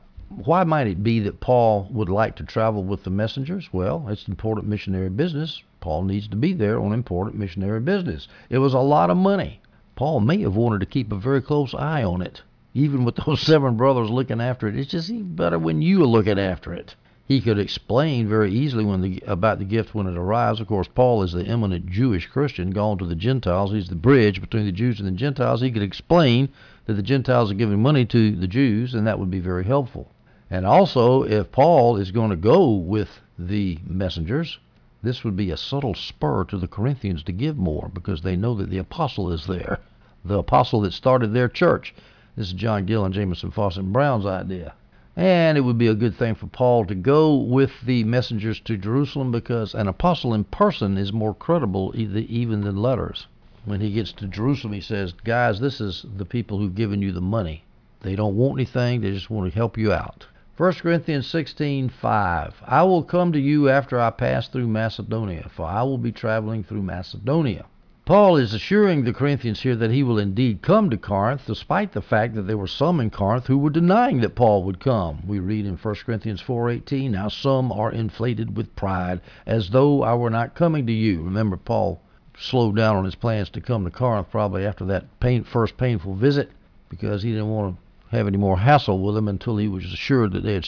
why 0.46 0.63
might 0.63 0.88
it 0.88 1.04
be 1.04 1.20
that 1.20 1.39
Paul 1.39 1.88
would 1.91 2.10
like 2.10 2.36
to 2.38 2.44
travel 2.44 2.84
with 2.84 3.04
the 3.04 3.10
messengers? 3.10 3.70
Well, 3.72 4.08
it's 4.08 4.28
important 4.28 4.67
missionary 4.67 5.10
business. 5.10 5.62
Paul 5.82 6.04
needs 6.04 6.28
to 6.30 6.36
be 6.36 6.54
there 6.54 6.80
on 6.80 6.94
important 6.94 7.38
missionary 7.38 7.80
business. 7.80 8.28
It 8.50 8.60
was 8.60 8.74
a 8.74 8.80
lot 8.80 9.10
of 9.10 9.17
money. 9.17 9.62
Paul 9.96 10.22
may 10.22 10.39
have 10.41 10.56
wanted 10.56 10.80
to 10.80 10.86
keep 10.86 11.12
a 11.12 11.15
very 11.15 11.41
close 11.41 11.74
eye 11.74 12.04
on 12.04 12.22
it. 12.22 12.41
Even 12.74 13.04
with 13.04 13.15
those 13.26 13.41
seven 13.41 13.76
brothers 13.76 14.10
looking 14.10 14.39
after 14.39 14.67
it, 14.67 14.76
it's 14.76 14.91
just 14.91 15.10
even 15.10 15.36
better 15.36 15.60
when 15.60 15.82
you 15.82 16.02
are 16.02 16.08
looking 16.08 16.39
after 16.39 16.74
it. 16.74 16.96
He 17.28 17.39
could 17.39 17.60
explain 17.60 18.28
very 18.28 18.52
easily 18.52 18.84
when 18.84 19.02
the, 19.02 19.24
about 19.28 19.60
the 19.60 19.65
gift 19.65 19.94
when 19.94 20.08
it 20.08 20.17
arrives. 20.17 20.60
Of 20.60 20.67
course, 20.67 20.88
Paul 20.88 21.24
is 21.24 21.34
the 21.34 21.46
eminent 21.46 21.88
Jewish 21.88 22.28
Christian, 22.28 22.72
gone 22.72 22.98
to 22.98 23.06
the 23.06 23.15
Gentiles. 23.15 23.72
He's 23.72 23.89
the 23.89 23.96
bridge 23.96 24.41
between 24.41 24.65
the 24.65 24.72
Jews 24.72 25.00
and 25.00 25.08
the 25.08 25.13
Gentiles. 25.13 25.62
He 25.62 25.72
could 25.72 25.84
explain 25.84 26.50
that 26.86 26.94
the 26.94 27.02
Gentiles 27.02 27.52
are 27.52 27.56
giving 27.56 27.82
money 27.82 28.06
to 28.06 28.36
the 28.36 28.48
Jews, 28.48 28.94
and 28.94 29.06
that 29.08 29.20
would 29.20 29.30
be 29.30 29.39
very 29.39 29.63
helpful. 29.63 30.12
And 30.53 30.65
also, 30.65 31.23
if 31.23 31.49
Paul 31.53 31.95
is 31.95 32.11
going 32.11 32.29
to 32.29 32.35
go 32.35 32.71
with 32.71 33.21
the 33.39 33.79
messengers, 33.87 34.59
this 35.01 35.23
would 35.23 35.37
be 35.37 35.49
a 35.49 35.55
subtle 35.55 35.95
spur 35.95 36.43
to 36.43 36.57
the 36.57 36.67
Corinthians 36.67 37.23
to 37.23 37.31
give 37.31 37.57
more 37.57 37.89
because 37.93 38.21
they 38.21 38.35
know 38.35 38.53
that 38.55 38.69
the 38.69 38.77
apostle 38.77 39.31
is 39.31 39.47
there, 39.47 39.79
the 40.25 40.39
apostle 40.39 40.81
that 40.81 40.91
started 40.91 41.33
their 41.33 41.47
church. 41.47 41.95
This 42.35 42.47
is 42.47 42.53
John 42.53 42.85
Gill 42.85 43.05
and 43.05 43.13
Jamieson 43.13 43.51
Fausset 43.51 43.93
Brown's 43.93 44.25
idea. 44.25 44.73
And 45.15 45.57
it 45.57 45.61
would 45.61 45.77
be 45.77 45.87
a 45.87 45.95
good 45.95 46.15
thing 46.15 46.35
for 46.35 46.47
Paul 46.47 46.83
to 46.87 46.95
go 46.95 47.33
with 47.33 47.71
the 47.85 48.03
messengers 48.03 48.59
to 48.65 48.75
Jerusalem 48.75 49.31
because 49.31 49.73
an 49.73 49.87
apostle 49.87 50.33
in 50.33 50.43
person 50.43 50.97
is 50.97 51.13
more 51.13 51.33
credible 51.33 51.93
even 51.95 52.59
than 52.59 52.75
letters. 52.75 53.25
When 53.63 53.79
he 53.79 53.93
gets 53.93 54.11
to 54.13 54.27
Jerusalem, 54.27 54.73
he 54.73 54.81
says, 54.81 55.13
Guys, 55.23 55.61
this 55.61 55.79
is 55.79 56.05
the 56.17 56.25
people 56.25 56.57
who've 56.57 56.75
given 56.75 57.01
you 57.01 57.13
the 57.13 57.21
money. 57.21 57.63
They 58.01 58.17
don't 58.17 58.35
want 58.35 58.59
anything, 58.59 58.99
they 58.99 59.11
just 59.11 59.29
want 59.29 59.49
to 59.49 59.57
help 59.57 59.77
you 59.77 59.93
out. 59.93 60.25
1 60.57 60.73
Corinthians 60.73 61.27
16:5 61.27 62.53
I 62.67 62.83
will 62.83 63.03
come 63.03 63.31
to 63.31 63.39
you 63.39 63.69
after 63.69 63.97
I 63.97 64.09
pass 64.09 64.49
through 64.49 64.67
Macedonia, 64.67 65.47
for 65.49 65.65
I 65.65 65.81
will 65.83 65.97
be 65.97 66.11
traveling 66.11 66.61
through 66.61 66.81
Macedonia. 66.81 67.63
Paul 68.03 68.35
is 68.35 68.53
assuring 68.53 69.05
the 69.05 69.13
Corinthians 69.13 69.61
here 69.61 69.77
that 69.77 69.91
he 69.91 70.03
will 70.03 70.19
indeed 70.19 70.61
come 70.61 70.89
to 70.89 70.97
Corinth, 70.97 71.43
despite 71.47 71.93
the 71.93 72.01
fact 72.01 72.35
that 72.35 72.47
there 72.47 72.57
were 72.57 72.67
some 72.67 72.99
in 72.99 73.09
Corinth 73.11 73.47
who 73.47 73.57
were 73.57 73.69
denying 73.69 74.19
that 74.19 74.35
Paul 74.35 74.63
would 74.63 74.81
come. 74.81 75.19
We 75.25 75.39
read 75.39 75.65
in 75.65 75.77
1 75.77 75.95
Corinthians 76.05 76.41
4:18, 76.41 77.11
"Now 77.11 77.29
some 77.29 77.71
are 77.71 77.89
inflated 77.89 78.57
with 78.57 78.75
pride, 78.75 79.21
as 79.45 79.69
though 79.69 80.03
I 80.03 80.15
were 80.15 80.29
not 80.29 80.53
coming 80.53 80.85
to 80.85 80.91
you." 80.91 81.21
Remember, 81.21 81.55
Paul 81.55 82.01
slowed 82.37 82.75
down 82.75 82.97
on 82.97 83.05
his 83.05 83.15
plans 83.15 83.49
to 83.51 83.61
come 83.61 83.85
to 83.85 83.89
Corinth 83.89 84.29
probably 84.29 84.65
after 84.65 84.83
that 84.83 85.05
pain, 85.21 85.45
first 85.45 85.77
painful 85.77 86.15
visit 86.15 86.51
because 86.89 87.23
he 87.23 87.31
didn't 87.31 87.47
want 87.49 87.77
to 87.77 87.81
have 88.12 88.28
any 88.28 88.38
more 88.38 88.58
hassle 88.58 89.00
with 89.00 89.15
them 89.15 89.28
until 89.28 89.58
he 89.58 89.67
was 89.67 89.86
assured 89.86 90.34
that 90.34 90.43
they 90.43 90.54
had 90.54 90.67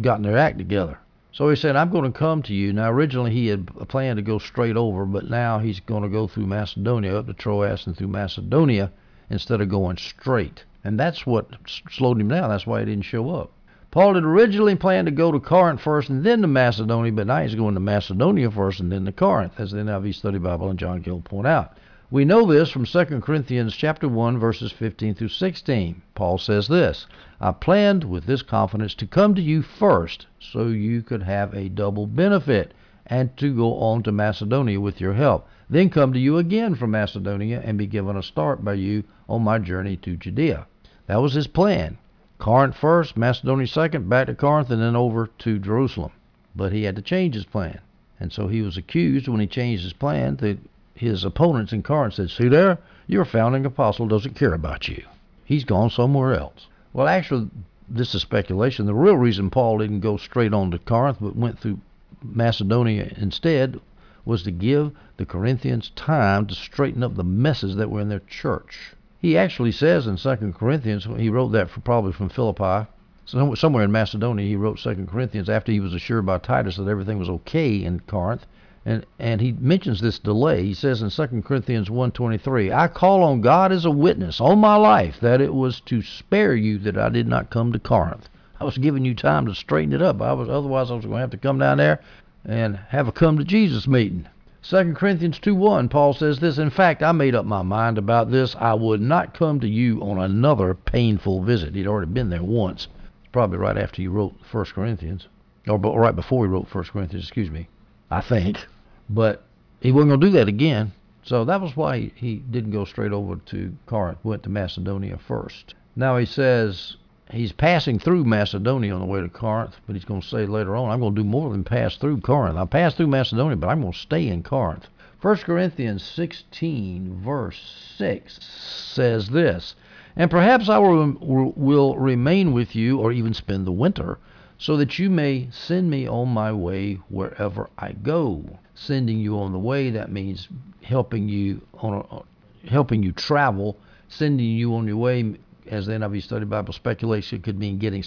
gotten 0.00 0.22
their 0.22 0.38
act 0.38 0.58
together. 0.58 0.98
So 1.32 1.50
he 1.50 1.56
said, 1.56 1.74
I'm 1.74 1.90
going 1.90 2.10
to 2.10 2.16
come 2.16 2.42
to 2.44 2.54
you. 2.54 2.72
Now, 2.72 2.90
originally 2.90 3.32
he 3.32 3.48
had 3.48 3.66
planned 3.88 4.18
to 4.18 4.22
go 4.22 4.38
straight 4.38 4.76
over, 4.76 5.04
but 5.04 5.28
now 5.28 5.58
he's 5.58 5.80
going 5.80 6.04
to 6.04 6.08
go 6.08 6.28
through 6.28 6.46
Macedonia, 6.46 7.18
up 7.18 7.26
to 7.26 7.34
Troas 7.34 7.86
and 7.86 7.96
through 7.96 8.08
Macedonia, 8.08 8.92
instead 9.28 9.60
of 9.60 9.68
going 9.68 9.96
straight. 9.96 10.64
And 10.84 10.98
that's 10.98 11.26
what 11.26 11.48
slowed 11.90 12.20
him 12.20 12.28
down. 12.28 12.50
That's 12.50 12.66
why 12.66 12.80
he 12.80 12.86
didn't 12.86 13.04
show 13.04 13.30
up. 13.30 13.50
Paul 13.90 14.14
had 14.14 14.24
originally 14.24 14.76
planned 14.76 15.06
to 15.06 15.12
go 15.12 15.32
to 15.32 15.40
Corinth 15.40 15.80
first 15.80 16.08
and 16.08 16.24
then 16.24 16.42
to 16.42 16.48
Macedonia, 16.48 17.12
but 17.12 17.26
now 17.26 17.42
he's 17.42 17.54
going 17.54 17.74
to 17.74 17.80
Macedonia 17.80 18.50
first 18.50 18.80
and 18.80 18.92
then 18.92 19.04
to 19.04 19.12
Corinth, 19.12 19.54
as 19.58 19.72
the 19.72 19.78
NIV 19.78 20.14
Study 20.14 20.38
Bible 20.38 20.70
and 20.70 20.78
John 20.78 21.00
Gill 21.00 21.20
point 21.20 21.46
out. 21.46 21.76
We 22.10 22.26
know 22.26 22.44
this 22.44 22.68
from 22.68 22.84
2 22.84 23.04
Corinthians 23.22 23.74
chapter 23.74 24.06
1 24.06 24.38
verses 24.38 24.70
15 24.70 25.14
through 25.14 25.28
16. 25.28 26.02
Paul 26.14 26.36
says 26.36 26.68
this, 26.68 27.06
I 27.40 27.52
planned 27.52 28.04
with 28.04 28.26
this 28.26 28.42
confidence 28.42 28.94
to 28.96 29.06
come 29.06 29.34
to 29.34 29.40
you 29.40 29.62
first 29.62 30.26
so 30.38 30.66
you 30.66 31.00
could 31.00 31.22
have 31.22 31.54
a 31.54 31.70
double 31.70 32.06
benefit 32.06 32.74
and 33.06 33.34
to 33.38 33.56
go 33.56 33.78
on 33.78 34.02
to 34.02 34.12
Macedonia 34.12 34.80
with 34.80 35.00
your 35.00 35.14
help. 35.14 35.48
Then 35.70 35.88
come 35.88 36.12
to 36.12 36.18
you 36.18 36.36
again 36.36 36.74
from 36.74 36.90
Macedonia 36.90 37.62
and 37.64 37.78
be 37.78 37.86
given 37.86 38.18
a 38.18 38.22
start 38.22 38.62
by 38.62 38.74
you 38.74 39.04
on 39.26 39.42
my 39.42 39.58
journey 39.58 39.96
to 39.96 40.14
Judea. 40.14 40.66
That 41.06 41.22
was 41.22 41.32
his 41.32 41.46
plan. 41.46 41.96
Corinth 42.36 42.76
first, 42.76 43.16
Macedonia 43.16 43.66
second, 43.66 44.10
back 44.10 44.26
to 44.26 44.34
Corinth, 44.34 44.70
and 44.70 44.82
then 44.82 44.94
over 44.94 45.30
to 45.38 45.58
Jerusalem. 45.58 46.12
But 46.54 46.72
he 46.72 46.82
had 46.82 46.96
to 46.96 47.02
change 47.02 47.34
his 47.34 47.46
plan. 47.46 47.80
And 48.20 48.30
so 48.30 48.48
he 48.48 48.60
was 48.60 48.76
accused 48.76 49.26
when 49.26 49.40
he 49.40 49.46
changed 49.46 49.84
his 49.84 49.94
plan 49.94 50.36
that 50.36 50.58
his 50.94 51.24
opponents 51.24 51.72
in 51.72 51.82
Corinth 51.82 52.14
said, 52.14 52.30
See 52.30 52.48
there, 52.48 52.78
your 53.06 53.24
founding 53.24 53.66
apostle 53.66 54.06
doesn't 54.06 54.36
care 54.36 54.54
about 54.54 54.88
you. 54.88 55.02
He's 55.44 55.64
gone 55.64 55.90
somewhere 55.90 56.34
else. 56.34 56.68
Well, 56.92 57.08
actually, 57.08 57.50
this 57.88 58.14
is 58.14 58.22
speculation. 58.22 58.86
The 58.86 58.94
real 58.94 59.16
reason 59.16 59.50
Paul 59.50 59.78
didn't 59.78 60.00
go 60.00 60.16
straight 60.16 60.54
on 60.54 60.70
to 60.70 60.78
Corinth 60.78 61.18
but 61.20 61.36
went 61.36 61.58
through 61.58 61.80
Macedonia 62.22 63.12
instead 63.16 63.80
was 64.24 64.42
to 64.44 64.50
give 64.50 64.92
the 65.18 65.26
Corinthians 65.26 65.90
time 65.90 66.46
to 66.46 66.54
straighten 66.54 67.02
up 67.02 67.14
the 67.14 67.24
messes 67.24 67.76
that 67.76 67.90
were 67.90 68.00
in 68.00 68.08
their 68.08 68.20
church. 68.20 68.94
He 69.20 69.36
actually 69.36 69.72
says 69.72 70.06
in 70.06 70.16
2 70.16 70.54
Corinthians, 70.56 71.06
he 71.18 71.28
wrote 71.28 71.48
that 71.48 71.70
for, 71.70 71.80
probably 71.80 72.12
from 72.12 72.30
Philippi, 72.30 72.88
somewhere 73.26 73.84
in 73.84 73.92
Macedonia, 73.92 74.46
he 74.46 74.56
wrote 74.56 74.78
2 74.78 75.06
Corinthians 75.10 75.48
after 75.48 75.72
he 75.72 75.80
was 75.80 75.92
assured 75.92 76.24
by 76.24 76.38
Titus 76.38 76.76
that 76.76 76.88
everything 76.88 77.18
was 77.18 77.28
okay 77.28 77.82
in 77.82 78.00
Corinth. 78.00 78.46
And, 78.86 79.06
and 79.18 79.40
he 79.40 79.52
mentions 79.52 80.00
this 80.00 80.18
delay. 80.18 80.62
He 80.62 80.74
says 80.74 81.00
in 81.00 81.08
2 81.08 81.42
Corinthians 81.42 81.88
1.23, 81.88 82.70
I 82.74 82.88
call 82.88 83.22
on 83.22 83.40
God 83.40 83.72
as 83.72 83.86
a 83.86 83.90
witness 83.90 84.42
on 84.42 84.58
my 84.58 84.76
life 84.76 85.20
that 85.20 85.40
it 85.40 85.54
was 85.54 85.80
to 85.86 86.02
spare 86.02 86.54
you 86.54 86.78
that 86.80 86.98
I 86.98 87.08
did 87.08 87.26
not 87.26 87.48
come 87.48 87.72
to 87.72 87.78
Corinth. 87.78 88.28
I 88.60 88.64
was 88.64 88.76
giving 88.76 89.04
you 89.04 89.14
time 89.14 89.46
to 89.46 89.54
straighten 89.54 89.94
it 89.94 90.02
up. 90.02 90.20
I 90.20 90.34
was 90.34 90.50
Otherwise, 90.50 90.90
I 90.90 90.94
was 90.94 91.06
going 91.06 91.16
to 91.16 91.20
have 91.20 91.30
to 91.30 91.38
come 91.38 91.58
down 91.58 91.78
there 91.78 92.00
and 92.44 92.76
have 92.76 93.08
a 93.08 93.12
come 93.12 93.38
to 93.38 93.44
Jesus 93.44 93.88
meeting. 93.88 94.26
2 94.62 94.92
Corinthians 94.94 95.38
2.1, 95.40 95.90
Paul 95.90 96.12
says 96.12 96.38
this, 96.38 96.58
In 96.58 96.70
fact, 96.70 97.02
I 97.02 97.12
made 97.12 97.34
up 97.34 97.46
my 97.46 97.62
mind 97.62 97.96
about 97.96 98.30
this. 98.30 98.54
I 98.58 98.74
would 98.74 99.00
not 99.00 99.34
come 99.34 99.60
to 99.60 99.68
you 99.68 100.00
on 100.00 100.18
another 100.18 100.74
painful 100.74 101.42
visit. 101.42 101.74
He'd 101.74 101.86
already 101.86 102.10
been 102.10 102.30
there 102.30 102.42
once. 102.42 102.88
Probably 103.32 103.58
right 103.58 103.76
after 103.76 104.02
he 104.02 104.08
wrote 104.08 104.34
1 104.50 104.64
Corinthians. 104.66 105.28
Or 105.66 105.78
right 105.78 106.14
before 106.14 106.44
he 106.44 106.50
wrote 106.50 106.74
1 106.74 106.84
Corinthians, 106.84 107.24
excuse 107.24 107.50
me. 107.50 107.68
I 108.10 108.20
think. 108.20 108.66
But 109.10 109.42
he 109.80 109.92
wasn't 109.92 110.10
going 110.10 110.20
to 110.20 110.26
do 110.26 110.32
that 110.32 110.48
again. 110.48 110.92
So 111.22 111.44
that 111.44 111.60
was 111.60 111.76
why 111.76 112.10
he 112.14 112.36
didn't 112.36 112.70
go 112.70 112.84
straight 112.84 113.12
over 113.12 113.36
to 113.36 113.76
Corinth, 113.86 114.18
went 114.22 114.42
to 114.42 114.50
Macedonia 114.50 115.16
first. 115.16 115.74
Now 115.96 116.16
he 116.16 116.26
says 116.26 116.96
he's 117.30 117.52
passing 117.52 117.98
through 117.98 118.24
Macedonia 118.24 118.94
on 118.94 119.00
the 119.00 119.06
way 119.06 119.20
to 119.20 119.28
Corinth, 119.28 119.76
but 119.86 119.96
he's 119.96 120.04
going 120.04 120.20
to 120.20 120.26
say 120.26 120.46
later 120.46 120.76
on, 120.76 120.90
I'm 120.90 121.00
going 121.00 121.14
to 121.14 121.22
do 121.22 121.28
more 121.28 121.50
than 121.50 121.64
pass 121.64 121.96
through 121.96 122.20
Corinth. 122.20 122.58
I 122.58 122.64
passed 122.66 122.96
through 122.96 123.06
Macedonia, 123.06 123.56
but 123.56 123.68
I'm 123.68 123.80
going 123.80 123.92
to 123.92 123.98
stay 123.98 124.28
in 124.28 124.42
Corinth. 124.42 124.88
1 125.22 125.36
Corinthians 125.38 126.02
16, 126.02 127.22
verse 127.22 127.94
6 127.96 128.38
says 128.44 129.30
this 129.30 129.74
And 130.16 130.30
perhaps 130.30 130.68
I 130.68 130.78
will, 130.78 131.14
will 131.56 131.96
remain 131.96 132.52
with 132.52 132.76
you 132.76 132.98
or 132.98 133.12
even 133.12 133.32
spend 133.32 133.66
the 133.66 133.72
winter, 133.72 134.18
so 134.58 134.76
that 134.76 134.98
you 134.98 135.08
may 135.08 135.48
send 135.50 135.88
me 135.88 136.06
on 136.06 136.28
my 136.28 136.52
way 136.52 137.00
wherever 137.08 137.70
I 137.78 137.92
go. 137.92 138.58
Sending 138.86 139.18
you 139.18 139.38
on 139.38 139.52
the 139.52 139.58
way, 139.58 139.90
that 139.90 140.12
means 140.12 140.48
helping 140.82 141.28
you 141.28 141.62
on 141.74 142.04
a, 142.10 142.68
helping 142.68 143.02
you 143.02 143.12
travel. 143.12 143.78
Sending 144.08 144.46
you 144.46 144.74
on 144.74 144.86
your 144.86 144.98
way, 144.98 145.36
as 145.66 145.86
the 145.86 145.92
NIV 145.92 146.22
Study 146.22 146.44
Bible 146.44 146.74
speculation, 146.74 147.40
could 147.40 147.58
mean 147.58 147.78
getting. 147.78 148.04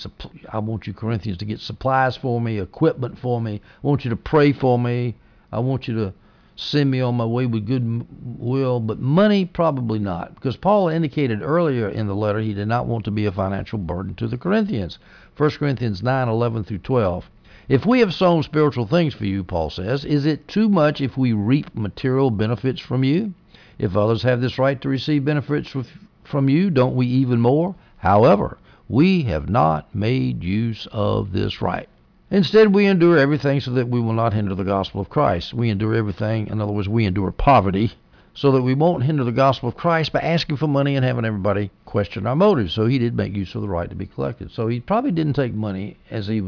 I 0.54 0.60
want 0.60 0.86
you 0.86 0.94
Corinthians 0.94 1.40
to 1.40 1.46
get 1.46 1.60
supplies 1.60 2.16
for 2.16 2.40
me, 2.40 2.60
equipment 2.60 3.18
for 3.18 3.42
me. 3.42 3.60
I 3.84 3.88
want 3.88 4.04
you 4.04 4.12
to 4.12 4.16
pray 4.16 4.54
for 4.54 4.78
me. 4.78 5.16
I 5.52 5.60
want 5.60 5.88
you 5.88 5.96
to 5.96 6.14
send 6.56 6.92
me 6.92 7.02
on 7.02 7.16
my 7.16 7.26
way 7.26 7.46
with 7.46 7.66
good 7.66 8.06
will, 8.38 8.80
but 8.80 9.00
money 9.00 9.46
probably 9.46 10.00
not, 10.00 10.36
because 10.36 10.58
Paul 10.58 10.90
indicated 10.90 11.42
earlier 11.42 11.88
in 11.88 12.08
the 12.08 12.16
letter 12.16 12.40
he 12.40 12.54
did 12.54 12.68
not 12.68 12.88
want 12.88 13.06
to 13.06 13.12
be 13.12 13.26
a 13.26 13.32
financial 13.32 13.80
burden 13.80 14.16
to 14.16 14.28
the 14.28 14.38
Corinthians. 14.38 15.00
1 15.38 15.50
Corinthians 15.52 16.02
9:11 16.02 16.66
through 16.66 16.80
12. 16.80 17.30
If 17.70 17.86
we 17.86 18.00
have 18.00 18.14
sown 18.14 18.44
spiritual 18.44 18.88
things 18.88 19.14
for 19.14 19.26
you, 19.26 19.44
Paul 19.44 19.70
says, 19.70 20.06
is 20.06 20.26
it 20.26 20.48
too 20.48 20.70
much 20.70 21.02
if 21.02 21.18
we 21.18 21.34
reap 21.34 21.76
material 21.76 22.32
benefits 22.32 22.80
from 22.80 23.04
you? 23.04 23.34
If 23.78 23.98
others 23.98 24.24
have 24.24 24.40
this 24.40 24.58
right 24.58 24.80
to 24.82 24.88
receive 24.88 25.26
benefits 25.26 25.76
from 26.24 26.48
you, 26.48 26.70
don't 26.70 26.96
we 26.96 27.08
even 27.08 27.42
more? 27.42 27.76
However, 27.98 28.58
we 28.88 29.24
have 29.24 29.50
not 29.50 29.94
made 29.94 30.46
use 30.46 30.88
of 30.94 31.34
this 31.34 31.62
right. 31.62 31.90
Instead, 32.32 32.74
we 32.74 32.86
endure 32.86 33.18
everything 33.18 33.60
so 33.60 33.72
that 33.72 33.90
we 33.90 34.00
will 34.00 34.14
not 34.14 34.34
hinder 34.34 34.56
the 34.56 34.64
gospel 34.64 35.02
of 35.02 35.10
Christ. 35.10 35.54
We 35.54 35.70
endure 35.70 35.94
everything, 35.94 36.48
in 36.48 36.62
other 36.62 36.72
words, 36.72 36.88
we 36.88 37.06
endure 37.06 37.32
poverty 37.32 37.92
so 38.38 38.52
that 38.52 38.62
we 38.62 38.76
won't 38.76 39.04
hinder 39.04 39.24
the 39.24 39.32
gospel 39.32 39.68
of 39.68 39.76
Christ 39.76 40.14
by 40.14 40.20
asking 40.20 40.58
for 40.58 40.68
money 40.68 40.96
and 40.96 41.04
having 41.04 41.26
everybody 41.26 41.72
question 41.86 42.28
our 42.28 42.36
motives. 42.36 42.72
So 42.72 42.86
he 42.86 43.00
did 43.00 43.16
make 43.16 43.36
use 43.36 43.56
of 43.56 43.64
the 43.64 43.68
right 43.68 43.90
to 43.90 43.96
be 43.96 44.06
collected. 44.06 44.52
So 44.52 44.68
he 44.68 44.80
probably 44.80 45.10
didn't 45.10 45.34
take 45.34 45.56
money 45.56 45.98
as 46.12 46.28
he 46.28 46.44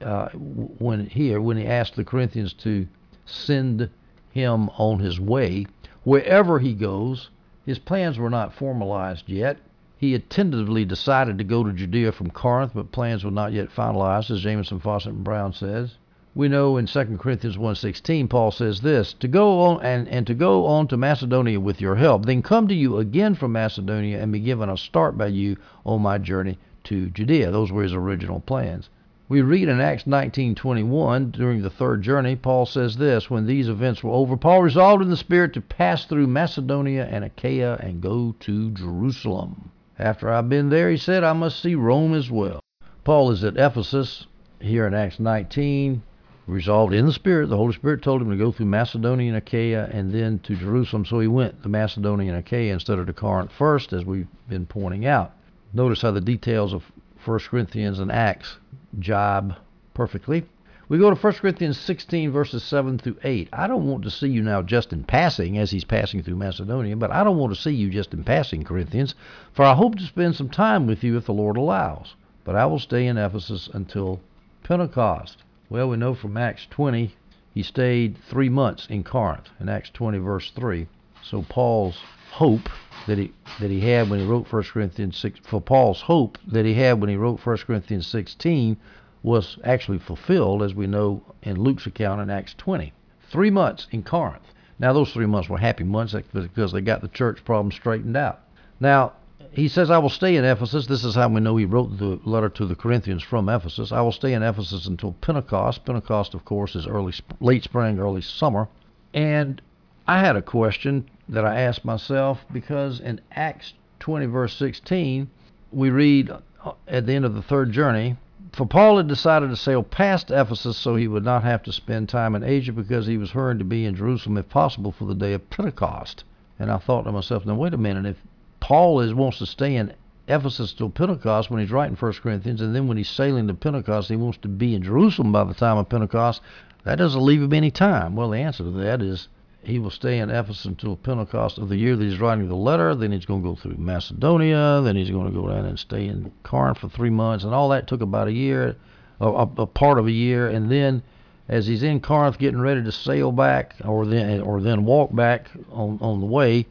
uh, 0.00 0.30
when 0.30 1.06
here 1.06 1.40
when 1.40 1.56
he 1.56 1.64
asked 1.64 1.94
the 1.94 2.02
Corinthians 2.02 2.52
to 2.54 2.88
send 3.24 3.88
him 4.32 4.68
on 4.70 4.98
his 4.98 5.20
way 5.20 5.66
wherever 6.02 6.58
he 6.58 6.74
goes. 6.74 7.30
His 7.64 7.78
plans 7.78 8.18
were 8.18 8.30
not 8.30 8.52
formalized 8.52 9.28
yet. 9.28 9.58
He 9.96 10.14
had 10.14 10.28
tentatively 10.28 10.84
decided 10.84 11.38
to 11.38 11.44
go 11.44 11.62
to 11.62 11.72
Judea 11.72 12.10
from 12.10 12.32
Corinth, 12.32 12.72
but 12.74 12.90
plans 12.90 13.24
were 13.24 13.30
not 13.30 13.52
yet 13.52 13.68
finalized, 13.68 14.32
as 14.32 14.40
Jamieson 14.40 14.80
Fausset, 14.80 15.10
and 15.10 15.22
Brown 15.22 15.52
says. 15.52 15.98
We 16.38 16.46
know 16.48 16.76
in 16.76 16.86
2 16.86 17.18
Corinthians 17.18 17.56
1.16, 17.56 18.30
Paul 18.30 18.52
says 18.52 18.80
this, 18.80 19.12
to 19.14 19.26
go 19.26 19.60
on 19.60 19.82
and, 19.82 20.06
and 20.06 20.24
to 20.28 20.34
go 20.34 20.66
on 20.66 20.86
to 20.86 20.96
Macedonia 20.96 21.58
with 21.58 21.80
your 21.80 21.96
help, 21.96 22.26
then 22.26 22.42
come 22.42 22.68
to 22.68 22.74
you 22.76 22.98
again 22.98 23.34
from 23.34 23.50
Macedonia 23.50 24.22
and 24.22 24.30
be 24.30 24.38
given 24.38 24.68
a 24.68 24.76
start 24.76 25.18
by 25.18 25.26
you 25.26 25.56
on 25.84 26.00
my 26.00 26.16
journey 26.16 26.56
to 26.84 27.10
Judea. 27.10 27.50
Those 27.50 27.72
were 27.72 27.82
his 27.82 27.92
original 27.92 28.38
plans. 28.38 28.88
We 29.28 29.42
read 29.42 29.68
in 29.68 29.80
Acts 29.80 30.04
19:21 30.04 31.32
during 31.32 31.60
the 31.60 31.70
third 31.70 32.02
journey, 32.02 32.36
Paul 32.36 32.66
says 32.66 32.98
this, 32.98 33.28
when 33.28 33.44
these 33.44 33.68
events 33.68 34.04
were 34.04 34.12
over, 34.12 34.36
Paul 34.36 34.62
resolved 34.62 35.02
in 35.02 35.10
the 35.10 35.16
spirit 35.16 35.52
to 35.54 35.60
pass 35.60 36.04
through 36.04 36.28
Macedonia 36.28 37.08
and 37.10 37.24
Achaia 37.24 37.80
and 37.82 38.00
go 38.00 38.36
to 38.38 38.70
Jerusalem. 38.70 39.72
After 39.98 40.32
I've 40.32 40.48
been 40.48 40.68
there, 40.68 40.88
he 40.88 40.98
said, 40.98 41.24
I 41.24 41.32
must 41.32 41.60
see 41.60 41.74
Rome 41.74 42.14
as 42.14 42.30
well. 42.30 42.60
Paul 43.02 43.32
is 43.32 43.42
at 43.42 43.56
Ephesus 43.56 44.28
here 44.60 44.86
in 44.86 44.94
Acts 44.94 45.18
19, 45.18 46.02
resolved 46.48 46.94
in 46.94 47.06
the 47.06 47.12
Spirit. 47.12 47.48
The 47.48 47.56
Holy 47.56 47.74
Spirit 47.74 48.02
told 48.02 48.22
him 48.22 48.30
to 48.30 48.36
go 48.36 48.50
through 48.50 48.66
Macedonia 48.66 49.28
and 49.28 49.36
Achaia 49.36 49.88
and 49.92 50.12
then 50.12 50.38
to 50.40 50.56
Jerusalem. 50.56 51.04
So 51.04 51.20
he 51.20 51.28
went 51.28 51.62
to 51.62 51.68
Macedonia 51.68 52.32
and 52.32 52.38
Achaia 52.38 52.72
instead 52.72 52.98
of 52.98 53.06
to 53.06 53.12
Corinth 53.12 53.52
first, 53.52 53.92
as 53.92 54.04
we've 54.04 54.26
been 54.48 54.66
pointing 54.66 55.06
out. 55.06 55.32
Notice 55.74 56.02
how 56.02 56.10
the 56.10 56.20
details 56.20 56.72
of 56.72 56.84
1 57.24 57.40
Corinthians 57.40 57.98
and 57.98 58.10
Acts 58.10 58.56
jibe 58.98 59.54
perfectly. 59.92 60.46
We 60.88 60.96
go 60.96 61.10
to 61.10 61.20
1 61.20 61.32
Corinthians 61.34 61.78
16, 61.78 62.30
verses 62.30 62.62
7 62.64 62.98
through 62.98 63.18
8. 63.22 63.50
I 63.52 63.66
don't 63.66 63.86
want 63.86 64.04
to 64.04 64.10
see 64.10 64.28
you 64.28 64.40
now 64.40 64.62
just 64.62 64.90
in 64.94 65.04
passing 65.04 65.58
as 65.58 65.70
he's 65.70 65.84
passing 65.84 66.22
through 66.22 66.36
Macedonia, 66.36 66.96
but 66.96 67.10
I 67.10 67.24
don't 67.24 67.36
want 67.36 67.54
to 67.54 67.60
see 67.60 67.72
you 67.72 67.90
just 67.90 68.14
in 68.14 68.24
passing, 68.24 68.64
Corinthians, 68.64 69.14
for 69.52 69.66
I 69.66 69.74
hope 69.74 69.96
to 69.96 70.04
spend 70.04 70.34
some 70.34 70.48
time 70.48 70.86
with 70.86 71.04
you 71.04 71.18
if 71.18 71.26
the 71.26 71.34
Lord 71.34 71.58
allows. 71.58 72.14
But 72.44 72.56
I 72.56 72.64
will 72.64 72.78
stay 72.78 73.06
in 73.06 73.18
Ephesus 73.18 73.68
until 73.74 74.20
Pentecost. 74.62 75.42
Well, 75.70 75.90
we 75.90 75.98
know 75.98 76.14
from 76.14 76.38
Acts 76.38 76.66
20 76.70 77.14
he 77.52 77.62
stayed 77.62 78.16
three 78.30 78.48
months 78.48 78.86
in 78.88 79.04
Corinth 79.04 79.50
in 79.60 79.68
Acts 79.68 79.90
20, 79.90 80.18
verse 80.18 80.50
3. 80.52 80.86
So 81.22 81.42
Paul's 81.42 81.98
hope 82.30 82.70
that 83.06 83.18
he 83.18 83.32
that 83.60 83.70
he 83.70 83.80
had 83.80 84.08
when 84.08 84.20
he 84.20 84.26
wrote 84.26 84.50
1 84.50 84.62
Corinthians 84.62 85.16
6 85.18 85.40
for 85.40 85.60
Paul's 85.60 86.00
hope 86.02 86.38
that 86.46 86.64
he 86.64 86.74
had 86.74 87.00
when 87.00 87.10
he 87.10 87.16
wrote 87.16 87.44
1 87.44 87.56
Corinthians 87.58 88.06
16 88.06 88.76
was 89.22 89.58
actually 89.64 89.98
fulfilled, 89.98 90.62
as 90.62 90.74
we 90.74 90.86
know 90.86 91.22
in 91.42 91.60
Luke's 91.60 91.86
account 91.86 92.20
in 92.22 92.30
Acts 92.30 92.54
20. 92.56 92.92
Three 93.30 93.50
months 93.50 93.88
in 93.90 94.02
Corinth. 94.02 94.54
Now, 94.78 94.92
those 94.92 95.12
three 95.12 95.26
months 95.26 95.50
were 95.50 95.58
happy 95.58 95.84
months 95.84 96.14
because 96.32 96.72
they 96.72 96.80
got 96.80 97.02
the 97.02 97.08
church 97.08 97.44
problem 97.44 97.72
straightened 97.72 98.16
out. 98.16 98.40
Now, 98.80 99.14
he 99.52 99.68
says, 99.68 99.90
I 99.90 99.98
will 99.98 100.08
stay 100.08 100.36
in 100.36 100.44
Ephesus. 100.44 100.86
This 100.86 101.04
is 101.04 101.14
how 101.14 101.28
we 101.28 101.40
know 101.40 101.56
he 101.56 101.64
wrote 101.64 101.98
the 101.98 102.20
letter 102.24 102.48
to 102.50 102.66
the 102.66 102.74
Corinthians 102.74 103.22
from 103.22 103.48
Ephesus. 103.48 103.92
I 103.92 104.00
will 104.00 104.12
stay 104.12 104.32
in 104.32 104.42
Ephesus 104.42 104.86
until 104.86 105.12
Pentecost. 105.20 105.84
Pentecost, 105.84 106.34
of 106.34 106.44
course, 106.44 106.74
is 106.74 106.86
early, 106.86 107.12
late 107.40 107.64
spring, 107.64 107.98
early 107.98 108.20
summer. 108.20 108.68
And 109.14 109.60
I 110.06 110.20
had 110.20 110.36
a 110.36 110.42
question 110.42 111.08
that 111.28 111.44
I 111.44 111.60
asked 111.60 111.84
myself 111.84 112.44
because 112.52 113.00
in 113.00 113.20
Acts 113.32 113.74
20, 114.00 114.26
verse 114.26 114.56
16, 114.56 115.28
we 115.72 115.90
read 115.90 116.30
uh, 116.30 116.72
at 116.86 117.06
the 117.06 117.14
end 117.14 117.24
of 117.24 117.34
the 117.34 117.42
third 117.42 117.72
journey, 117.72 118.16
for 118.52 118.66
Paul 118.66 118.96
had 118.96 119.08
decided 119.08 119.50
to 119.50 119.56
sail 119.56 119.82
past 119.82 120.30
Ephesus 120.30 120.76
so 120.76 120.96
he 120.96 121.08
would 121.08 121.24
not 121.24 121.44
have 121.44 121.62
to 121.64 121.72
spend 121.72 122.08
time 122.08 122.34
in 122.34 122.42
Asia 122.42 122.72
because 122.72 123.06
he 123.06 123.18
was 123.18 123.30
hurrying 123.30 123.58
to 123.58 123.64
be 123.64 123.84
in 123.84 123.94
Jerusalem 123.94 124.38
if 124.38 124.48
possible 124.48 124.92
for 124.92 125.04
the 125.04 125.14
day 125.14 125.32
of 125.32 125.50
Pentecost. 125.50 126.24
And 126.58 126.70
I 126.70 126.78
thought 126.78 127.02
to 127.02 127.12
myself, 127.12 127.44
now 127.44 127.54
wait 127.54 127.74
a 127.74 127.78
minute, 127.78 128.06
if 128.06 128.16
Paul 128.60 129.00
is 129.00 129.14
wants 129.14 129.38
to 129.38 129.46
stay 129.46 129.76
in 129.76 129.94
Ephesus 130.26 130.72
till 130.74 130.90
Pentecost 130.90 131.50
when 131.50 131.60
he's 131.60 131.70
writing 131.70 131.96
First 131.96 132.20
Corinthians, 132.20 132.60
and 132.60 132.74
then 132.74 132.86
when 132.86 132.96
he's 132.96 133.08
sailing 133.08 133.46
to 133.48 133.54
Pentecost, 133.54 134.08
he 134.08 134.16
wants 134.16 134.38
to 134.38 134.48
be 134.48 134.74
in 134.74 134.82
Jerusalem 134.82 135.32
by 135.32 135.44
the 135.44 135.54
time 135.54 135.78
of 135.78 135.88
Pentecost. 135.88 136.42
That 136.84 136.98
doesn't 136.98 137.24
leave 137.24 137.42
him 137.42 137.52
any 137.52 137.70
time. 137.70 138.14
Well, 138.14 138.30
the 138.30 138.38
answer 138.38 138.64
to 138.64 138.70
that 138.70 139.00
is 139.00 139.28
he 139.62 139.78
will 139.78 139.90
stay 139.90 140.18
in 140.18 140.30
Ephesus 140.30 140.64
until 140.66 140.96
Pentecost 140.96 141.58
of 141.58 141.68
the 141.68 141.76
year 141.76 141.96
that 141.96 142.04
he's 142.04 142.20
writing 142.20 142.48
the 142.48 142.54
letter. 142.54 142.94
Then 142.94 143.12
he's 143.12 143.26
going 143.26 143.42
to 143.42 143.48
go 143.48 143.54
through 143.54 143.76
Macedonia. 143.78 144.80
Then 144.82 144.96
he's 144.96 145.10
going 145.10 145.26
to 145.26 145.40
go 145.40 145.48
down 145.48 145.64
and 145.64 145.78
stay 145.78 146.06
in 146.06 146.32
Corinth 146.42 146.78
for 146.78 146.88
three 146.88 147.10
months, 147.10 147.44
and 147.44 147.54
all 147.54 147.70
that 147.70 147.86
took 147.86 148.00
about 148.00 148.28
a 148.28 148.32
year, 148.32 148.76
a, 149.20 149.26
a 149.26 149.66
part 149.66 149.98
of 149.98 150.06
a 150.06 150.12
year. 150.12 150.48
And 150.48 150.70
then, 150.70 151.02
as 151.48 151.66
he's 151.66 151.82
in 151.82 152.00
Corinth, 152.00 152.38
getting 152.38 152.60
ready 152.60 152.82
to 152.82 152.92
sail 152.92 153.32
back, 153.32 153.76
or 153.84 154.04
then 154.04 154.42
or 154.42 154.60
then 154.60 154.84
walk 154.84 155.14
back 155.14 155.50
on 155.72 155.98
on 156.02 156.20
the 156.20 156.26
way 156.26 156.66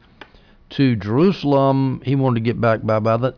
to 0.70 0.96
Jerusalem, 0.96 2.02
he 2.04 2.14
wanted 2.14 2.36
to 2.36 2.44
get 2.44 2.60
back 2.60 2.82
by 2.82 2.98
by 2.98 3.16
the 3.16 3.32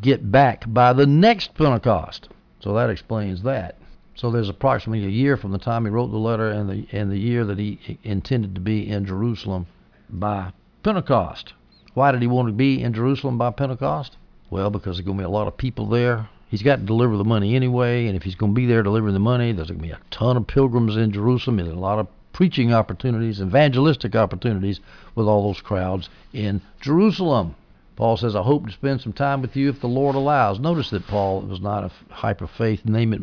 get 0.00 0.30
back 0.30 0.64
by 0.66 0.92
the 0.92 1.06
next 1.06 1.54
Pentecost. 1.54 2.28
So 2.60 2.74
that 2.74 2.90
explains 2.90 3.42
that. 3.42 3.76
So 4.14 4.30
there's 4.30 4.48
approximately 4.48 5.06
a 5.06 5.10
year 5.10 5.36
from 5.36 5.52
the 5.52 5.58
time 5.58 5.84
he 5.84 5.90
wrote 5.90 6.10
the 6.10 6.18
letter 6.18 6.48
and 6.48 6.68
the 6.68 6.86
and 6.92 7.10
the 7.10 7.18
year 7.18 7.44
that 7.44 7.58
he 7.58 7.98
intended 8.02 8.54
to 8.54 8.60
be 8.60 8.88
in 8.88 9.04
Jerusalem 9.04 9.66
by 10.08 10.52
Pentecost. 10.82 11.54
Why 11.94 12.12
did 12.12 12.22
he 12.22 12.28
want 12.28 12.48
to 12.48 12.52
be 12.52 12.82
in 12.82 12.92
Jerusalem 12.92 13.38
by 13.38 13.50
Pentecost? 13.50 14.16
Well, 14.50 14.70
because 14.70 14.96
there's 14.96 15.06
going 15.06 15.18
to 15.18 15.22
be 15.22 15.26
a 15.26 15.30
lot 15.30 15.48
of 15.48 15.56
people 15.56 15.86
there. 15.86 16.28
He's 16.48 16.62
got 16.62 16.76
to 16.76 16.82
deliver 16.82 17.16
the 17.16 17.24
money 17.24 17.54
anyway, 17.54 18.06
and 18.06 18.16
if 18.16 18.24
he's 18.24 18.34
going 18.34 18.52
to 18.52 18.60
be 18.60 18.66
there 18.66 18.82
delivering 18.82 19.14
the 19.14 19.20
money, 19.20 19.52
there's 19.52 19.68
going 19.68 19.80
to 19.80 19.86
be 19.86 19.92
a 19.92 20.00
ton 20.10 20.36
of 20.36 20.48
pilgrims 20.48 20.96
in 20.96 21.12
Jerusalem 21.12 21.60
and 21.60 21.68
a 21.68 21.78
lot 21.78 22.00
of 22.00 22.08
preaching 22.40 22.72
opportunities, 22.72 23.38
evangelistic 23.38 24.16
opportunities 24.16 24.80
with 25.14 25.26
all 25.26 25.42
those 25.42 25.60
crowds 25.60 26.08
in 26.32 26.58
Jerusalem. 26.80 27.54
Paul 27.96 28.16
says, 28.16 28.34
I 28.34 28.40
hope 28.40 28.64
to 28.64 28.72
spend 28.72 29.02
some 29.02 29.12
time 29.12 29.42
with 29.42 29.54
you 29.56 29.68
if 29.68 29.82
the 29.82 29.88
Lord 29.88 30.14
allows. 30.14 30.58
Notice 30.58 30.88
that 30.88 31.06
Paul 31.06 31.42
was 31.42 31.60
not 31.60 31.84
a 31.84 31.90
hyper 32.08 32.46
faith, 32.46 32.86
name 32.86 33.12
it, 33.12 33.20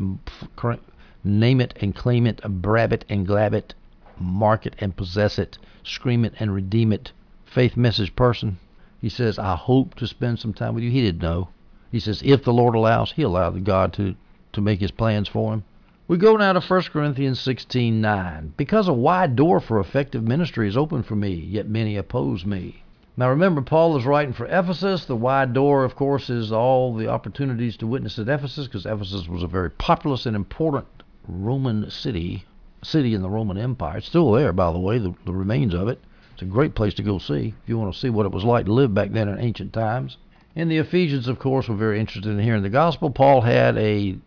name 1.24 1.62
it 1.62 1.74
and 1.82 1.96
claim 1.96 2.28
it, 2.28 2.42
brab 2.62 2.94
it 2.94 3.06
and 3.10 3.28
glab 3.28 3.56
it, 3.56 3.74
mark 4.20 4.68
it 4.68 4.76
and 4.78 4.96
possess 4.96 5.40
it, 5.40 5.58
scream 5.84 6.24
it 6.24 6.36
and 6.40 6.54
redeem 6.54 6.94
it, 6.94 7.12
faith 7.44 7.76
message 7.76 8.16
person. 8.16 8.60
He 9.02 9.10
says, 9.10 9.40
I 9.40 9.56
hope 9.56 9.96
to 9.96 10.06
spend 10.06 10.38
some 10.38 10.54
time 10.54 10.76
with 10.76 10.84
you. 10.84 10.92
He 10.92 11.02
didn't 11.02 11.24
know. 11.24 11.50
He 11.92 12.00
says, 12.00 12.22
if 12.24 12.44
the 12.44 12.54
Lord 12.54 12.76
allows, 12.76 13.14
he 13.14 13.24
allowed 13.24 13.64
God 13.64 13.94
to, 13.94 14.14
to 14.54 14.62
make 14.62 14.80
his 14.80 14.92
plans 14.92 15.28
for 15.28 15.54
him. 15.56 15.64
We 16.10 16.18
go 16.18 16.38
now 16.38 16.54
to 16.54 16.62
1 16.62 16.84
Corinthians 16.94 17.38
16:9. 17.38 18.54
Because 18.56 18.88
a 18.88 18.94
wide 18.94 19.36
door 19.36 19.60
for 19.60 19.78
effective 19.78 20.24
ministry 20.24 20.66
is 20.70 20.78
open 20.78 21.04
for 21.04 21.18
me, 21.18 21.34
yet 21.34 21.68
many 21.68 21.98
oppose 21.98 22.46
me. 22.46 22.84
Now 23.18 23.30
remember, 23.30 23.62
Paul 23.62 23.98
is 23.98 24.06
writing 24.06 24.34
for 24.34 24.46
Ephesus. 24.46 25.04
The 25.04 25.18
wide 25.18 25.52
door, 25.52 25.84
of 25.84 25.98
course, 25.98 26.30
is 26.30 26.50
all 26.50 26.96
the 26.96 27.10
opportunities 27.10 27.76
to 27.78 27.88
witness 27.88 28.18
at 28.20 28.30
Ephesus, 28.30 28.68
because 28.68 28.86
Ephesus 28.86 29.28
was 29.28 29.44
a 29.44 29.48
very 29.48 29.70
populous 29.70 30.26
and 30.26 30.34
important 30.34 30.88
Roman 31.28 31.90
city, 31.90 32.46
city 32.82 33.14
in 33.14 33.22
the 33.22 33.30
Roman 33.30 33.58
Empire. 33.58 33.98
It's 33.98 34.08
still 34.08 34.32
there, 34.32 34.54
by 34.54 34.72
the 34.72 34.80
way, 34.80 35.00
the, 35.00 35.14
the 35.26 35.34
remains 35.34 35.74
of 35.74 35.90
it. 35.90 36.00
It's 36.32 36.42
a 36.42 36.46
great 36.46 36.74
place 36.74 36.94
to 36.94 37.04
go 37.04 37.18
see 37.18 37.54
if 37.62 37.68
you 37.68 37.78
want 37.78 37.94
to 37.94 38.00
see 38.00 38.10
what 38.10 38.26
it 38.26 38.32
was 38.32 38.46
like 38.46 38.66
to 38.68 38.72
live 38.72 38.94
back 38.94 39.12
then 39.12 39.28
in 39.28 39.40
ancient 39.40 39.74
times. 39.74 40.16
And 40.56 40.72
the 40.72 40.78
Ephesians, 40.78 41.28
of 41.28 41.38
course, 41.38 41.68
were 41.68 41.76
very 41.76 42.00
interested 42.00 42.32
in 42.32 42.40
hearing 42.40 42.64
the 42.64 42.70
gospel. 42.70 43.10
Paul 43.10 43.42
had 43.42 43.78
a 43.78 44.18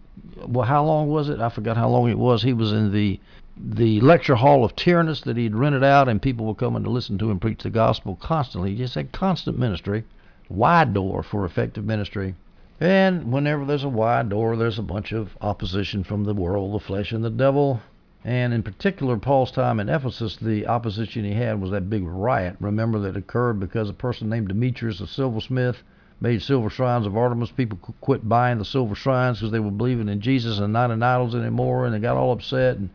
well, 0.46 0.66
how 0.66 0.84
long 0.84 1.08
was 1.08 1.28
it? 1.28 1.40
I 1.40 1.48
forgot 1.48 1.76
how 1.76 1.88
long 1.88 2.10
it 2.10 2.18
was. 2.18 2.42
He 2.42 2.52
was 2.52 2.72
in 2.72 2.92
the 2.92 3.20
the 3.56 4.00
lecture 4.00 4.36
hall 4.36 4.64
of 4.64 4.74
Tyrannus 4.74 5.20
that 5.22 5.36
he'd 5.36 5.54
rented 5.54 5.84
out, 5.84 6.08
and 6.08 6.22
people 6.22 6.46
were 6.46 6.54
coming 6.54 6.82
to 6.84 6.90
listen 6.90 7.18
to 7.18 7.30
him 7.30 7.38
preach 7.38 7.62
the 7.62 7.70
gospel 7.70 8.16
constantly. 8.16 8.70
He 8.70 8.76
just 8.76 8.94
had 8.94 9.12
constant 9.12 9.58
ministry, 9.58 10.04
wide 10.48 10.94
door 10.94 11.22
for 11.22 11.44
effective 11.44 11.84
ministry. 11.84 12.34
And 12.80 13.30
whenever 13.30 13.66
there's 13.66 13.84
a 13.84 13.88
wide 13.90 14.30
door, 14.30 14.56
there's 14.56 14.78
a 14.78 14.82
bunch 14.82 15.12
of 15.12 15.36
opposition 15.42 16.04
from 16.04 16.24
the 16.24 16.32
world, 16.32 16.72
the 16.74 16.80
flesh, 16.80 17.12
and 17.12 17.22
the 17.22 17.28
devil. 17.28 17.80
And 18.24 18.54
in 18.54 18.62
particular, 18.62 19.18
Paul's 19.18 19.50
time 19.50 19.80
in 19.80 19.88
Ephesus, 19.88 20.36
the 20.36 20.66
opposition 20.66 21.24
he 21.24 21.34
had 21.34 21.60
was 21.60 21.70
that 21.70 21.90
big 21.90 22.04
riot. 22.04 22.56
Remember 22.60 22.98
that 23.00 23.16
occurred 23.16 23.60
because 23.60 23.90
a 23.90 23.94
person 23.94 24.28
named 24.28 24.48
Demetrius, 24.48 25.00
a 25.00 25.06
silversmith, 25.06 25.82
made 26.20 26.42
silver 26.42 26.70
shrines 26.70 27.06
of 27.06 27.16
Artemis. 27.16 27.50
People 27.50 27.78
quit 28.00 28.28
buying 28.28 28.58
the 28.58 28.64
silver 28.64 28.94
shrines 28.94 29.38
because 29.38 29.52
they 29.52 29.60
were 29.60 29.70
believing 29.70 30.08
in 30.08 30.20
Jesus 30.20 30.58
and 30.58 30.72
not 30.72 30.90
in 30.90 31.02
idols 31.02 31.34
anymore, 31.34 31.86
and 31.86 31.94
they 31.94 31.98
got 31.98 32.16
all 32.16 32.32
upset 32.32 32.76
and 32.76 32.90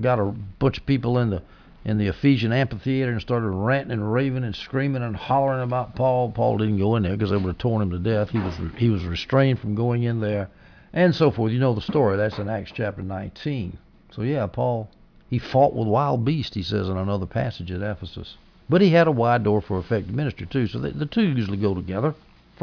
got 0.00 0.18
a 0.18 0.24
bunch 0.58 0.78
of 0.78 0.86
people 0.86 1.18
in 1.18 1.30
the 1.30 1.42
in 1.84 1.98
the 1.98 2.06
Ephesian 2.06 2.50
amphitheater 2.50 3.12
and 3.12 3.20
started 3.20 3.50
ranting 3.50 3.92
and 3.92 4.10
raving 4.10 4.42
and 4.42 4.56
screaming 4.56 5.02
and 5.02 5.14
hollering 5.14 5.62
about 5.62 5.94
Paul. 5.94 6.30
Paul 6.30 6.56
didn't 6.56 6.78
go 6.78 6.96
in 6.96 7.02
there 7.02 7.12
because 7.12 7.30
they 7.30 7.36
would 7.36 7.46
have 7.46 7.58
torn 7.58 7.82
him 7.82 7.90
to 7.90 7.98
death. 7.98 8.30
He 8.30 8.38
was 8.38 8.54
he 8.76 8.88
was 8.88 9.04
restrained 9.04 9.58
from 9.58 9.74
going 9.74 10.02
in 10.02 10.20
there, 10.20 10.48
and 10.92 11.14
so 11.14 11.30
forth. 11.30 11.52
You 11.52 11.58
know 11.58 11.74
the 11.74 11.82
story. 11.82 12.16
That's 12.16 12.38
in 12.38 12.48
Acts 12.48 12.72
chapter 12.74 13.02
19. 13.02 13.76
So 14.12 14.22
yeah, 14.22 14.46
Paul 14.46 14.88
he 15.34 15.38
fought 15.38 15.74
with 15.74 15.88
wild 15.88 16.24
beasts. 16.24 16.54
He 16.54 16.62
says 16.62 16.88
in 16.88 16.96
another 16.96 17.26
passage 17.26 17.72
at 17.72 17.82
Ephesus. 17.82 18.36
But 18.68 18.80
he 18.80 18.90
had 18.90 19.08
a 19.08 19.12
wide 19.12 19.42
door 19.42 19.60
for 19.60 19.78
effective 19.78 20.14
ministry 20.14 20.46
too. 20.46 20.66
So 20.66 20.78
the, 20.78 20.90
the 20.90 21.06
two 21.06 21.22
usually 21.22 21.56
go 21.56 21.74
together. 21.74 22.14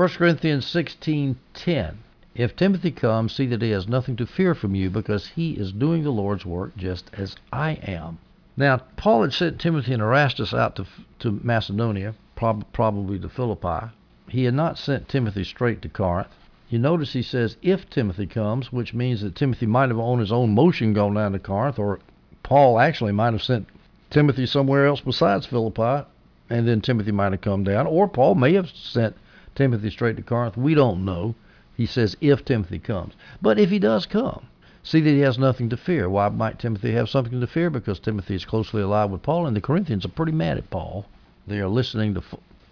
1 0.02 0.10
Corinthians 0.18 0.66
16:10. 0.66 1.98
If 2.34 2.56
Timothy 2.56 2.90
comes, 2.90 3.34
see 3.34 3.46
that 3.46 3.62
he 3.62 3.70
has 3.70 3.88
nothing 3.88 4.16
to 4.16 4.26
fear 4.26 4.56
from 4.56 4.74
you, 4.74 4.90
because 4.90 5.28
he 5.28 5.52
is 5.52 5.72
doing 5.72 6.02
the 6.02 6.10
Lord's 6.10 6.44
work 6.44 6.76
just 6.76 7.12
as 7.14 7.36
I 7.54 7.74
am. 7.84 8.18
Now, 8.58 8.82
Paul 8.98 9.22
had 9.22 9.32
sent 9.32 9.60
Timothy 9.60 9.94
and 9.94 10.02
Erastus 10.02 10.56
out 10.56 10.76
to, 10.78 10.88
to 11.20 11.40
Macedonia, 11.44 12.16
prob- 12.36 12.66
probably 12.74 13.20
to 13.20 13.30
Philippi. 13.30 13.92
He 14.28 14.46
had 14.46 14.56
not 14.56 14.80
sent 14.80 15.08
Timothy 15.08 15.44
straight 15.44 15.84
to 15.84 15.88
Corinth. 15.90 16.36
You 16.68 16.80
notice 16.80 17.14
he 17.14 17.22
says, 17.22 17.58
if 17.62 17.88
Timothy 17.88 18.26
comes, 18.26 18.74
which 18.74 18.96
means 18.96 19.22
that 19.22 19.36
Timothy 19.36 19.68
might 19.68 19.90
have 19.90 20.00
on 20.00 20.18
his 20.18 20.32
own 20.32 20.56
motion 20.56 20.94
gone 20.94 21.14
down 21.14 21.34
to 21.34 21.38
Corinth, 21.38 21.78
or 21.78 22.00
Paul 22.42 22.80
actually 22.80 23.12
might 23.12 23.34
have 23.34 23.44
sent 23.44 23.68
Timothy 24.10 24.48
somewhere 24.48 24.88
else 24.88 25.02
besides 25.02 25.46
Philippi, 25.46 26.08
and 26.50 26.68
then 26.68 26.82
Timothy 26.82 27.12
might 27.12 27.34
have 27.34 27.42
come 27.42 27.64
down, 27.64 27.86
or 27.86 28.08
Paul 28.08 28.34
may 28.34 28.54
have 28.54 28.72
sent 28.72 29.16
Timothy 29.62 29.92
straight 29.92 30.16
to 30.16 30.24
Corinth. 30.24 30.58
We 30.58 30.74
don't 30.74 31.06
know. 31.06 31.36
He 31.78 31.86
says, 31.86 32.18
if 32.20 32.44
Timothy 32.44 32.80
comes. 32.80 33.14
But 33.44 33.60
if 33.60 33.70
he 33.70 33.78
does 33.78 34.08
come, 34.08 34.48
see 34.82 35.02
that 35.02 35.10
he 35.12 35.20
has 35.20 35.38
nothing 35.38 35.70
to 35.70 35.78
fear. 35.78 36.10
Why 36.10 36.30
might 36.30 36.58
Timothy 36.58 36.94
have 36.94 37.10
something 37.10 37.40
to 37.40 37.46
fear? 37.46 37.70
Because 37.70 38.00
Timothy 38.00 38.34
is 38.34 38.44
closely 38.44 38.82
allied 38.82 39.12
with 39.12 39.22
Paul, 39.22 39.46
and 39.46 39.56
the 39.56 39.62
Corinthians 39.62 40.04
are 40.04 40.10
pretty 40.10 40.32
mad 40.32 40.58
at 40.58 40.72
Paul. 40.72 41.06
They 41.46 41.60
are 41.60 41.68
listening 41.68 42.16
to 42.16 42.24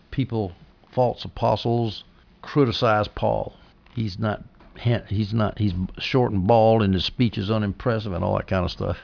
people, 0.09 0.53
false 0.91 1.23
apostles, 1.23 2.05
criticize 2.41 3.07
Paul. 3.07 3.53
He's 3.93 4.17
not 4.17 4.43
he's 5.09 5.31
not 5.31 5.59
he's 5.59 5.73
short 5.99 6.31
and 6.31 6.47
bald 6.47 6.81
and 6.81 6.95
his 6.95 7.05
speech 7.05 7.37
is 7.37 7.51
unimpressive 7.51 8.13
and 8.13 8.23
all 8.23 8.37
that 8.37 8.47
kind 8.47 8.63
of 8.63 8.71
stuff 8.71 8.97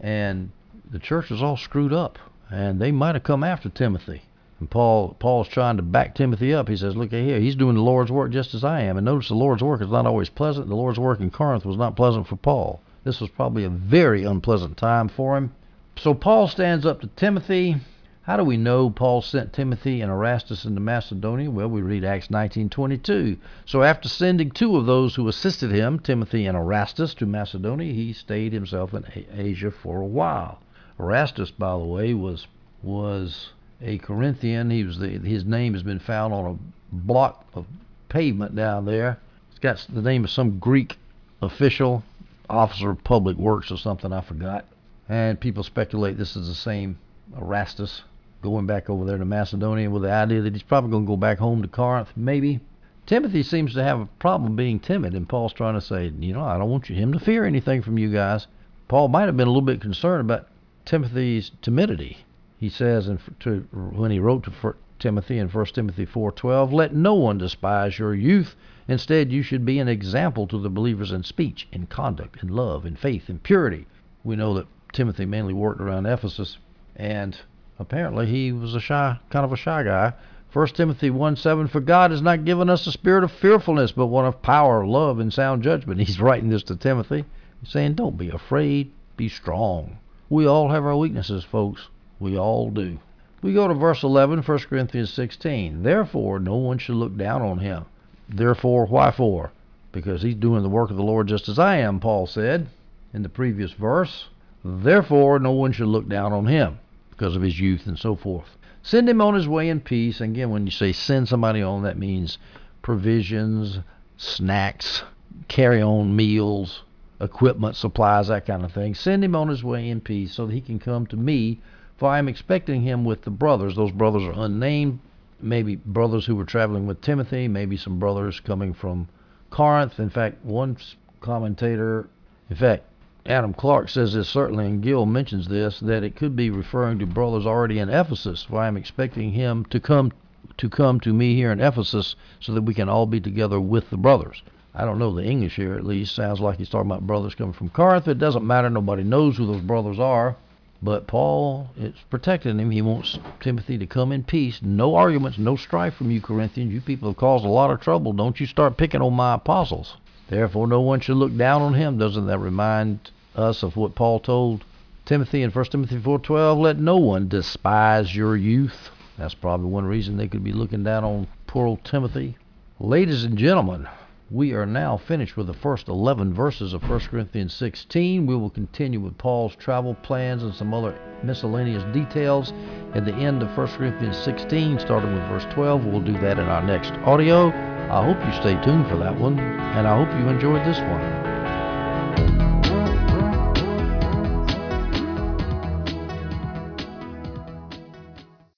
and 0.00 0.50
the 0.90 0.98
church 0.98 1.30
is 1.30 1.40
all 1.40 1.56
screwed 1.56 1.92
up 1.92 2.18
and 2.50 2.80
they 2.80 2.90
might 2.90 3.14
have 3.14 3.22
come 3.22 3.44
after 3.44 3.68
timothy 3.68 4.22
and 4.60 4.70
Paul 4.70 5.16
Paul's 5.18 5.48
trying 5.48 5.76
to 5.76 5.82
back 5.82 6.14
Timothy 6.14 6.52
up. 6.52 6.68
He 6.68 6.76
says, 6.76 6.96
"Look 6.96 7.10
here, 7.10 7.40
he's 7.40 7.56
doing 7.56 7.76
the 7.76 7.82
Lord's 7.82 8.10
work 8.10 8.30
just 8.32 8.54
as 8.54 8.64
I 8.64 8.82
am." 8.82 8.96
And 8.96 9.04
notice 9.04 9.28
the 9.28 9.34
Lord's 9.34 9.62
work 9.62 9.80
is 9.80 9.88
not 9.88 10.06
always 10.06 10.28
pleasant. 10.28 10.68
The 10.68 10.74
Lord's 10.74 10.98
work 10.98 11.20
in 11.20 11.30
Corinth 11.30 11.64
was 11.64 11.76
not 11.76 11.96
pleasant 11.96 12.26
for 12.26 12.36
Paul. 12.36 12.80
This 13.04 13.20
was 13.20 13.30
probably 13.30 13.64
a 13.64 13.70
very 13.70 14.24
unpleasant 14.24 14.76
time 14.76 15.08
for 15.08 15.36
him. 15.36 15.52
So 15.96 16.14
Paul 16.14 16.48
stands 16.48 16.84
up 16.84 17.00
to 17.00 17.06
Timothy. 17.08 17.76
How 18.22 18.36
do 18.36 18.44
we 18.44 18.58
know 18.58 18.90
Paul 18.90 19.22
sent 19.22 19.54
Timothy 19.54 20.02
and 20.02 20.12
Erastus 20.12 20.66
into 20.66 20.80
Macedonia? 20.80 21.50
Well, 21.50 21.68
we 21.68 21.80
read 21.80 22.04
Acts 22.04 22.28
19:22. 22.28 23.38
So 23.64 23.82
after 23.82 24.08
sending 24.08 24.50
two 24.50 24.76
of 24.76 24.84
those 24.84 25.14
who 25.14 25.28
assisted 25.28 25.70
him, 25.70 25.98
Timothy 25.98 26.44
and 26.46 26.54
Erastus, 26.54 27.14
to 27.14 27.26
Macedonia, 27.26 27.92
he 27.92 28.12
stayed 28.12 28.52
himself 28.52 28.92
in 28.92 29.04
Asia 29.34 29.70
for 29.70 30.02
a 30.02 30.06
while. 30.06 30.58
Erastus, 31.00 31.50
by 31.50 31.70
the 31.70 31.84
way, 31.84 32.12
was 32.12 32.46
was 32.82 33.52
a 33.80 33.98
Corinthian. 33.98 34.70
He 34.70 34.84
was 34.84 34.98
the, 34.98 35.08
his 35.08 35.44
name 35.44 35.74
has 35.74 35.82
been 35.82 36.00
found 36.00 36.34
on 36.34 36.46
a 36.46 36.94
block 36.94 37.46
of 37.54 37.66
pavement 38.08 38.56
down 38.56 38.84
there. 38.84 39.18
It's 39.50 39.60
got 39.60 39.84
the 39.88 40.02
name 40.02 40.24
of 40.24 40.30
some 40.30 40.58
Greek 40.58 40.96
official, 41.40 42.02
officer 42.50 42.90
of 42.90 43.04
public 43.04 43.36
works 43.36 43.70
or 43.70 43.76
something. 43.76 44.12
I 44.12 44.20
forgot. 44.20 44.64
And 45.08 45.40
people 45.40 45.62
speculate 45.62 46.18
this 46.18 46.36
is 46.36 46.48
the 46.48 46.54
same 46.54 46.98
Erastus 47.36 48.02
going 48.42 48.66
back 48.66 48.90
over 48.90 49.04
there 49.04 49.18
to 49.18 49.24
Macedonia 49.24 49.90
with 49.90 50.02
the 50.02 50.12
idea 50.12 50.42
that 50.42 50.52
he's 50.52 50.62
probably 50.62 50.90
going 50.90 51.04
to 51.04 51.08
go 51.08 51.16
back 51.16 51.38
home 51.38 51.62
to 51.62 51.68
Corinth. 51.68 52.12
Maybe. 52.16 52.60
Timothy 53.06 53.42
seems 53.42 53.72
to 53.72 53.82
have 53.82 54.00
a 54.00 54.06
problem 54.18 54.54
being 54.54 54.78
timid, 54.78 55.14
and 55.14 55.28
Paul's 55.28 55.54
trying 55.54 55.74
to 55.74 55.80
say, 55.80 56.12
you 56.18 56.34
know, 56.34 56.44
I 56.44 56.58
don't 56.58 56.68
want 56.68 56.86
him 56.86 57.12
to 57.14 57.18
fear 57.18 57.46
anything 57.46 57.80
from 57.80 57.96
you 57.96 58.12
guys. 58.12 58.46
Paul 58.86 59.08
might 59.08 59.26
have 59.26 59.36
been 59.36 59.46
a 59.46 59.50
little 59.50 59.62
bit 59.62 59.80
concerned 59.80 60.20
about 60.20 60.46
Timothy's 60.84 61.50
timidity 61.62 62.18
he 62.60 62.68
says 62.68 63.06
in, 63.06 63.20
to, 63.38 63.60
when 63.70 64.10
he 64.10 64.18
wrote 64.18 64.42
to 64.42 64.74
Timothy 64.98 65.38
in 65.38 65.48
1 65.48 65.66
Timothy 65.66 66.04
4:12, 66.04 66.72
"Let 66.72 66.92
no 66.92 67.14
one 67.14 67.38
despise 67.38 68.00
your 68.00 68.16
youth. 68.16 68.56
Instead, 68.88 69.30
you 69.30 69.42
should 69.42 69.64
be 69.64 69.78
an 69.78 69.86
example 69.86 70.48
to 70.48 70.58
the 70.58 70.68
believers 70.68 71.12
in 71.12 71.22
speech, 71.22 71.68
in 71.70 71.86
conduct, 71.86 72.42
in 72.42 72.48
love, 72.48 72.84
in 72.84 72.96
faith, 72.96 73.30
in 73.30 73.38
purity." 73.38 73.86
We 74.24 74.34
know 74.34 74.54
that 74.54 74.66
Timothy 74.92 75.24
mainly 75.24 75.54
worked 75.54 75.80
around 75.80 76.06
Ephesus, 76.06 76.58
and 76.96 77.38
apparently 77.78 78.26
he 78.26 78.50
was 78.50 78.74
a 78.74 78.80
shy, 78.80 79.20
kind 79.30 79.44
of 79.44 79.52
a 79.52 79.56
shy 79.56 79.84
guy. 79.84 80.14
1 80.50 80.74
Timothy 80.74 81.10
1:7, 81.10 81.68
"For 81.68 81.80
God 81.80 82.10
has 82.10 82.22
not 82.22 82.44
given 82.44 82.68
us 82.68 82.88
a 82.88 82.90
spirit 82.90 83.22
of 83.22 83.30
fearfulness, 83.30 83.92
but 83.92 84.08
one 84.08 84.24
of 84.24 84.42
power, 84.42 84.84
love, 84.84 85.20
and 85.20 85.32
sound 85.32 85.62
judgment." 85.62 86.00
He's 86.04 86.20
writing 86.20 86.48
this 86.48 86.64
to 86.64 86.74
Timothy, 86.74 87.24
saying, 87.62 87.94
"Don't 87.94 88.18
be 88.18 88.30
afraid, 88.30 88.90
be 89.16 89.28
strong." 89.28 89.98
We 90.28 90.44
all 90.44 90.70
have 90.70 90.84
our 90.84 90.96
weaknesses, 90.96 91.44
folks. 91.44 91.88
We 92.20 92.36
all 92.36 92.70
do. 92.70 92.98
We 93.42 93.54
go 93.54 93.68
to 93.68 93.74
verse 93.74 94.02
11, 94.02 94.42
1 94.42 94.58
Corinthians 94.60 95.10
16. 95.10 95.82
Therefore, 95.82 96.40
no 96.40 96.56
one 96.56 96.78
should 96.78 96.96
look 96.96 97.16
down 97.16 97.42
on 97.42 97.58
him. 97.58 97.84
Therefore, 98.28 98.86
why 98.86 99.10
for? 99.12 99.52
Because 99.92 100.22
he's 100.22 100.34
doing 100.34 100.62
the 100.62 100.68
work 100.68 100.90
of 100.90 100.96
the 100.96 101.02
Lord 101.02 101.28
just 101.28 101.48
as 101.48 101.58
I 101.58 101.76
am, 101.76 102.00
Paul 102.00 102.26
said 102.26 102.66
in 103.14 103.22
the 103.22 103.28
previous 103.28 103.72
verse. 103.72 104.28
Therefore, 104.64 105.38
no 105.38 105.52
one 105.52 105.72
should 105.72 105.86
look 105.86 106.08
down 106.08 106.32
on 106.32 106.46
him 106.46 106.80
because 107.10 107.36
of 107.36 107.42
his 107.42 107.60
youth 107.60 107.86
and 107.86 107.98
so 107.98 108.16
forth. 108.16 108.56
Send 108.82 109.08
him 109.08 109.20
on 109.20 109.34
his 109.34 109.48
way 109.48 109.68
in 109.68 109.80
peace. 109.80 110.20
And 110.20 110.34
again, 110.34 110.50
when 110.50 110.66
you 110.66 110.72
say 110.72 110.92
send 110.92 111.28
somebody 111.28 111.62
on, 111.62 111.82
that 111.82 111.98
means 111.98 112.38
provisions, 112.82 113.78
snacks, 114.16 115.04
carry 115.46 115.80
on 115.80 116.16
meals, 116.16 116.82
equipment, 117.20 117.76
supplies, 117.76 118.28
that 118.28 118.46
kind 118.46 118.64
of 118.64 118.72
thing. 118.72 118.94
Send 118.94 119.24
him 119.24 119.36
on 119.36 119.48
his 119.48 119.62
way 119.62 119.88
in 119.88 120.00
peace 120.00 120.34
so 120.34 120.46
that 120.46 120.52
he 120.52 120.60
can 120.60 120.78
come 120.78 121.06
to 121.06 121.16
me 121.16 121.60
for 121.98 122.08
I 122.08 122.20
am 122.20 122.28
expecting 122.28 122.82
him 122.82 123.04
with 123.04 123.22
the 123.22 123.30
brothers. 123.30 123.74
Those 123.74 123.90
brothers 123.90 124.22
are 124.22 124.44
unnamed, 124.44 125.00
maybe 125.40 125.74
brothers 125.74 126.26
who 126.26 126.36
were 126.36 126.44
traveling 126.44 126.86
with 126.86 127.00
Timothy, 127.00 127.48
maybe 127.48 127.76
some 127.76 127.98
brothers 127.98 128.38
coming 128.38 128.72
from 128.72 129.08
Corinth. 129.50 129.98
In 129.98 130.08
fact, 130.08 130.44
one 130.44 130.76
commentator, 131.20 132.08
in 132.48 132.56
fact, 132.56 132.84
Adam 133.26 133.52
Clarke 133.52 133.88
says 133.88 134.14
this 134.14 134.28
certainly, 134.28 134.66
and 134.66 134.82
Gill 134.82 135.06
mentions 135.06 135.48
this, 135.48 135.80
that 135.80 136.04
it 136.04 136.14
could 136.14 136.36
be 136.36 136.50
referring 136.50 137.00
to 137.00 137.06
brothers 137.06 137.46
already 137.46 137.80
in 137.80 137.88
Ephesus. 137.88 138.44
For 138.44 138.60
I 138.60 138.68
am 138.68 138.76
expecting 138.76 139.32
him 139.32 139.64
to 139.66 139.80
come 139.80 140.12
to 140.56 140.68
come 140.68 141.00
to 141.00 141.12
me 141.12 141.34
here 141.34 141.50
in 141.50 141.60
Ephesus 141.60 142.14
so 142.40 142.52
that 142.54 142.62
we 142.62 142.74
can 142.74 142.88
all 142.88 143.06
be 143.06 143.20
together 143.20 143.60
with 143.60 143.90
the 143.90 143.96
brothers. 143.96 144.42
I 144.74 144.84
don't 144.84 144.98
know 144.98 145.12
the 145.12 145.24
English 145.24 145.56
here 145.56 145.74
at 145.74 145.84
least. 145.84 146.14
Sounds 146.14 146.40
like 146.40 146.58
he's 146.58 146.70
talking 146.70 146.90
about 146.90 147.06
brothers 147.06 147.34
coming 147.34 147.52
from 147.52 147.70
Corinth. 147.70 148.06
It 148.06 148.18
doesn't 148.18 148.46
matter. 148.46 148.70
Nobody 148.70 149.02
knows 149.02 149.36
who 149.36 149.46
those 149.46 149.60
brothers 149.60 149.98
are. 149.98 150.36
But 150.80 151.08
Paul 151.08 151.70
is 151.76 151.94
protecting 152.08 152.60
him. 152.60 152.70
He 152.70 152.82
wants 152.82 153.18
Timothy 153.40 153.78
to 153.78 153.86
come 153.86 154.12
in 154.12 154.22
peace. 154.22 154.60
No 154.62 154.94
arguments, 154.94 155.36
no 155.36 155.56
strife 155.56 155.94
from 155.94 156.10
you, 156.10 156.20
Corinthians. 156.20 156.72
You 156.72 156.80
people 156.80 157.08
have 157.08 157.16
caused 157.16 157.44
a 157.44 157.48
lot 157.48 157.72
of 157.72 157.80
trouble. 157.80 158.12
Don't 158.12 158.38
you 158.38 158.46
start 158.46 158.76
picking 158.76 159.02
on 159.02 159.14
my 159.14 159.34
apostles. 159.34 159.96
Therefore, 160.28 160.68
no 160.68 160.80
one 160.80 161.00
should 161.00 161.16
look 161.16 161.36
down 161.36 161.62
on 161.62 161.74
him. 161.74 161.98
Doesn't 161.98 162.26
that 162.26 162.38
remind 162.38 163.10
us 163.34 163.62
of 163.62 163.76
what 163.76 163.96
Paul 163.96 164.20
told 164.20 164.64
Timothy 165.04 165.42
in 165.42 165.50
1 165.50 165.64
Timothy 165.64 165.98
4.12? 165.98 166.60
Let 166.60 166.78
no 166.78 166.96
one 166.96 167.28
despise 167.28 168.14
your 168.14 168.36
youth. 168.36 168.90
That's 169.16 169.34
probably 169.34 169.70
one 169.70 169.84
reason 169.84 170.16
they 170.16 170.28
could 170.28 170.44
be 170.44 170.52
looking 170.52 170.84
down 170.84 171.02
on 171.02 171.26
poor 171.48 171.66
old 171.66 171.82
Timothy. 171.84 172.36
Ladies 172.78 173.24
and 173.24 173.36
gentlemen, 173.36 173.88
We 174.30 174.52
are 174.52 174.66
now 174.66 174.98
finished 174.98 175.38
with 175.38 175.46
the 175.46 175.54
first 175.54 175.88
11 175.88 176.34
verses 176.34 176.74
of 176.74 176.86
1 176.86 177.00
Corinthians 177.00 177.54
16. 177.54 178.26
We 178.26 178.36
will 178.36 178.50
continue 178.50 179.00
with 179.00 179.16
Paul's 179.16 179.56
travel 179.56 179.94
plans 179.94 180.42
and 180.42 180.54
some 180.54 180.74
other 180.74 181.00
miscellaneous 181.22 181.82
details 181.94 182.52
at 182.92 183.06
the 183.06 183.14
end 183.14 183.42
of 183.42 183.56
1 183.56 183.68
Corinthians 183.68 184.18
16, 184.18 184.80
starting 184.80 185.14
with 185.14 185.26
verse 185.28 185.46
12. 185.54 185.86
We'll 185.86 186.02
do 186.02 186.12
that 186.20 186.38
in 186.38 186.44
our 186.44 186.62
next 186.62 186.92
audio. 187.06 187.48
I 187.90 188.04
hope 188.04 188.22
you 188.22 188.32
stay 188.38 188.62
tuned 188.62 188.86
for 188.88 188.98
that 188.98 189.18
one, 189.18 189.38
and 189.38 189.88
I 189.88 189.96
hope 189.96 190.14
you 190.20 190.28
enjoyed 190.28 190.66
this 190.66 190.78
one. 190.78 191.27